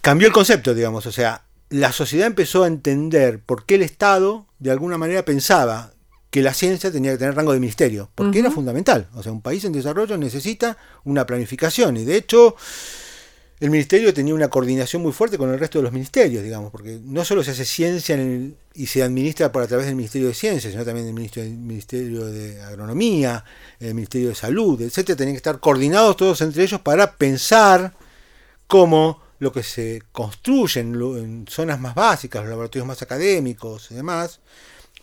cambió 0.00 0.28
el 0.28 0.32
concepto, 0.32 0.72
digamos, 0.72 1.04
o 1.04 1.10
sea, 1.10 1.45
la 1.70 1.92
sociedad 1.92 2.26
empezó 2.26 2.64
a 2.64 2.68
entender 2.68 3.40
por 3.40 3.66
qué 3.66 3.76
el 3.76 3.82
Estado, 3.82 4.46
de 4.58 4.70
alguna 4.70 4.98
manera, 4.98 5.24
pensaba 5.24 5.92
que 6.30 6.42
la 6.42 6.54
ciencia 6.54 6.92
tenía 6.92 7.12
que 7.12 7.18
tener 7.18 7.34
rango 7.34 7.52
de 7.52 7.60
ministerio, 7.60 8.10
porque 8.14 8.38
uh 8.38 8.42
-huh. 8.42 8.46
era 8.46 8.50
fundamental. 8.50 9.08
O 9.14 9.22
sea, 9.22 9.32
un 9.32 9.42
país 9.42 9.64
en 9.64 9.72
desarrollo 9.72 10.16
necesita 10.16 10.76
una 11.04 11.26
planificación, 11.26 11.96
y 11.96 12.04
de 12.04 12.16
hecho, 12.16 12.56
el 13.58 13.70
ministerio 13.70 14.12
tenía 14.12 14.34
una 14.34 14.48
coordinación 14.48 15.02
muy 15.02 15.12
fuerte 15.12 15.38
con 15.38 15.50
el 15.50 15.58
resto 15.58 15.78
de 15.78 15.84
los 15.84 15.92
ministerios, 15.92 16.42
digamos, 16.42 16.70
porque 16.70 17.00
no 17.02 17.24
solo 17.24 17.42
se 17.42 17.52
hace 17.52 17.64
ciencia 17.64 18.14
el, 18.14 18.54
y 18.74 18.86
se 18.86 19.02
administra 19.02 19.50
por 19.50 19.62
a 19.62 19.66
través 19.66 19.86
del 19.86 19.96
Ministerio 19.96 20.28
de 20.28 20.34
Ciencias, 20.34 20.72
sino 20.72 20.84
también 20.84 21.06
del 21.06 21.14
Ministerio, 21.14 21.50
ministerio 21.56 22.26
de 22.26 22.60
Agronomía, 22.62 23.42
el 23.80 23.94
Ministerio 23.94 24.28
de 24.28 24.34
Salud, 24.34 24.80
etcétera, 24.82 25.16
tenían 25.16 25.34
que 25.34 25.38
estar 25.38 25.58
coordinados 25.58 26.18
todos 26.18 26.42
entre 26.42 26.64
ellos 26.64 26.82
para 26.82 27.16
pensar 27.16 27.94
cómo 28.66 29.22
lo 29.38 29.52
que 29.52 29.62
se 29.62 30.02
construye 30.12 30.80
en, 30.80 30.94
en, 30.94 31.46
zonas 31.48 31.80
más 31.80 31.94
básicas, 31.94 32.42
los 32.42 32.50
laboratorios 32.50 32.86
más 32.86 33.02
académicos 33.02 33.90
y 33.90 33.94
demás, 33.94 34.40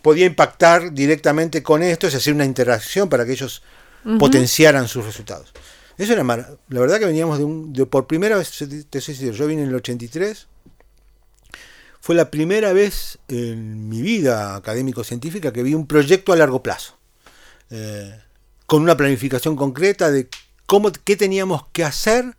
podía 0.01 0.25
impactar 0.25 0.93
directamente 0.93 1.63
con 1.63 1.83
esto, 1.83 2.07
es 2.07 2.13
decir, 2.13 2.33
una 2.33 2.45
interacción 2.45 3.09
para 3.09 3.25
que 3.25 3.33
ellos 3.33 3.61
uh 4.03 4.09
-huh. 4.09 4.19
potenciaran 4.19 4.87
sus 4.87 5.05
resultados. 5.05 5.53
Eso 5.97 6.13
era 6.13 6.23
mar 6.23 6.57
la 6.69 6.79
verdad 6.79 6.99
que 6.99 7.05
veníamos 7.05 7.37
de 7.37 7.43
un, 7.43 7.71
de, 7.71 7.85
por 7.85 8.07
primera 8.07 8.37
vez, 8.37 8.49
te 8.89 9.01
soy 9.01 9.15
sincero, 9.15 9.33
yo 9.33 9.47
vine 9.47 9.61
en 9.63 9.69
el 9.69 9.75
83, 9.75 10.47
fue 12.01 12.15
la 12.15 12.29
primera 12.31 12.73
vez 12.73 13.19
en 13.29 13.87
mi 13.87 14.01
vida 14.01 14.55
académico-científica 14.55 15.53
que 15.53 15.63
vi 15.63 15.73
un 15.73 15.87
proyecto 15.87 16.33
a 16.33 16.35
largo 16.35 16.61
plazo, 16.61 16.97
eh, 17.69 18.19
con 18.65 18.81
una 18.81 18.97
planificación 18.97 19.55
concreta 19.55 20.11
de 20.11 20.27
cómo, 20.65 20.91
qué 20.91 21.15
teníamos 21.15 21.67
que 21.71 21.85
hacer 21.85 22.35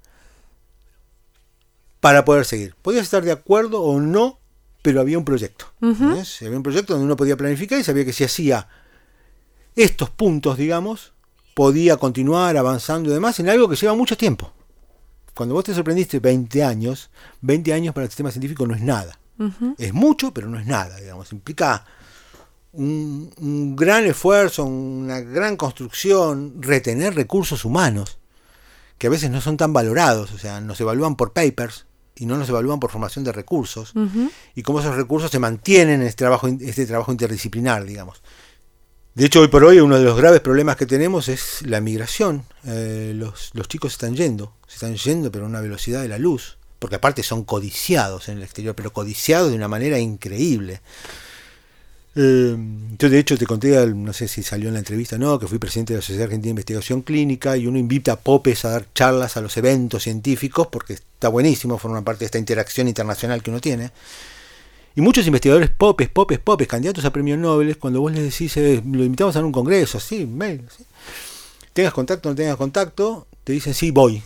para 2.05 2.27
poder 2.27 2.45
seguir. 2.45 2.75
Podías 2.83 3.05
estar 3.05 3.25
de 3.25 3.33
acuerdo 3.33 3.81
o 3.81 3.99
no, 3.99 4.39
pero 4.83 5.01
había 5.01 5.17
un 5.17 5.25
proyecto. 5.25 5.65
Uh 5.81 5.95
-huh. 5.95 6.45
Había 6.47 6.59
un 6.59 6.63
proyecto 6.63 6.93
donde 6.93 7.07
uno 7.07 7.17
podía 7.17 7.35
planificar 7.35 7.79
y 7.79 7.83
sabía 7.83 8.05
que 8.05 8.13
si 8.13 8.25
hacía 8.25 8.69
estos 9.75 10.11
puntos, 10.11 10.59
digamos, 10.59 11.15
podía 11.55 11.97
continuar 11.97 12.59
avanzando 12.59 13.09
y 13.09 13.15
demás 13.15 13.41
en 13.41 13.49
algo 13.49 13.71
que 13.71 13.77
lleva 13.77 13.95
mucho 13.95 14.19
tiempo. 14.19 14.53
Cuando 15.35 15.55
vos 15.55 15.65
te 15.65 15.73
sorprendiste 15.73 16.21
20 16.21 16.63
años, 16.63 17.09
20 17.41 17.73
años 17.73 17.95
para 17.95 18.05
el 18.05 18.11
sistema 18.11 18.31
científico 18.31 18.67
no 18.67 18.75
es 18.75 18.83
nada. 18.83 19.19
Uh 19.39 19.45
-huh. 19.45 19.75
Es 19.79 19.95
mucho, 19.95 20.31
pero 20.35 20.47
no 20.47 20.59
es 20.59 20.67
nada, 20.67 21.01
digamos. 21.01 21.33
Implica 21.33 21.87
un, 22.73 23.33
un 23.41 23.75
gran 23.77 24.05
esfuerzo, 24.05 24.67
una 24.67 25.21
gran 25.21 25.57
construcción, 25.57 26.61
retener 26.61 27.15
recursos 27.15 27.65
humanos, 27.65 28.19
que 28.99 29.07
a 29.07 29.11
veces 29.11 29.31
no 29.31 29.41
son 29.41 29.57
tan 29.57 29.73
valorados, 29.73 30.33
o 30.33 30.39
sea, 30.39 30.61
nos 30.61 30.79
evalúan 30.83 31.17
por 31.17 31.33
papers, 31.33 31.87
y 32.17 32.27
no 32.27 32.37
nos 32.37 32.49
evalúan 32.49 32.81
por 32.81 32.91
formación 32.91 33.25
de 33.25 33.33
recursos 33.33 33.93
uh 33.95 34.01
-huh. 34.01 34.31
y 34.55 34.63
cómo 34.63 34.81
esos 34.81 34.95
recursos 34.95 35.31
se 35.31 35.39
mantienen 35.39 36.01
en 36.01 36.07
este 36.07 36.19
trabajo, 36.19 36.47
este 36.47 36.87
trabajo 36.87 37.13
interdisciplinar, 37.13 37.85
digamos. 37.85 38.23
De 39.15 39.27
hecho, 39.27 39.41
hoy 39.41 39.49
por 39.49 39.63
hoy 39.63 39.79
uno 39.79 39.97
de 39.97 40.05
los 40.05 40.17
graves 40.17 40.41
problemas 40.41 40.77
que 40.77 40.87
tenemos 40.87 41.29
es 41.29 41.63
la 41.63 41.81
migración. 41.81 42.45
Eh, 42.65 43.13
los, 43.15 43.51
los 43.55 43.69
chicos 43.69 43.93
se 43.93 43.97
están 43.97 44.17
yendo, 44.17 44.55
se 44.67 44.75
están 44.75 44.97
yendo 44.97 45.31
pero 45.31 45.45
a 45.45 45.49
una 45.49 45.61
velocidad 45.61 46.03
de 46.03 46.09
la 46.09 46.19
luz, 46.19 46.59
porque 46.81 46.97
aparte 46.97 47.23
son 47.23 47.45
codiciados 47.45 48.29
en 48.29 48.39
el 48.39 48.43
exterior, 48.43 48.75
pero 48.75 48.93
codiciados 48.93 49.51
de 49.51 49.57
una 49.57 49.69
manera 49.69 50.01
increíble. 50.01 50.81
Eh, 52.17 52.57
yo 52.97 53.11
de 53.11 53.19
hecho 53.19 53.37
te 53.37 53.45
conté, 53.45 53.87
no 53.87 54.13
sé 54.13 54.29
si 54.29 54.45
salió 54.45 54.69
en 54.69 54.75
la 54.75 54.79
entrevista 54.79 55.19
no, 55.19 55.39
que 55.39 55.49
fui 55.49 55.59
presidente 55.59 55.95
de 55.95 55.99
la 55.99 56.03
Sociedad 56.03 56.25
Argentina 56.25 56.49
de 56.49 56.51
Investigación 56.51 57.03
Clínica 57.03 57.57
y 57.57 57.67
uno 57.67 57.77
invita 57.79 58.13
a 58.13 58.17
popes 58.17 58.65
a 58.65 58.71
dar 58.71 58.87
charlas 58.95 59.37
a 59.37 59.41
los 59.41 59.57
eventos 59.57 60.05
científicos 60.05 60.69
porque 60.69 60.95
está 60.95 61.29
buenísimo, 61.29 61.79
forma 61.79 62.03
parte 62.03 62.21
de 62.21 62.27
esta 62.27 62.39
interacción 62.39 62.87
internacional 62.87 63.43
que 63.43 63.51
uno 63.51 63.61
tiene. 63.61 63.91
Y 64.97 65.01
muchos 65.01 65.27
investigadores 65.27 65.71
popes, 65.71 66.09
popes, 66.09 66.39
popes, 66.39 66.69
candidatos 66.69 67.05
a 67.05 67.13
premios 67.13 67.37
Nobel, 67.39 67.77
cuando 67.79 68.01
vos 68.01 68.13
les 68.13 68.23
decís, 68.23 68.57
eh, 68.59 68.81
lo 68.85 69.03
invitamos 69.03 69.35
a 69.35 69.45
un 69.45 69.51
congreso, 69.51 69.99
sí, 69.99 70.25
mail, 70.25 70.63
tengas 71.73 71.93
contacto 71.93 72.29
no 72.29 72.37
tengas 72.37 72.57
contacto, 72.57 73.27
te 73.43 73.53
dicen 73.53 73.75
sí, 73.75 73.91
voy. 73.91 74.23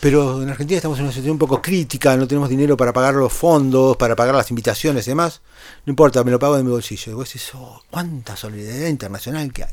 Pero 0.00 0.42
en 0.42 0.48
Argentina 0.48 0.76
estamos 0.76 0.98
en 0.98 1.04
una 1.04 1.12
situación 1.12 1.32
un 1.32 1.38
poco 1.38 1.60
crítica, 1.60 2.16
no 2.16 2.28
tenemos 2.28 2.48
dinero 2.48 2.76
para 2.76 2.92
pagar 2.92 3.14
los 3.14 3.32
fondos, 3.32 3.96
para 3.96 4.14
pagar 4.14 4.34
las 4.34 4.48
invitaciones 4.50 5.06
y 5.06 5.10
demás. 5.10 5.40
No 5.86 5.90
importa, 5.90 6.22
me 6.22 6.30
lo 6.30 6.38
pago 6.38 6.56
de 6.56 6.62
mi 6.62 6.70
bolsillo. 6.70 7.12
Y 7.12 7.14
vos 7.14 7.28
decís, 7.28 7.50
oh, 7.54 7.82
cuánta 7.90 8.36
solidaridad 8.36 8.88
internacional 8.88 9.52
que 9.52 9.64
hay. 9.64 9.72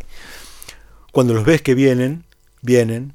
Cuando 1.12 1.34
los 1.34 1.46
ves 1.46 1.62
que 1.62 1.76
vienen, 1.76 2.26
vienen. 2.62 3.14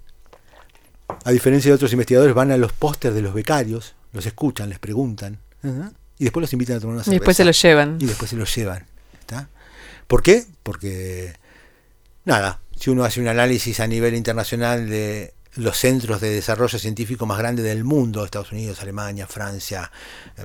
A 1.25 1.33
diferencia 1.33 1.71
de 1.71 1.75
otros 1.75 1.93
investigadores, 1.93 2.35
van 2.35 2.53
a 2.53 2.57
los 2.57 2.73
pósters 2.73 3.15
de 3.15 3.23
los 3.23 3.35
becarios, 3.35 3.97
los 4.13 4.25
escuchan, 4.25 4.69
les 4.69 4.79
preguntan. 4.79 5.41
¿uh? 5.65 5.91
Y 6.19 6.25
después 6.25 6.43
los 6.43 6.53
invitan 6.53 6.77
a 6.77 6.81
tomar 6.81 6.95
una 6.95 7.03
cerveza. 7.03 7.17
Y 7.17 7.19
después 7.19 7.37
se 7.37 7.45
los 7.45 7.61
llevan. 7.61 7.99
Y 8.01 8.07
después 8.07 8.31
se 8.31 8.37
los 8.37 8.55
llevan. 8.55 8.87
¿está? 9.19 9.49
¿Por 10.07 10.23
qué? 10.23 10.47
Porque, 10.63 11.35
nada, 12.25 12.61
si 12.79 12.91
uno 12.91 13.03
hace 13.03 13.21
un 13.21 13.27
análisis 13.27 13.81
a 13.81 13.89
nivel 13.89 14.15
internacional 14.15 14.89
de 14.89 15.35
los 15.57 15.77
centros 15.77 16.21
de 16.21 16.31
desarrollo 16.31 16.79
científico 16.79 17.27
más 17.27 17.39
grandes 17.39 17.65
del 17.65 17.85
mundo, 17.85 18.25
Estados 18.25 18.53
Unidos, 18.53 18.81
Alemania, 18.83 19.27
Francia, 19.27 19.91
eh, 20.37 20.45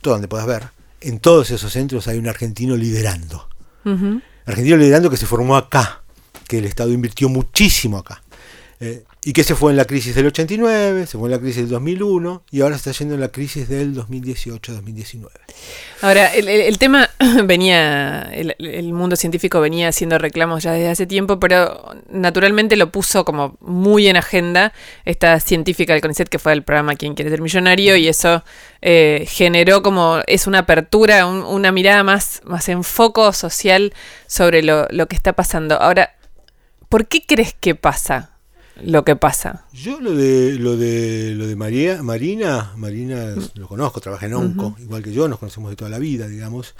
todo 0.00 0.14
donde 0.14 0.28
puedas 0.28 0.46
ver, 0.46 0.68
en 1.00 1.20
todos 1.20 1.50
esos 1.50 1.72
centros 1.72 2.08
hay 2.08 2.18
un 2.18 2.28
argentino 2.28 2.76
liderando. 2.76 3.48
Uh 3.84 3.90
-huh. 3.90 4.22
Argentino 4.46 4.76
liderando 4.76 5.10
que 5.10 5.16
se 5.16 5.26
formó 5.26 5.56
acá, 5.56 6.02
que 6.48 6.58
el 6.58 6.64
Estado 6.64 6.92
invirtió 6.92 7.28
muchísimo 7.28 7.98
acá. 7.98 8.22
Eh, 8.80 9.04
y 9.26 9.32
que 9.32 9.42
se 9.42 9.54
fue 9.54 9.70
en 9.72 9.78
la 9.78 9.86
crisis 9.86 10.14
del 10.14 10.26
89, 10.26 11.06
se 11.06 11.16
fue 11.18 11.28
en 11.28 11.32
la 11.32 11.38
crisis 11.38 11.56
del 11.62 11.70
2001 11.70 12.42
y 12.50 12.60
ahora 12.60 12.76
está 12.76 12.92
yendo 12.92 13.14
en 13.14 13.20
la 13.20 13.28
crisis 13.28 13.68
del 13.68 13.94
2018-2019. 13.96 15.28
Ahora, 16.02 16.34
el, 16.34 16.48
el- 16.48 16.60
el 16.60 16.78
tema 16.78 17.08
venía, 17.44 18.28
el, 18.32 18.92
mundo 18.92 19.16
científico 19.16 19.60
venía 19.60 19.88
haciendo 19.88 20.18
reclamos 20.18 20.62
ya 20.62 20.72
desde 20.72 20.90
hace 20.90 21.06
tiempo, 21.06 21.40
pero 21.40 21.82
naturalmente 22.10 22.76
lo 22.76 22.90
puso 22.92 23.24
como 23.24 23.56
muy 23.60 24.08
en 24.08 24.16
agenda 24.16 24.72
esta 25.06 25.40
científica 25.40 25.94
del 25.94 26.02
CONICET 26.02 26.28
que 26.28 26.38
fue 26.38 26.52
el 26.52 26.62
programa 26.62 26.94
Quién 26.94 27.14
quiere 27.14 27.30
ser 27.30 27.40
millonario 27.40 27.96
y 27.96 28.08
eso 28.08 28.44
eh, 28.82 29.24
generó 29.28 29.82
como, 29.82 30.20
es 30.26 30.46
una 30.46 30.60
apertura, 30.60 31.26
un- 31.26 31.42
una 31.44 31.72
mirada 31.72 32.02
más, 32.04 32.42
más 32.44 32.68
en 32.68 32.84
foco 32.84 33.32
social 33.32 33.94
sobre 34.26 34.62
lo, 34.62 34.86
lo 34.90 35.06
que 35.08 35.16
está 35.16 35.32
pasando. 35.32 35.80
Ahora, 35.80 36.14
¿por 36.90 37.06
qué 37.06 37.24
crees 37.26 37.54
que 37.58 37.74
pasa 37.74 38.32
lo 38.82 39.04
que 39.04 39.16
pasa? 39.16 39.64
Yo 39.72 40.00
lo 40.00 40.14
de 40.14 40.54
lo 40.58 40.76
de 40.76 41.34
lo 41.36 41.46
de 41.46 41.56
María, 41.56 42.02
Marina, 42.02 42.72
Marina 42.76 43.34
lo 43.54 43.68
conozco, 43.68 44.00
trabaja 44.00 44.26
en 44.26 44.34
Onco, 44.34 44.76
igual 44.80 45.02
que 45.02 45.12
yo, 45.12 45.28
nos 45.28 45.38
conocemos 45.38 45.70
de 45.70 45.76
toda 45.76 45.90
la 45.90 45.98
vida, 45.98 46.26
digamos. 46.28 46.74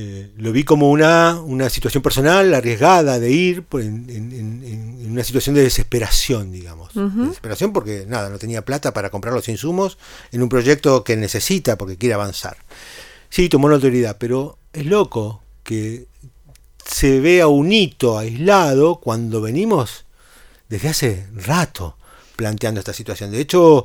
Eh, 0.00 0.30
lo 0.36 0.52
vi 0.52 0.62
como 0.62 0.90
una, 0.90 1.40
una 1.40 1.68
situación 1.70 2.02
personal 2.04 2.54
arriesgada 2.54 3.18
de 3.18 3.32
ir 3.32 3.64
por 3.64 3.80
en, 3.82 4.08
en- 4.08 4.32
en- 4.32 4.62
en 4.64 5.10
una 5.10 5.24
situación 5.24 5.56
de 5.56 5.62
desesperación, 5.62 6.52
digamos. 6.52 6.90
Desesperación 6.94 7.72
porque 7.72 8.04
nada, 8.06 8.28
no 8.30 8.38
tenía 8.38 8.64
plata 8.64 8.92
para 8.92 9.10
comprar 9.10 9.34
los 9.34 9.48
insumos 9.48 9.98
en 10.30 10.42
un 10.42 10.48
proyecto 10.48 11.02
que 11.02 11.16
necesita 11.16 11.76
porque 11.76 11.96
quiere 11.96 12.14
avanzar. 12.14 12.58
Sí, 13.28 13.48
tomó 13.48 13.68
la 13.68 13.74
autoridad, 13.76 14.16
pero 14.20 14.58
es 14.72 14.86
loco 14.86 15.42
que 15.64 16.06
se 16.84 17.18
vea 17.20 17.48
un 17.48 17.72
hito 17.72 18.18
aislado 18.18 18.96
cuando 19.00 19.40
venimos 19.40 20.04
desde 20.68 20.88
hace 20.88 21.26
rato 21.34 21.96
planteando 22.36 22.80
esta 22.80 22.92
situación. 22.92 23.30
De 23.30 23.40
hecho, 23.40 23.84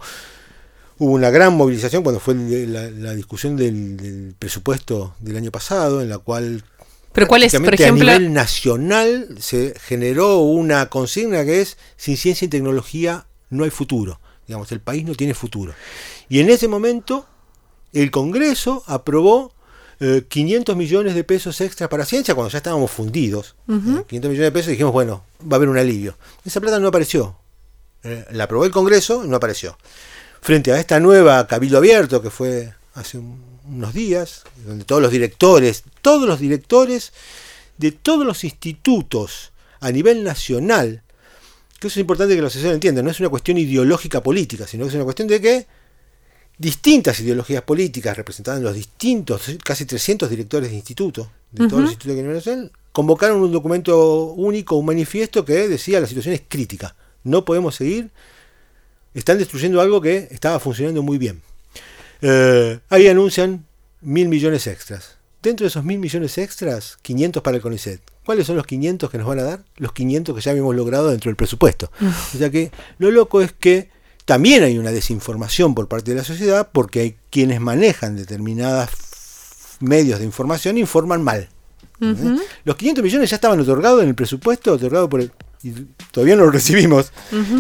hubo 1.00 1.12
una 1.12 1.30
gran 1.30 1.56
movilización 1.56 2.04
cuando 2.04 2.20
fue 2.20 2.36
la, 2.36 2.90
la 2.90 3.14
discusión 3.14 3.56
del, 3.56 3.98
del 3.98 4.36
presupuesto 4.38 5.16
del 5.20 5.38
año 5.38 5.52
pasado, 5.52 6.02
en 6.02 6.10
la 6.10 6.20
cual 6.20 6.64
Pero 7.14 7.28
¿cuál 7.28 7.44
es, 7.44 7.54
por 7.54 7.74
ejemplo? 7.74 8.10
a 8.10 8.18
nivel 8.18 8.34
nacional 8.34 9.36
se 9.40 9.74
generó 9.80 10.40
una 10.40 10.90
consigna 10.90 11.46
que 11.46 11.62
es 11.62 11.78
sin 11.98 12.18
ciencia 12.18 12.46
y 12.46 12.50
tecnología 12.50 13.26
no 13.50 13.64
hay 13.64 13.70
futuro. 13.70 14.20
Digamos, 14.48 14.72
el 14.72 14.82
país 14.82 15.06
no 15.06 15.16
tiene 15.16 15.34
futuro. 15.34 15.74
Y 16.30 16.40
en 16.40 16.50
ese 16.50 16.68
momento 16.68 17.26
el 17.94 18.12
Congreso 18.12 18.84
aprobó 18.88 19.54
eh, 20.00 20.24
500 20.28 20.76
millones 20.76 21.16
de 21.16 21.24
pesos 21.24 21.60
extra 21.62 21.90
para 21.90 22.06
ciencia 22.06 22.36
cuando 22.36 22.50
ya 22.52 22.58
estábamos 22.58 22.92
fundidos. 22.92 23.56
Ujú. 23.68 24.00
Eh, 24.00 24.06
500 24.08 24.30
millones 24.32 24.48
de 24.48 24.52
pesos 24.52 24.68
y 24.70 24.72
dijimos, 24.72 24.94
bueno, 24.94 25.24
va 25.42 25.54
a 25.54 25.56
haber 25.58 25.70
un 25.70 25.78
alivio. 25.78 26.18
Esa 26.46 26.60
plata 26.62 26.80
no 26.80 26.88
apareció. 26.88 27.36
Eh, 28.04 28.26
la 28.32 28.46
aprobó 28.46 28.66
el 28.66 28.72
Congreso 28.72 29.24
y 29.24 29.28
no 29.30 29.38
apareció. 29.38 29.78
Frente 30.42 30.72
a 30.74 30.80
esta 30.80 31.00
nueva 31.00 31.48
Cabildo 31.48 31.78
Abierto 31.78 32.22
que 32.22 32.30
fue 32.30 32.74
hace 32.96 33.18
un- 33.18 33.54
unos 33.66 33.94
días, 33.94 34.44
donde 34.66 34.84
todos 34.84 35.02
los 35.02 35.12
directores, 35.12 35.84
todos 36.02 36.28
los 36.28 36.40
directores 36.40 37.14
de 37.78 37.92
todos 37.94 38.26
los 38.26 38.44
institutos 38.44 39.52
a 39.80 39.90
nivel 39.92 40.24
nacional, 40.24 41.02
que 41.80 41.88
eso 41.88 42.00
es 42.00 42.02
importante 42.02 42.36
que 42.36 42.42
los 42.42 42.52
asesores 42.54 42.76
entiendan, 42.76 43.06
no 43.06 43.12
es 43.12 43.20
una 43.22 43.30
cuestión 43.30 43.58
ideológica 43.58 44.22
política, 44.22 44.68
sino 44.68 44.84
que 44.84 44.90
es 44.90 44.96
una 44.96 45.04
cuestión 45.06 45.28
de 45.30 45.40
que 45.42 45.66
distintas 46.58 47.20
ideologías 47.20 47.64
políticas 47.64 48.16
representadas 48.16 48.60
en 48.60 48.66
los 48.66 48.76
distintos, 48.76 49.44
casi 49.64 49.86
300 49.86 50.30
directores 50.30 50.70
de 50.70 50.76
institutos, 50.76 51.28
de 51.52 51.58
todos 51.68 51.74
Ujú. 51.74 51.82
los 51.82 51.92
institutos 51.92 52.16
de 52.16 52.22
nivel 52.22 52.38
nacional, 52.38 52.72
convocaron 52.92 53.42
un 53.42 53.52
documento 53.52 54.26
único, 54.34 54.76
un 54.76 54.86
manifiesto 54.86 55.44
que 55.46 55.68
decía 55.68 56.00
la 56.00 56.08
situación 56.08 56.36
es 56.36 56.42
crítica, 56.48 56.96
no 57.24 57.44
podemos 57.44 57.76
seguir, 57.76 58.12
están 59.14 59.38
destruyendo 59.38 59.82
algo 59.82 60.02
que 60.02 60.28
estaba 60.32 60.60
funcionando 60.60 61.02
muy 61.04 61.18
bien. 61.18 61.42
Eh, 62.22 62.80
ahí 62.90 63.08
anuncian 63.08 63.66
mil 64.02 64.28
millones 64.28 64.68
extras. 64.68 65.18
Dentro 65.42 65.66
de 65.66 65.68
esos 65.68 65.84
mil 65.84 66.00
millones 66.00 66.38
extras, 66.38 66.98
500 67.02 67.44
para 67.44 67.58
el 67.58 67.62
CONICET. 67.64 68.02
¿Cuáles 68.26 68.48
son 68.48 68.56
los 68.56 68.66
500 68.66 69.10
que 69.10 69.18
nos 69.18 69.28
van 69.28 69.40
a 69.40 69.44
dar? 69.44 69.64
Los 69.76 69.92
500 69.92 70.34
que 70.34 70.42
ya 70.42 70.52
habíamos 70.52 70.74
logrado 70.76 71.10
dentro 71.10 71.30
del 71.30 71.36
presupuesto. 71.36 71.92
O 72.34 72.38
sea 72.38 72.50
que 72.50 72.72
lo 72.98 73.12
loco 73.12 73.42
es 73.42 73.52
que 73.52 73.90
también 74.26 74.64
hay 74.64 74.78
una 74.78 74.92
desinformación 74.92 75.76
por 75.76 75.88
parte 75.88 76.12
de 76.12 76.18
la 76.18 76.24
sociedad 76.24 76.70
porque 76.72 77.00
hay 77.02 77.16
quienes 77.30 77.60
manejan 77.60 78.16
determinados 78.16 78.90
medios 79.80 80.20
de 80.20 80.26
información 80.26 80.78
e 80.78 80.82
informan 80.82 81.24
mal. 81.24 81.50
Ujú. 82.00 82.40
Los 82.64 82.76
500 82.76 83.04
millones 83.04 83.30
ya 83.30 83.36
estaban 83.36 83.60
otorgados 83.60 84.02
en 84.02 84.10
el 84.10 84.16
presupuesto, 84.16 84.74
otorgado 84.74 85.10
por 85.10 85.22
el, 85.22 85.32
y 85.64 85.72
todavía 86.12 86.36
no 86.36 86.46
lo 86.46 86.52
recibimos. 86.52 87.12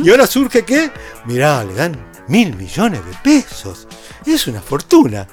Y 0.03 0.09
ahora 0.09 0.27
surge 0.27 0.63
que, 0.63 0.91
mirá, 1.25 1.63
le 1.63 1.73
dan 1.73 1.97
mil 2.27 2.55
millones 2.55 3.05
de 3.05 3.13
pesos. 3.23 3.87
Es 4.25 4.47
una 4.47 4.61
fortuna. 4.61 5.27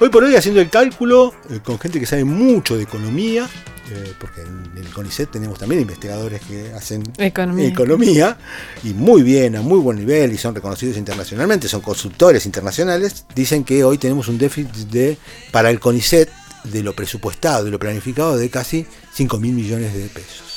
Hoy 0.00 0.10
por 0.10 0.22
hoy 0.22 0.36
haciendo 0.36 0.60
el 0.60 0.70
cálculo 0.70 1.34
eh, 1.50 1.60
con 1.64 1.78
gente 1.78 1.98
que 1.98 2.06
sabe 2.06 2.24
mucho 2.24 2.76
de 2.76 2.84
economía, 2.84 3.48
eh, 3.90 4.12
porque 4.18 4.42
en 4.42 4.72
el 4.76 4.88
CONICET 4.92 5.30
tenemos 5.30 5.58
también 5.58 5.80
investigadores 5.80 6.40
que 6.42 6.72
hacen 6.72 7.02
Economía. 7.18 7.68
economía, 7.68 8.38
y 8.84 8.94
muy 8.94 9.22
bien, 9.22 9.56
a 9.56 9.62
muy 9.62 9.78
buen 9.78 9.98
nivel, 9.98 10.32
y 10.32 10.38
son 10.38 10.54
reconocidos 10.54 10.96
internacionalmente, 10.96 11.68
son 11.68 11.80
consultores 11.80 12.46
internacionales, 12.46 13.24
dicen 13.34 13.64
que 13.64 13.84
hoy 13.84 13.98
tenemos 13.98 14.28
un 14.28 14.38
déficit 14.38 14.70
de, 14.88 15.16
para 15.50 15.70
el 15.70 15.80
CONICET 15.80 16.28
de 16.64 16.82
lo 16.82 16.94
presupuestado, 16.94 17.64
de 17.64 17.70
lo 17.70 17.78
planificado, 17.78 18.36
de 18.36 18.50
casi 18.50 18.86
5 19.14 19.38
mil 19.38 19.52
millones 19.54 19.94
de 19.94 20.08
pesos. 20.08 20.48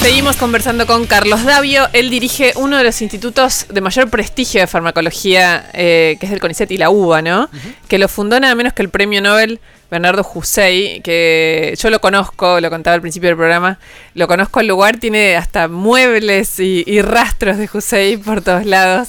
Seguimos 0.00 0.36
conversando 0.36 0.86
con 0.86 1.06
Carlos 1.06 1.44
Davio. 1.44 1.86
Él 1.92 2.08
dirige 2.08 2.54
uno 2.56 2.78
de 2.78 2.84
los 2.84 3.02
institutos 3.02 3.66
de 3.68 3.82
mayor 3.82 4.08
prestigio 4.08 4.62
de 4.62 4.66
farmacología, 4.66 5.68
eh, 5.74 6.16
que 6.18 6.26
es 6.26 6.32
el 6.32 6.40
CONICET 6.40 6.70
y 6.70 6.78
la 6.78 6.88
UBA, 6.88 7.20
¿no? 7.20 7.50
Que 7.86 7.98
lo 7.98 8.08
fundó 8.08 8.40
nada 8.40 8.54
menos 8.54 8.72
que 8.72 8.80
el 8.80 8.88
premio 8.88 9.20
Nobel 9.20 9.60
Bernardo 9.90 10.26
Hussein, 10.34 11.02
que 11.02 11.74
yo 11.78 11.90
lo 11.90 12.00
conozco, 12.00 12.60
lo 12.60 12.70
contaba 12.70 12.94
al 12.94 13.00
principio 13.00 13.28
del 13.28 13.36
programa, 13.36 13.78
lo 14.14 14.28
conozco 14.28 14.60
al 14.60 14.68
lugar, 14.68 14.98
tiene 14.98 15.36
hasta 15.36 15.68
muebles 15.68 16.60
y, 16.60 17.02
rastros 17.02 17.58
de 17.58 17.68
Hussein 17.72 18.20
por 18.20 18.42
todos 18.42 18.66
lados. 18.66 19.08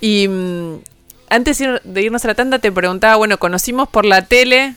Y 0.00 0.26
mm, 0.28 0.74
antes 1.30 1.58
de 1.58 2.02
irnos 2.02 2.24
a 2.24 2.28
la 2.28 2.34
tanda 2.34 2.58
te 2.58 2.72
preguntaba, 2.72 3.16
bueno, 3.16 3.38
conocimos 3.38 3.88
por 3.88 4.04
la 4.04 4.22
tele 4.22 4.74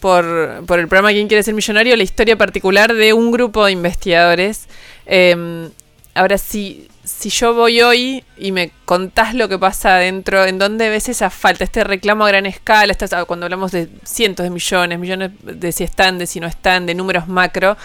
por, 0.00 0.24
el 0.24 0.88
programa 0.88 1.10
¿Quién 1.10 1.28
quiere 1.28 1.42
ser 1.42 1.54
millonario? 1.54 1.94
la 1.96 2.02
historia 2.02 2.36
particular 2.36 2.92
de 2.92 3.12
un 3.12 3.30
grupo 3.30 3.64
de 3.64 3.72
investigadores. 3.72 4.66
Eh, 5.06 5.70
ahora, 6.14 6.38
si, 6.38 6.88
si 7.22 7.30
yo 7.30 7.54
voy 7.54 7.80
hoy 7.82 8.24
y 8.36 8.50
me 8.50 8.72
contás 8.84 9.32
lo 9.34 9.48
que 9.48 9.56
pasa 9.56 9.94
adentro, 9.96 10.44
¿en 10.44 10.58
dónde 10.58 10.88
ves 10.88 11.08
esa 11.08 11.30
falta? 11.30 11.62
Este 11.62 11.84
reclamo 11.84 12.24
a 12.24 12.28
gran 12.28 12.46
escala, 12.46 12.90
estas- 12.90 13.12
ah, 13.12 13.24
cuando 13.26 13.46
hablamos 13.46 13.70
de 13.70 13.88
cientos 14.04 14.42
de 14.42 14.50
millones, 14.50 14.98
millones 14.98 15.30
de 15.42 15.70
si 15.70 15.84
están, 15.84 16.18
de 16.18 16.26
si 16.26 16.40
no 16.40 16.48
están, 16.48 16.84
de 16.84 16.96
números 16.96 17.28
macro, 17.28 17.76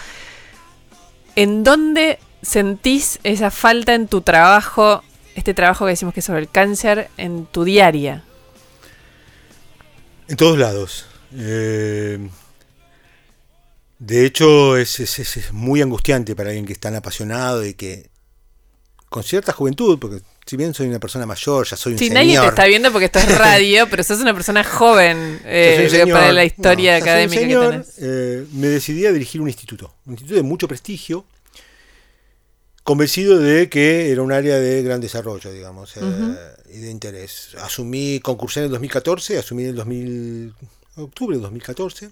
¿en 1.36 1.62
dónde 1.62 2.18
sentís 2.42 3.20
esa 3.22 3.52
falta 3.52 3.94
en 3.94 4.08
tu 4.08 4.22
trabajo, 4.22 5.04
este 5.36 5.54
trabajo 5.54 5.84
que 5.84 5.90
decimos 5.90 6.14
que 6.14 6.20
es 6.20 6.26
sobre 6.26 6.40
el 6.40 6.48
cáncer, 6.50 7.08
en 7.16 7.46
tu 7.46 7.62
diaria? 7.62 8.24
En 10.26 10.36
todos 10.36 10.58
lados. 10.58 11.06
Eh, 11.36 12.28
de 14.00 14.26
hecho, 14.26 14.76
es- 14.76 14.98
es 14.98 15.52
muy 15.52 15.80
angustiante 15.80 16.34
para 16.34 16.48
alguien 16.48 16.66
que 16.66 16.72
es 16.72 16.80
tan 16.80 16.96
apasionado 16.96 17.64
y 17.64 17.74
que 17.74 18.10
con 19.08 19.22
cierta 19.22 19.52
juventud, 19.52 19.98
porque 19.98 20.20
si 20.46 20.56
bien 20.56 20.74
soy 20.74 20.86
una 20.88 20.98
persona 20.98 21.24
mayor, 21.26 21.66
ya 21.66 21.76
soy 21.76 21.92
un 21.94 21.98
Si 21.98 22.08
señor. 22.08 22.22
nadie 22.24 22.38
te 22.40 22.46
está 22.46 22.66
viendo 22.66 22.90
porque 22.92 23.06
esto 23.06 23.18
es 23.18 23.38
radio, 23.38 23.88
pero 23.88 24.02
sos 24.02 24.20
una 24.20 24.34
persona 24.34 24.62
joven 24.64 25.40
eh, 25.44 25.88
un 26.04 26.10
para 26.12 26.32
la 26.32 26.44
historia 26.44 26.98
No, 26.98 26.98
ya 26.98 27.00
soy 27.00 27.02
un 27.02 27.08
académica 27.08 27.40
señor, 27.40 27.64
que 27.64 27.70
tenés. 27.70 27.94
eh, 27.98 28.46
me 28.52 28.66
decidí 28.68 29.06
a 29.06 29.12
dirigir 29.12 29.40
un 29.40 29.48
instituto, 29.48 29.94
un 30.06 30.12
instituto 30.12 30.36
de 30.36 30.42
mucho 30.42 30.68
prestigio, 30.68 31.24
convencido 32.84 33.38
de 33.38 33.68
que 33.68 34.10
era 34.10 34.22
un 34.22 34.32
área 34.32 34.56
de 34.58 34.82
gran 34.82 35.00
desarrollo, 35.00 35.52
digamos, 35.52 35.96
eh, 35.96 36.00
Ujú. 36.00 36.34
y 36.74 36.78
de 36.78 36.90
interés. 36.90 37.50
Asumí, 37.62 38.20
concursé 38.20 38.60
en 38.60 38.64
el 38.66 38.70
2014, 38.72 39.38
asumí 39.38 39.64
en 39.64 39.70
el 39.70 39.76
2000, 39.76 40.54
octubre 40.96 41.36
del 41.36 41.42
2014, 41.42 42.10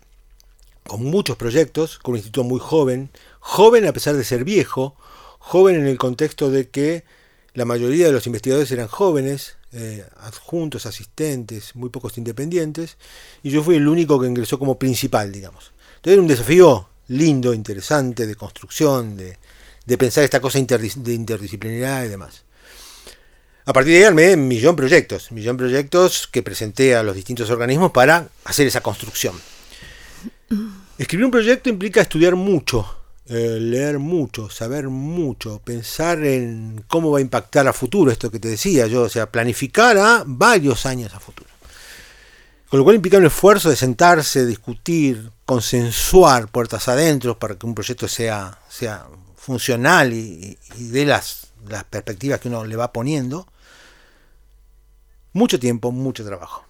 con 0.87 1.03
muchos 1.05 1.37
proyectos, 1.37 1.99
con 1.99 2.13
un 2.13 2.19
instituto 2.19 2.45
muy 2.45 2.61
joven, 2.61 3.11
joven 3.41 3.87
a 3.87 3.93
pesar 3.93 4.15
de 4.17 4.25
ser 4.25 4.45
viejo, 4.45 4.95
joven 5.47 5.77
en 5.77 5.87
el 5.87 5.97
contexto 5.97 6.51
de 6.51 6.69
que 6.69 7.05
la 7.55 7.65
mayoría 7.65 8.07
de 8.07 8.13
los 8.13 8.27
investigadores 8.27 8.73
eran 8.73 8.89
jóvenes, 8.89 9.55
eh, 9.73 10.05
adjuntos, 10.17 10.87
asistentes, 10.87 11.77
muy 11.77 11.89
pocos 11.89 12.19
independientes, 12.19 12.97
y 13.45 13.51
yo 13.51 13.63
fui 13.63 13.77
el 13.77 13.87
único 13.87 14.21
que 14.21 14.27
ingresó 14.27 14.59
como 14.59 14.77
principal, 14.77 15.31
digamos. 15.31 15.71
Entonces 15.97 16.13
era 16.15 16.23
un 16.23 16.27
desafío 16.27 16.89
lindo, 17.07 17.55
interesante, 17.55 18.27
de 18.27 18.35
construcción, 18.35 19.17
de, 19.17 19.39
pensar 19.97 20.25
esta 20.25 20.41
cosa 20.41 20.59
de 20.59 21.15
interdisciplinaridad 21.15 22.05
y 22.05 22.09
demás. 22.09 22.43
A 23.67 23.73
partir 23.73 23.93
de 23.93 23.99
ahí 24.01 24.05
armé 24.05 24.37
millón 24.37 24.75
proyectos, 24.75 25.31
millón 25.31 25.57
de 25.57 25.63
proyectos 25.63 26.27
que 26.27 26.43
presenté 26.43 26.97
a 26.97 27.05
los 27.05 27.15
distintos 27.15 27.51
organismos 27.51 27.93
para 27.93 28.31
hacer 28.45 28.67
esa 28.67 28.81
construcción. 28.81 29.41
Escribir 30.99 31.25
un 31.25 31.31
proyecto 31.31 31.69
implica 31.69 32.01
estudiar 32.01 32.35
mucho 32.35 33.06
eh, 33.29 33.59
leer 33.61 33.99
mucho, 33.99 34.49
saber 34.51 34.89
mucho, 34.89 35.59
pensar 35.59 36.25
en 36.25 36.85
cómo 36.87 37.11
va 37.11 37.19
a 37.19 37.23
impactar 37.23 37.67
a 37.67 37.73
futuro 37.73 38.13
esto 38.13 38.31
que 38.31 38.39
te 38.39 38.49
decía 38.49 38.87
yo, 38.87 39.03
o 39.03 39.09
sea, 39.09 39.31
planificar 39.33 39.99
a 39.99 40.23
varios 40.25 40.87
años 40.87 41.13
a 41.13 41.19
futuro. 41.19 41.51
Con 42.69 42.79
lo 42.79 42.85
cual 42.85 42.97
implica 42.97 43.19
un 43.19 43.27
esfuerzo 43.27 43.69
de 43.69 43.77
sentarse, 43.77 44.47
discutir, 44.47 45.33
consensuar 45.45 46.49
puertas 46.49 46.87
adentro 46.89 47.39
para 47.39 47.57
que 47.57 47.67
un 47.67 47.75
proyecto 47.75 48.07
sea, 48.07 48.61
sea 48.69 49.07
funcional 49.37 50.13
y, 50.13 50.57
y 50.77 50.85
de 50.89 51.05
las, 51.05 51.49
las 51.69 51.85
perspectivas 51.85 52.39
que 52.39 52.49
uno 52.49 52.65
le 52.65 52.77
va 52.77 52.93
poniendo. 52.93 53.49
Mucho 55.33 55.59
tiempo, 55.59 55.91
mucho 55.91 56.25
trabajo. 56.25 56.65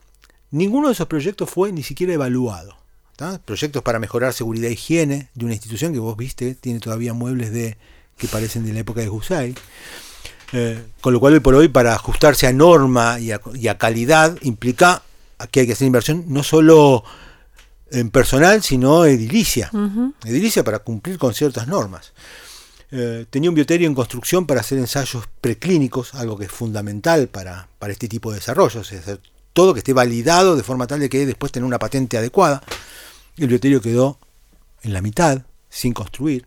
Ninguno 0.50 0.88
de 0.88 0.94
esos 0.94 1.06
proyectos 1.06 1.50
fue 1.50 1.70
ni 1.72 1.82
siquiera 1.82 2.14
evaluado. 2.14 2.76
¿Tá? 3.16 3.40
Proyectos 3.44 3.82
para 3.82 3.98
mejorar 3.98 4.32
seguridad 4.32 4.70
e 4.70 4.74
higiene 4.74 5.28
de 5.34 5.44
una 5.44 5.54
institución 5.54 5.92
que 5.92 5.98
vos 5.98 6.16
viste, 6.16 6.54
tiene 6.54 6.80
todavía 6.80 7.12
muebles 7.12 7.52
de 7.52 7.76
que 8.16 8.28
parecen 8.28 8.64
de 8.64 8.72
la 8.72 8.80
época 8.80 9.00
de 9.00 9.10
Husay. 9.10 9.54
Eh, 10.52 10.82
con 11.00 11.12
lo 11.12 11.18
cual 11.18 11.34
hoy 11.34 11.40
por 11.40 11.54
hoy 11.54 11.68
para 11.68 11.94
ajustarse 11.94 12.46
a 12.46 12.52
norma 12.52 13.18
y 13.18 13.32
a, 13.32 13.40
y 13.54 13.66
a 13.66 13.78
calidad 13.78 14.36
implica 14.42 15.02
que 15.50 15.60
hay 15.60 15.66
que 15.66 15.72
hacer 15.72 15.86
inversión 15.86 16.24
no 16.28 16.42
solo 16.42 17.04
en 17.90 18.10
personal, 18.10 18.62
sino 18.62 19.04
edilicia. 19.04 19.70
Edilicia 20.24 20.64
para 20.64 20.80
cumplir 20.80 21.18
con 21.18 21.34
ciertas 21.34 21.68
normas. 21.68 22.12
Eh, 22.90 23.26
tenía 23.30 23.50
un 23.50 23.54
bioterio 23.54 23.88
en 23.88 23.94
construcción 23.94 24.46
para 24.46 24.60
hacer 24.60 24.78
ensayos 24.78 25.24
preclínicos, 25.40 26.14
algo 26.14 26.38
que 26.38 26.44
es 26.44 26.52
fundamental 26.52 27.28
para, 27.28 27.68
para 27.78 27.92
este 27.92 28.08
tipo 28.08 28.30
de 28.30 28.36
desarrollos, 28.36 28.92
es 28.92 29.04
decir, 29.04 29.20
todo 29.52 29.72
que 29.72 29.78
esté 29.78 29.92
validado 29.92 30.54
de 30.54 30.62
forma 30.62 30.86
tal 30.86 31.00
de 31.00 31.08
que 31.08 31.26
después 31.26 31.50
tener 31.50 31.66
una 31.66 31.78
patente 31.78 32.18
adecuada. 32.18 32.62
El 33.36 33.48
bioterio 33.48 33.80
quedó 33.80 34.18
en 34.82 34.92
la 34.92 35.02
mitad, 35.02 35.42
sin 35.68 35.92
construir, 35.92 36.46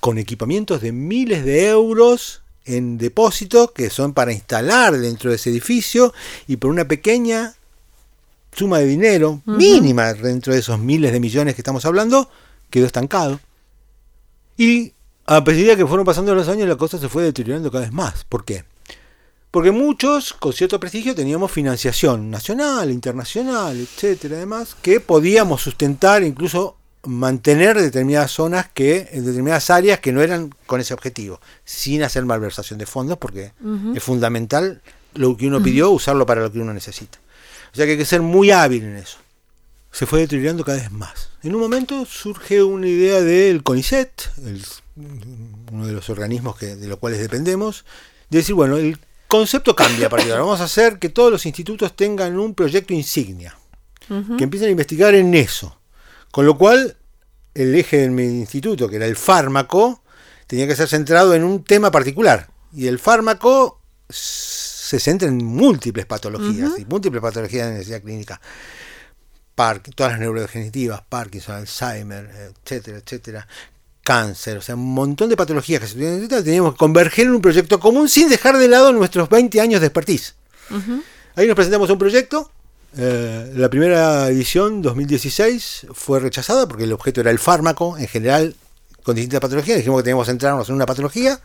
con 0.00 0.18
equipamientos 0.18 0.82
de 0.82 0.92
miles 0.92 1.44
de 1.44 1.68
euros 1.68 2.42
en 2.64 2.98
depósito 2.98 3.72
que 3.72 3.90
son 3.90 4.12
para 4.12 4.32
instalar 4.32 4.96
dentro 4.98 5.30
de 5.30 5.36
ese 5.36 5.50
edificio 5.50 6.12
y 6.46 6.56
por 6.56 6.70
una 6.70 6.86
pequeña 6.86 7.54
suma 8.52 8.78
de 8.78 8.86
dinero, 8.86 9.42
uh 9.46 9.52
-huh. 9.52 9.56
mínima 9.56 10.12
dentro 10.14 10.52
de 10.52 10.60
esos 10.60 10.78
miles 10.78 11.12
de 11.12 11.20
millones 11.20 11.54
que 11.54 11.60
estamos 11.60 11.84
hablando, 11.84 12.28
quedó 12.70 12.86
estancado. 12.86 13.40
Y 14.56 14.92
a 15.26 15.40
medida 15.40 15.76
que 15.76 15.86
fueron 15.86 16.06
pasando 16.06 16.34
los 16.34 16.48
años, 16.48 16.68
la 16.68 16.76
cosa 16.76 16.98
se 16.98 17.08
fue 17.08 17.22
deteriorando 17.22 17.70
cada 17.70 17.84
vez 17.84 17.92
más. 17.92 18.24
¿Por 18.24 18.44
qué? 18.44 18.64
Porque 19.56 19.70
muchos, 19.70 20.34
con 20.34 20.52
cierto 20.52 20.78
prestigio, 20.78 21.14
teníamos 21.14 21.50
financiación 21.50 22.30
nacional, 22.30 22.90
internacional, 22.90 23.74
etcétera, 23.80 24.36
además, 24.36 24.76
que 24.82 25.00
podíamos 25.00 25.62
sustentar, 25.62 26.22
incluso 26.22 26.76
mantener 27.04 27.80
determinadas 27.80 28.32
zonas 28.32 28.68
que, 28.74 29.08
en 29.12 29.24
determinadas 29.24 29.70
áreas 29.70 30.00
que 30.00 30.12
no 30.12 30.20
eran 30.20 30.54
con 30.66 30.82
ese 30.82 30.92
objetivo, 30.92 31.40
sin 31.64 32.02
hacer 32.02 32.26
malversación 32.26 32.78
de 32.78 32.84
fondos, 32.84 33.16
porque 33.16 33.52
uh 33.62 33.66
-huh. 33.66 33.96
es 33.96 34.02
fundamental 34.02 34.82
lo 35.14 35.34
que 35.38 35.46
uno 35.46 35.62
pidió, 35.62 35.90
usarlo 35.90 36.26
para 36.26 36.42
lo 36.42 36.52
que 36.52 36.58
uno 36.58 36.74
necesita. 36.74 37.18
O 37.72 37.76
sea 37.76 37.86
que 37.86 37.92
hay 37.92 37.98
que 37.98 38.04
ser 38.04 38.20
muy 38.20 38.50
hábil 38.50 38.84
en 38.84 38.96
eso. 38.96 39.16
Se 39.90 40.04
fue 40.04 40.20
deteriorando 40.20 40.66
cada 40.66 40.76
vez 40.82 40.92
más. 40.92 41.30
En 41.42 41.54
un 41.54 41.62
momento 41.62 42.04
surge 42.04 42.62
una 42.62 42.88
idea 42.88 43.22
del 43.22 43.62
CONICET, 43.62 44.32
el, 44.44 44.62
uno 45.72 45.86
de 45.86 45.94
los 45.94 46.10
organismos 46.10 46.58
que, 46.58 46.76
de 46.76 46.88
los 46.88 46.98
cuales 46.98 47.20
dependemos, 47.20 47.86
de 48.28 48.38
decir, 48.38 48.54
bueno, 48.54 48.76
el 48.76 48.98
concepto 49.28 49.74
cambia 49.74 50.06
a 50.06 50.10
partir 50.10 50.28
de 50.28 50.32
ahora. 50.32 50.44
Vamos 50.44 50.60
a 50.60 50.64
hacer 50.64 50.98
que 50.98 51.08
todos 51.08 51.30
los 51.30 51.46
institutos 51.46 51.94
tengan 51.94 52.38
un 52.38 52.54
proyecto 52.54 52.92
insignia, 52.94 53.56
uh 54.08 54.14
-huh. 54.14 54.36
que 54.36 54.44
empiecen 54.44 54.68
a 54.68 54.70
investigar 54.70 55.14
en 55.14 55.34
eso. 55.34 55.78
Con 56.30 56.46
lo 56.46 56.56
cual, 56.56 56.96
el 57.54 57.74
eje 57.74 57.98
de 57.98 58.10
mi 58.10 58.24
instituto, 58.24 58.88
que 58.88 58.96
era 58.96 59.06
el 59.06 59.16
fármaco, 59.16 60.02
tenía 60.46 60.66
que 60.66 60.76
ser 60.76 60.88
centrado 60.88 61.34
en 61.34 61.44
un 61.44 61.64
tema 61.64 61.90
particular. 61.90 62.48
Y 62.72 62.86
el 62.86 62.98
fármaco 62.98 63.80
se 64.08 65.00
centra 65.00 65.28
en 65.28 65.38
múltiples 65.44 66.06
patologías, 66.06 66.70
uh 66.70 66.76
-huh. 66.76 66.80
y 66.82 66.84
múltiples 66.84 67.22
patologías 67.22 67.66
de 67.66 67.72
necesidad 67.74 68.02
clínica. 68.02 68.40
Park, 69.54 69.90
todas 69.94 70.12
las 70.12 70.20
neurodegenerativas, 70.20 71.00
Parkinson, 71.08 71.54
Alzheimer, 71.56 72.52
etcétera, 72.62 72.98
etcétera, 72.98 73.48
cáncer, 74.06 74.56
o 74.56 74.62
sea, 74.62 74.76
un 74.76 74.94
montón 74.94 75.28
de 75.28 75.36
patologías 75.36 75.80
que 75.80 75.88
se 75.88 75.96
necesitan, 75.96 76.44
teníamos 76.44 76.74
que 76.74 76.78
converger 76.78 77.26
en 77.26 77.32
un 77.32 77.42
proyecto 77.42 77.80
común 77.80 78.08
sin 78.08 78.28
dejar 78.28 78.56
de 78.56 78.68
lado 78.68 78.92
nuestros 78.92 79.28
20 79.28 79.60
años 79.60 79.80
de 79.80 79.88
expertise. 79.88 80.36
Uh 80.70 80.74
-huh. 80.74 81.02
Ahí 81.34 81.48
nos 81.48 81.56
presentamos 81.56 81.90
un 81.90 81.98
proyecto, 81.98 82.48
eh, 82.96 83.52
la 83.56 83.68
primera 83.68 84.28
edición, 84.28 84.80
2016, 84.80 85.88
fue 85.92 86.20
rechazada 86.20 86.68
porque 86.68 86.84
el 86.84 86.92
objeto 86.92 87.20
era 87.20 87.32
el 87.32 87.40
fármaco, 87.40 87.98
en 87.98 88.06
general, 88.06 88.54
con 89.02 89.16
distintas 89.16 89.40
patologías, 89.40 89.76
dijimos 89.78 89.98
que 89.98 90.04
teníamos 90.04 90.24
que 90.24 90.30
centrarnos 90.30 90.68
en 90.68 90.76
una 90.76 90.86
patología, 90.86 91.40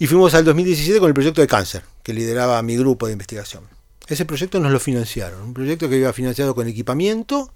y 0.00 0.08
fuimos 0.08 0.34
al 0.34 0.44
2017 0.44 0.98
con 0.98 1.08
el 1.08 1.14
proyecto 1.14 1.42
de 1.42 1.46
cáncer, 1.46 1.84
que 2.02 2.12
lideraba 2.12 2.60
mi 2.62 2.76
grupo 2.76 3.06
de 3.06 3.12
investigación. 3.12 3.62
Ese 4.08 4.24
proyecto 4.24 4.58
nos 4.58 4.72
lo 4.72 4.80
financiaron, 4.80 5.42
un 5.42 5.54
proyecto 5.54 5.88
que 5.88 5.96
iba 5.96 6.12
financiado 6.12 6.56
con 6.56 6.66
equipamiento 6.66 7.52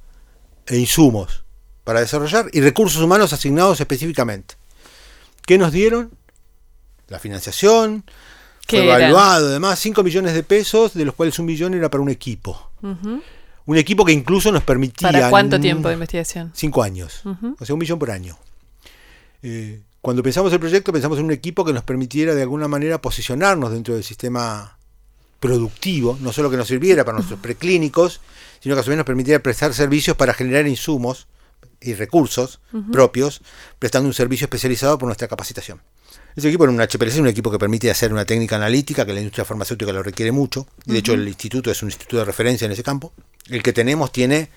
e 0.67 0.77
insumos 0.77 1.43
para 1.85 2.01
desarrollar 2.01 2.47
y 2.53 2.61
recursos 2.61 3.03
humanos 3.03 3.33
asignados 3.33 3.81
específicamente. 3.81 4.55
¿Qué 5.47 5.59
nos 5.59 5.73
dieron? 5.73 6.11
La 7.09 7.19
financiación, 7.19 8.05
fue 8.71 8.85
evaluado 8.85 9.49
además 9.49 9.79
5 9.81 10.03
millones 10.03 10.35
de 10.35 10.43
pesos, 10.43 10.95
de 10.95 11.05
los 11.05 11.15
cuales 11.15 11.39
un 11.39 11.47
millón 11.47 11.75
era 11.75 11.91
para 11.91 12.03
un 12.03 12.11
equipo. 12.11 12.71
Uh 12.83 12.89
-huh. 12.89 13.23
Un 13.67 13.77
equipo 13.77 14.05
que 14.05 14.13
incluso 14.13 14.51
nos 14.53 14.63
permitía... 14.63 15.11
¿Para 15.11 15.31
cuánto 15.31 15.61
tiempo 15.61 15.89
de 15.89 15.95
investigación? 15.95 16.53
Cinco 16.55 16.83
años, 16.83 17.21
uh 17.25 17.31
-huh. 17.31 17.57
o 17.59 17.65
sea, 17.65 17.75
un 17.75 17.79
millón 17.79 17.99
por 17.99 18.11
año. 18.11 18.37
Eh, 19.43 19.81
cuando 20.01 20.23
pensamos 20.23 20.53
el 20.53 20.61
proyecto, 20.61 20.93
pensamos 20.93 21.19
en 21.19 21.25
un 21.27 21.31
equipo 21.31 21.65
que 21.65 21.73
nos 21.73 21.85
permitiera 21.85 22.35
de 22.35 22.43
alguna 22.43 22.69
manera 22.69 23.01
posicionarnos 23.01 23.73
dentro 23.73 23.95
del 23.95 24.05
sistema 24.05 24.79
productivo, 25.41 26.19
no 26.21 26.33
solo 26.33 26.51
que 26.51 26.57
nos 26.57 26.69
sirviera 26.69 27.05
para 27.05 27.17
nuestros 27.17 27.41
preclínicos, 27.47 28.21
sino 28.61 28.75
que 28.75 28.81
a 28.81 28.85
su 28.85 28.91
vez 28.91 28.97
nos 28.97 29.07
permitiera 29.07 29.43
prestar 29.43 29.75
servicios 29.75 30.17
para 30.17 30.33
generar 30.33 30.67
insumos 30.67 31.27
y 31.81 31.95
recursos 31.95 32.61
uh 32.73 32.79
-huh. 32.79 32.91
propios, 32.91 33.41
prestando 33.79 34.07
un 34.09 34.15
servicio 34.15 34.45
especializado 34.45 34.99
por 34.99 35.07
nuestra 35.07 35.29
capacitación. 35.29 35.81
Ese 36.37 36.49
equipo 36.49 36.65
era 36.65 36.73
un 36.73 36.81
HPLC, 36.81 37.19
un 37.21 37.29
equipo 37.29 37.51
que 37.51 37.59
permite 37.59 37.91
hacer 37.91 38.13
una 38.13 38.25
técnica 38.25 38.57
analítica 38.57 39.05
que 39.05 39.13
la 39.13 39.21
industria 39.21 39.45
farmacéutica 39.45 39.93
lo 39.93 40.03
requiere 40.03 40.33
mucho, 40.33 40.67
y 40.85 40.93
de 40.93 40.93
uh 40.93 40.95
-huh. 40.95 40.99
hecho 40.99 41.15
el 41.15 41.27
instituto 41.27 41.71
es 41.71 41.83
un 41.83 41.89
instituto 41.89 42.19
de 42.19 42.25
referencia 42.25 42.67
en 42.67 42.73
ese 42.73 42.83
campo. 42.83 43.13
El 43.49 43.63
que 43.63 43.73
tenemos 43.73 44.13
tiene 44.13 44.51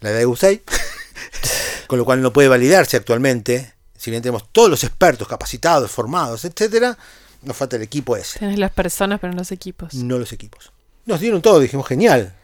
la 0.00 0.10
edad 0.10 0.18
de 0.18 0.26
USAID, 0.26 0.60
con 1.86 1.98
lo 1.98 2.04
cual 2.04 2.20
no 2.22 2.32
puede 2.32 2.48
validarse 2.48 2.96
actualmente, 2.96 3.74
si 3.96 4.10
bien 4.10 4.22
tenemos 4.22 4.52
todos 4.52 4.68
los 4.68 4.84
expertos 4.84 5.26
capacitados, 5.28 5.90
formados, 5.90 6.44
etcétera, 6.44 6.96
nos 7.42 7.56
falta 7.56 7.76
el 7.76 7.82
equipo 7.82 8.16
ese. 8.16 8.38
Tenés 8.38 8.58
las 8.58 8.70
personas, 8.70 9.20
pero 9.20 9.32
no 9.32 9.40
los 9.40 9.52
equipos. 9.52 9.94
No 9.94 10.18
los 10.18 10.32
equipos. 10.32 10.72
Nos 11.06 11.20
dieron 11.20 11.42
todo, 11.42 11.58
dijimos, 11.58 11.86
genial. 11.86 12.34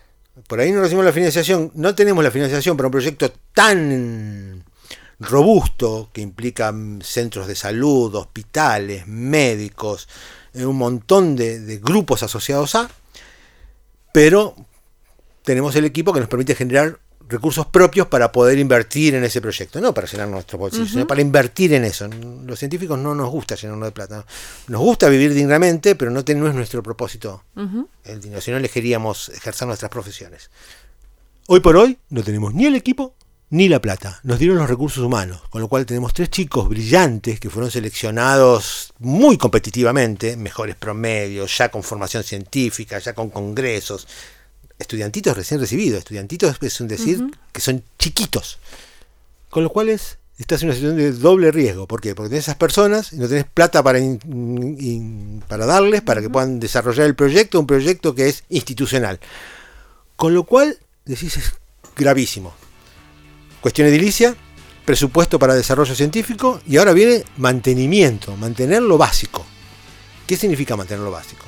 Por 0.47 0.61
ahí 0.61 0.72
no 0.72 0.80
recibimos 0.80 1.05
la 1.05 1.12
financiación, 1.12 1.72
no 1.74 1.95
tenemos 1.95 2.22
la 2.22 2.30
financiación 2.30 2.76
para 2.76 2.89
un 2.89 2.93
proyecto 2.93 3.32
tan 3.53 4.64
robusto 5.20 6.11
que 6.12 6.20
implica 6.20 6.72
centros 7.01 7.47
de 7.47 7.55
salud, 7.55 8.14
hospitales, 8.14 9.07
médicos, 9.07 10.09
eh, 10.55 10.64
un 10.64 10.76
montón 10.76 11.34
de, 11.34 11.61
de 11.61 11.78
grupos 11.78 12.22
asociados 12.22 12.74
a, 12.74 12.91
pero 14.12 14.55
tenemos 15.43 15.74
el 15.76 15.84
equipo 15.84 16.12
que 16.12 16.20
nos 16.20 16.28
permite 16.28 16.55
generar 16.55 16.99
recursos 17.29 17.66
propios 17.66 18.07
para 18.07 18.33
poder 18.33 18.59
invertir 18.59 19.14
en 19.14 19.24
ese 19.24 19.41
proyecto, 19.41 19.81
no 19.81 19.93
para 19.93 20.07
llenar 20.07 20.29
nuestros 20.29 20.59
bolsillos, 20.59 20.89
uh 20.89 20.91
-huh. 20.91 20.95
sino 20.95 21.07
para 21.07 21.20
invertir 21.20 21.74
en 21.74 21.85
eso. 21.85 22.09
Los 22.47 22.59
científicos 22.59 22.99
no 22.99 23.14
nos 23.14 23.31
gusta 23.31 23.55
llenarnos 23.55 23.89
de 23.89 23.93
plata. 23.93 24.24
Nos 24.68 24.81
gusta 24.81 25.09
vivir 25.09 25.35
dignamente, 25.35 25.95
pero 25.95 26.11
no, 26.11 26.22
no 26.26 26.49
es 26.49 26.55
nuestro 26.55 26.83
propósito 26.83 27.45
uh 27.57 27.61
-huh. 27.61 27.87
el 28.05 28.20
dinero, 28.20 28.41
si 28.41 28.51
no 28.51 28.57
elegiríamos 28.57 29.29
ejercer 29.31 29.66
nuestras 29.68 29.91
profesiones. 29.91 30.51
Hoy 31.47 31.61
por 31.61 31.76
hoy 31.76 31.99
no 32.11 32.22
tenemos 32.22 32.55
ni 32.55 32.66
el 32.66 32.76
equipo 32.76 33.14
ni 33.51 33.68
la 33.68 33.81
plata. 33.81 34.20
Nos 34.24 34.39
dieron 34.39 34.59
los 34.59 34.68
recursos 34.68 35.03
humanos, 35.03 35.41
con 35.51 35.62
lo 35.62 35.68
cual 35.68 35.87
tenemos 35.87 36.12
tres 36.12 36.31
chicos 36.31 36.68
brillantes 36.68 37.41
que 37.41 37.49
fueron 37.49 37.70
seleccionados 37.70 38.93
muy 38.99 39.39
competitivamente, 39.39 40.37
mejores 40.37 40.76
promedios, 40.76 41.57
ya 41.57 41.70
con 41.70 41.83
formación 41.83 42.22
científica, 42.22 42.99
ya 42.99 43.14
con 43.14 43.31
congresos, 43.31 44.07
estudiantitos 44.79 45.37
recién 45.37 45.61
recibidos. 45.61 45.99
Estudiantitos 46.01 46.57
es 46.61 46.81
un 46.81 46.89
decir 46.89 47.20
uh 47.20 47.26
-huh. 47.26 47.35
que 47.53 47.61
son 47.61 47.83
chiquitos. 47.99 48.59
Con 49.51 49.62
los 49.62 49.72
cuales 49.72 50.18
estás 50.39 50.62
en 50.62 50.68
una 50.68 50.74
situación 50.74 50.99
de 50.99 51.12
doble 51.12 51.51
riesgo. 51.51 51.87
¿Por 51.87 52.01
qué? 52.01 52.14
Porque 52.14 52.31
tenés 52.31 52.45
esas 52.45 52.57
personas 52.57 53.12
y 53.12 53.16
no 53.16 53.29
tenés 53.29 53.45
plata 53.45 53.83
para, 53.83 53.99
in, 53.99 54.18
in, 54.79 55.43
para 55.49 55.66
darles, 55.66 56.03
para 56.03 56.20
que 56.20 56.31
puedan 56.31 56.61
desarrollar 56.61 57.07
el 57.07 57.14
proyecto, 57.14 57.59
un 57.59 57.66
proyecto 57.66 58.14
que 58.14 58.29
es 58.29 58.45
institucional. 58.49 59.18
Con 60.16 60.35
lo 60.35 60.45
cual, 60.45 60.79
decís, 61.05 61.37
es 61.37 61.53
gravísimo. 61.97 62.55
Cuestión 63.61 63.89
edilicia, 63.89 64.37
presupuesto 64.85 65.39
para 65.39 65.55
desarrollo 65.55 65.95
científico 65.95 66.61
y 66.66 66.76
ahora 66.76 66.93
viene 66.93 67.24
mantenimiento, 67.37 68.37
mantener 68.37 68.83
lo 68.83 68.97
básico. 68.97 69.45
¿Qué 70.26 70.37
significa 70.37 70.76
mantener 70.76 71.03
lo 71.03 71.11
básico? 71.11 71.45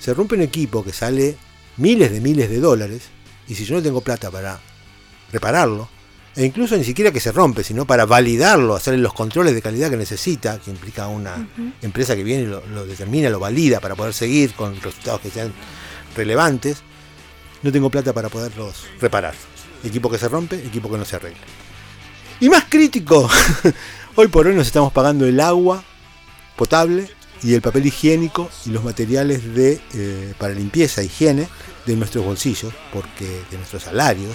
Se 0.00 0.12
rompe 0.12 0.34
un 0.34 0.42
equipo 0.42 0.82
que 0.82 0.92
sale 0.92 1.36
miles 1.76 2.12
de 2.12 2.20
miles 2.20 2.50
de 2.50 2.60
dólares, 2.60 3.02
y 3.48 3.54
si 3.54 3.64
yo 3.64 3.76
no 3.76 3.82
tengo 3.82 4.00
plata 4.00 4.30
para 4.30 4.60
repararlo, 5.32 5.88
E 6.34 6.46
incluso 6.46 6.78
ni 6.78 6.84
siquiera 6.84 7.12
que 7.12 7.20
se 7.20 7.30
rompe, 7.30 7.62
sino 7.62 7.84
para 7.84 8.06
validarlo, 8.06 8.74
hacer 8.74 8.98
los 8.98 9.12
controles 9.12 9.54
de 9.54 9.60
calidad 9.60 9.90
que 9.90 9.98
necesita, 9.98 10.58
que 10.58 10.70
implica 10.70 11.06
una 11.06 11.46
empresa 11.82 12.16
que 12.16 12.24
viene 12.24 12.44
y 12.44 12.46
lo, 12.46 12.64
lo 12.68 12.86
determina, 12.86 13.28
lo 13.28 13.38
valida 13.38 13.80
para 13.80 13.94
poder 13.94 14.14
seguir 14.14 14.54
con 14.54 14.80
resultados 14.80 15.20
que 15.20 15.30
sean 15.30 15.52
relevantes. 16.16 16.82
No 17.62 17.70
tengo 17.70 17.90
plata 17.90 18.14
para 18.14 18.30
poderlos 18.30 18.86
reparar. 18.98 19.34
Equipo 19.84 20.10
que 20.10 20.16
se 20.16 20.26
rompe, 20.26 20.56
equipo 20.56 20.90
que 20.90 20.96
no 20.96 21.04
se 21.04 21.16
arregla. 21.16 21.42
Y 22.40 22.48
más 22.48 22.64
crítico, 22.66 23.28
hoy 24.16 24.28
por 24.28 24.46
hoy 24.46 24.54
nos 24.54 24.66
estamos 24.66 24.90
pagando 24.90 25.26
el 25.26 25.38
agua 25.38 25.84
potable 26.56 27.10
y 27.42 27.54
el 27.54 27.60
papel 27.60 27.86
higiénico 27.86 28.50
y 28.66 28.70
los 28.70 28.84
materiales 28.84 29.54
de 29.54 29.80
eh, 29.94 30.34
para 30.38 30.54
limpieza, 30.54 31.02
higiene 31.02 31.48
de 31.86 31.96
nuestros 31.96 32.24
bolsillos, 32.24 32.72
porque 32.92 33.26
de 33.50 33.56
nuestros 33.56 33.82
salarios, 33.82 34.34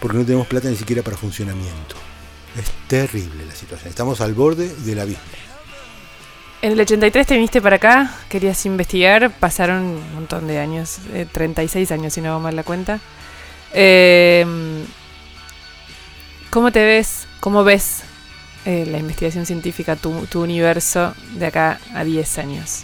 porque 0.00 0.18
no 0.18 0.24
tenemos 0.24 0.46
plata 0.46 0.68
ni 0.68 0.76
siquiera 0.76 1.02
para 1.02 1.16
funcionamiento. 1.16 1.96
Es 2.58 2.70
terrible 2.88 3.44
la 3.44 3.54
situación. 3.54 3.90
Estamos 3.90 4.20
al 4.20 4.34
borde 4.34 4.68
del 4.68 4.98
abismo. 4.98 5.22
En 6.62 6.72
el 6.72 6.80
83 6.80 7.26
te 7.26 7.34
viniste 7.34 7.60
para 7.60 7.76
acá, 7.76 8.14
querías 8.28 8.64
investigar, 8.66 9.30
pasaron 9.30 9.82
un 9.84 10.14
montón 10.14 10.48
de 10.48 10.58
años, 10.58 10.98
eh, 11.12 11.26
36 11.30 11.92
años 11.92 12.14
si 12.14 12.20
no 12.20 12.30
hago 12.30 12.40
mal 12.40 12.56
la 12.56 12.64
cuenta. 12.64 12.98
Eh, 13.72 14.44
¿Cómo 16.50 16.72
te 16.72 16.84
ves, 16.84 17.28
cómo 17.40 17.62
ves 17.62 18.02
eh, 18.66 18.84
la 18.84 18.98
investigación 18.98 19.46
científica, 19.46 19.94
tu, 19.96 20.26
tu 20.26 20.42
universo 20.42 21.14
de 21.38 21.46
acá 21.46 21.80
a 21.94 22.04
10 22.04 22.38
años? 22.38 22.82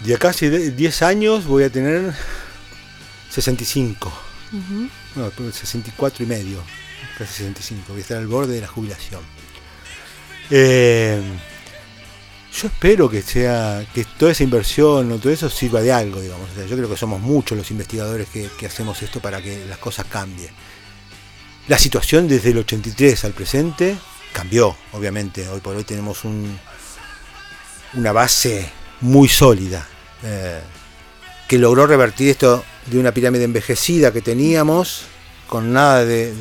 De 0.00 0.14
acá 0.14 0.30
a 0.30 0.32
10 0.32 1.02
años 1.02 1.44
voy 1.44 1.64
a 1.64 1.70
tener 1.70 2.14
65. 3.30 4.12
Ujú. 4.52 4.88
No, 5.16 5.52
64 5.52 6.24
y 6.24 6.26
medio. 6.28 6.62
Casi 7.18 7.44
65. 7.44 7.86
Voy 7.88 7.98
a 7.98 8.00
estar 8.02 8.18
al 8.18 8.28
borde 8.28 8.54
de 8.54 8.60
la 8.60 8.68
jubilación. 8.68 9.22
Eh, 10.50 11.20
yo 12.54 12.68
espero 12.68 13.10
que 13.10 13.22
sea 13.22 13.84
que 13.92 14.04
toda 14.04 14.32
esa 14.32 14.44
inversión 14.44 15.10
o 15.10 15.18
todo 15.18 15.32
eso 15.32 15.50
sirva 15.50 15.80
de 15.80 15.92
algo, 15.92 16.20
digamos. 16.20 16.48
O 16.52 16.54
sea, 16.54 16.64
yo 16.64 16.76
creo 16.76 16.88
que 16.88 16.96
somos 16.96 17.20
muchos 17.20 17.58
los 17.58 17.70
investigadores 17.72 18.28
que, 18.28 18.48
que 18.56 18.66
hacemos 18.66 19.02
esto 19.02 19.20
para 19.20 19.42
que 19.42 19.66
las 19.66 19.78
cosas 19.78 20.06
cambien. 20.06 20.50
La 21.68 21.78
situación 21.78 22.28
desde 22.28 22.50
el 22.50 22.58
83 22.58 23.24
al 23.24 23.32
presente 23.32 23.98
cambió, 24.32 24.76
obviamente. 24.92 25.48
Hoy 25.48 25.58
por 25.58 25.74
hoy 25.74 25.82
tenemos 25.82 26.24
un, 26.24 26.56
una 27.94 28.12
base 28.12 28.70
muy 29.00 29.28
sólida 29.28 29.84
eh, 30.22 30.60
que 31.48 31.58
logró 31.58 31.88
revertir 31.88 32.30
esto 32.30 32.64
de 32.86 33.00
una 33.00 33.10
pirámide 33.10 33.44
envejecida 33.44 34.12
que 34.12 34.22
teníamos 34.22 35.06
con 35.48 35.72
nada 35.72 36.04
de, 36.04 36.32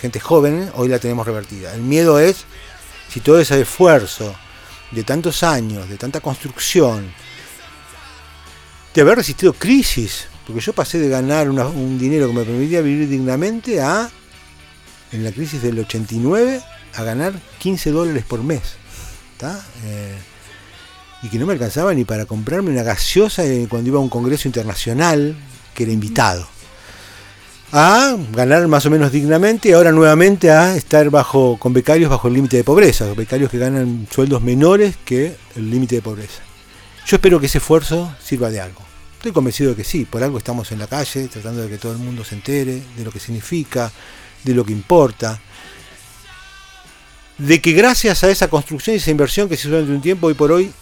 gente 0.00 0.20
joven, 0.20 0.70
hoy 0.74 0.88
la 0.88 1.00
tenemos 1.00 1.26
revertida. 1.26 1.74
El 1.74 1.82
miedo 1.82 2.20
es 2.20 2.44
si 3.08 3.18
todo 3.18 3.40
ese 3.40 3.60
esfuerzo 3.60 4.34
de 4.92 5.02
tantos 5.02 5.42
años, 5.42 5.88
de 5.88 5.96
tanta 5.96 6.20
construcción, 6.20 7.12
de 8.94 9.00
haber 9.00 9.18
resistido 9.18 9.52
crisis, 9.52 10.26
porque 10.46 10.60
yo 10.60 10.72
pasé 10.72 10.98
de 10.98 11.08
ganar 11.08 11.48
un 11.50 11.98
dinero 11.98 12.28
que 12.28 12.34
me 12.34 12.44
permitía 12.44 12.80
vivir 12.80 13.08
dignamente 13.08 13.80
a, 13.80 14.10
en 15.12 15.24
la 15.24 15.32
crisis 15.32 15.62
del 15.62 15.78
89, 15.78 16.60
a 16.94 17.02
ganar 17.02 17.34
15 17.58 17.90
dólares 17.90 18.24
por 18.26 18.42
mes. 18.42 18.62
Eh, 19.84 20.16
y 21.22 21.28
que 21.28 21.38
no 21.38 21.46
me 21.46 21.52
alcanzaba 21.52 21.94
ni 21.94 22.04
para 22.04 22.26
comprarme 22.26 22.70
una 22.70 22.82
gaseosa 22.82 23.42
cuando 23.68 23.88
iba 23.88 23.98
a 23.98 24.02
un 24.02 24.08
congreso 24.08 24.48
internacional 24.48 25.36
que 25.74 25.84
era 25.84 25.92
invitado. 25.92 26.46
A 27.70 28.16
ganar 28.32 28.66
más 28.66 28.86
o 28.86 28.90
menos 28.90 29.12
dignamente 29.12 29.68
y 29.68 29.72
ahora 29.72 29.92
nuevamente 29.92 30.50
a 30.50 30.74
estar 30.74 31.10
bajo 31.10 31.58
con 31.58 31.72
becarios 31.72 32.10
bajo 32.10 32.28
el 32.28 32.34
límite 32.34 32.56
de 32.56 32.64
pobreza, 32.64 33.12
becarios 33.14 33.50
que 33.50 33.58
ganan 33.58 34.06
sueldos 34.10 34.42
menores 34.42 34.96
que 35.04 35.36
el 35.54 35.70
límite 35.70 35.96
de 35.96 36.02
pobreza. 36.02 36.42
Yo 37.06 37.16
espero 37.16 37.38
que 37.40 37.46
ese 37.46 37.58
esfuerzo 37.58 38.14
sirva 38.22 38.50
de 38.50 38.60
algo. 38.60 38.80
Estoy 39.16 39.32
convencido 39.32 39.70
de 39.70 39.76
que 39.76 39.84
sí, 39.84 40.04
por 40.04 40.22
algo 40.22 40.38
estamos 40.38 40.72
en 40.72 40.78
la 40.78 40.86
calle 40.86 41.28
tratando 41.28 41.62
de 41.62 41.68
que 41.68 41.78
todo 41.78 41.92
el 41.92 41.98
mundo 41.98 42.24
se 42.24 42.36
entere 42.36 42.82
de 42.96 43.04
lo 43.04 43.10
que 43.10 43.18
significa, 43.18 43.92
de 44.44 44.54
lo 44.54 44.64
que 44.64 44.72
importa, 44.72 45.40
de 47.38 47.60
que 47.60 47.72
gracias 47.72 48.24
a 48.24 48.30
esa 48.30 48.48
construcción 48.48 48.94
y 48.94 48.98
esa 48.98 49.10
inversión 49.10 49.48
que 49.48 49.56
se 49.56 49.62
hizo 49.62 49.70
durante 49.70 49.92
un 49.92 50.02
tiempo, 50.02 50.26
hoy 50.26 50.34
por 50.34 50.52
hoy 50.52 50.72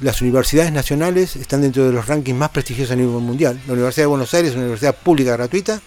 las 0.00 0.20
universidades 0.20 0.72
nacionales 0.72 1.36
están 1.36 1.62
dentro 1.62 1.86
de 1.86 1.92
los 1.92 2.06
rankings 2.06 2.36
más 2.36 2.50
prestigiosos 2.50 2.92
a 2.92 2.96
nivel 2.96 3.12
mundial. 3.22 3.60
La 3.66 3.74
Universidad 3.74 4.04
de 4.04 4.08
Buenos 4.08 4.34
Aires 4.34 4.50
es 4.50 4.56
una 4.56 4.64
universidad 4.64 4.96
pública 4.96 5.32
gratuita 5.32 5.80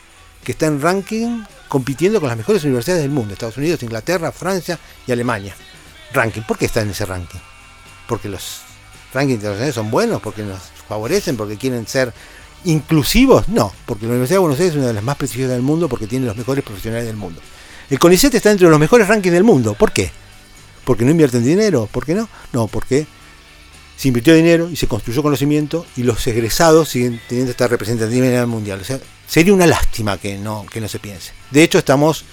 que 0.44 0.54
está 0.54 0.68
en 0.68 0.82
ranking 0.82 1.44
compitiendo 1.68 2.20
con 2.20 2.30
las 2.30 2.38
mejores 2.38 2.64
universidades 2.64 3.02
del 3.02 3.12
mundo, 3.12 3.34
Estados 3.34 3.58
Unidos, 3.58 3.84
Inglaterra, 3.84 4.32
Francia 4.32 4.80
y 5.06 5.12
Alemania. 5.12 5.56
Ranking, 6.14 6.44
¿por 6.44 6.58
qué 6.58 6.66
está 6.66 6.82
en 6.82 6.92
ese 6.92 7.06
ranking? 7.06 7.40
Porque 8.08 8.30
los 8.30 8.62
rankings 9.14 9.36
internacionales 9.36 9.76
son 9.76 9.92
buenos, 9.92 10.22
porque 10.22 10.44
nos 10.44 10.60
favorecen, 10.88 11.36
porque 11.36 11.58
quieren 11.58 11.88
ser 11.88 12.14
inclusivos, 12.66 13.48
no, 13.48 13.72
porque 13.86 14.06
la 14.06 14.12
Universidad 14.12 14.36
de 14.36 14.42
Buenos 14.42 14.60
Aires 14.60 14.74
es 14.74 14.78
una 14.78 14.88
de 14.88 14.94
las 14.94 15.04
más 15.04 15.16
prestigiosas 15.16 15.54
del 15.54 15.62
mundo 15.62 15.88
porque 15.88 16.08
tiene 16.08 16.26
los 16.26 16.36
mejores 16.36 16.64
profesionales 16.64 17.08
del 17.08 17.16
mundo. 17.16 17.42
El 17.90 18.00
CONICET 18.00 18.34
está 18.34 18.52
entre 18.52 18.68
los 18.68 18.80
mejores 18.80 19.08
rankings 19.08 19.34
del 19.34 19.44
mundo, 19.44 19.74
¿por 19.74 19.92
qué? 19.92 20.12
¿Porque 20.84 21.06
no 21.06 21.12
invierten 21.12 21.44
dinero? 21.44 21.88
¿Por 21.92 22.06
qué 22.06 22.16
no? 22.16 22.28
No, 22.52 22.68
porque 22.68 23.08
se 23.98 24.08
invirtió 24.08 24.34
dinero 24.34 24.70
y 24.70 24.76
se 24.76 24.88
construyó 24.88 25.24
conocimiento 25.24 25.86
y 25.96 26.04
los 26.04 26.26
egresados 26.28 26.90
siguen 26.90 27.22
teniendo 27.28 27.52
esta 27.52 27.68
representatividad 27.68 28.46
mundial. 28.48 28.82
O 28.82 28.84
sea, 28.84 29.00
sería 29.28 29.54
una 29.54 29.68
lástima 29.68 30.18
que 30.18 30.38
no, 30.38 30.66
que 30.72 30.82
no 30.82 30.88
se 30.88 31.00
piense. 31.00 31.32
De 31.52 31.64
hecho, 31.64 31.78
estamos 31.78 32.26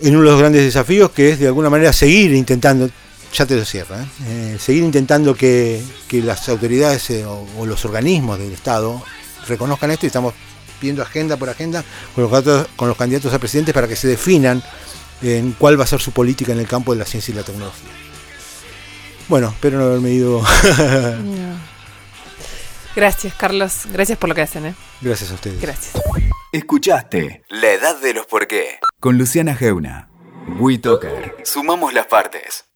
en 0.00 0.16
uno 0.16 0.24
de 0.24 0.30
los 0.30 0.40
grandes 0.40 0.64
desafíos 0.64 1.10
que 1.10 1.30
es 1.30 1.38
de 1.38 1.46
alguna 1.46 1.70
manera 1.70 1.92
seguir 1.92 2.32
intentando, 2.32 2.90
ya 3.34 3.44
te 3.46 3.56
lo 3.56 3.64
cierro, 3.64 3.96
¿eh? 3.96 4.06
Eh, 4.26 4.56
seguir 4.60 4.82
intentando 4.84 5.34
que, 5.34 5.82
que 6.08 6.22
las 6.22 6.48
autoridades 6.48 7.10
eh, 7.10 7.24
o, 7.26 7.46
o 7.58 7.66
los 7.66 7.84
organismos 7.84 8.38
del 8.38 8.52
Estado 8.52 9.02
reconozcan 9.48 9.90
esto 9.90 10.06
y 10.06 10.08
estamos 10.08 10.32
viendo 10.80 11.02
agenda 11.02 11.36
por 11.36 11.48
agenda 11.50 11.84
con 12.14 12.24
los, 12.24 12.32
candidatos- 12.32 12.68
con 12.76 12.88
los 12.88 12.96
candidatos 12.96 13.32
a 13.34 13.38
presidentes 13.38 13.74
para 13.74 13.88
que 13.88 13.96
se 13.96 14.08
definan 14.08 14.62
en 15.22 15.52
cuál 15.52 15.78
va 15.78 15.84
a 15.84 15.86
ser 15.86 16.00
su 16.00 16.12
política 16.12 16.52
en 16.52 16.60
el 16.60 16.66
campo 16.66 16.92
de 16.92 16.98
la 16.98 17.04
ciencia 17.06 17.32
y 17.32 17.36
la 17.36 17.42
tecnología. 17.42 17.88
Bueno, 19.28 19.48
espero 19.48 19.78
no 19.78 19.84
haberme 19.86 20.10
ido. 20.10 20.40
No. 20.42 21.54
Gracias, 22.96 23.34
Carlos. 23.34 23.80
Gracias 23.92 24.18
por 24.18 24.28
lo 24.28 24.34
que 24.34 24.42
hacen, 24.42 24.66
¿eh? 24.66 24.74
Gracias 25.00 25.30
a 25.30 25.34
ustedes. 25.34 25.60
Gracias. 25.60 25.92
Escuchaste 26.52 27.42
La 27.48 27.72
Edad 27.72 27.96
de 28.00 28.14
los 28.14 28.26
Por 28.26 28.46
qué 28.46 28.78
con 29.00 29.18
Luciana 29.18 29.56
Geuna. 29.56 30.08
WeToker. 30.60 31.36
Sumamos 31.44 31.92
las 31.94 32.06
partes. 32.06 32.66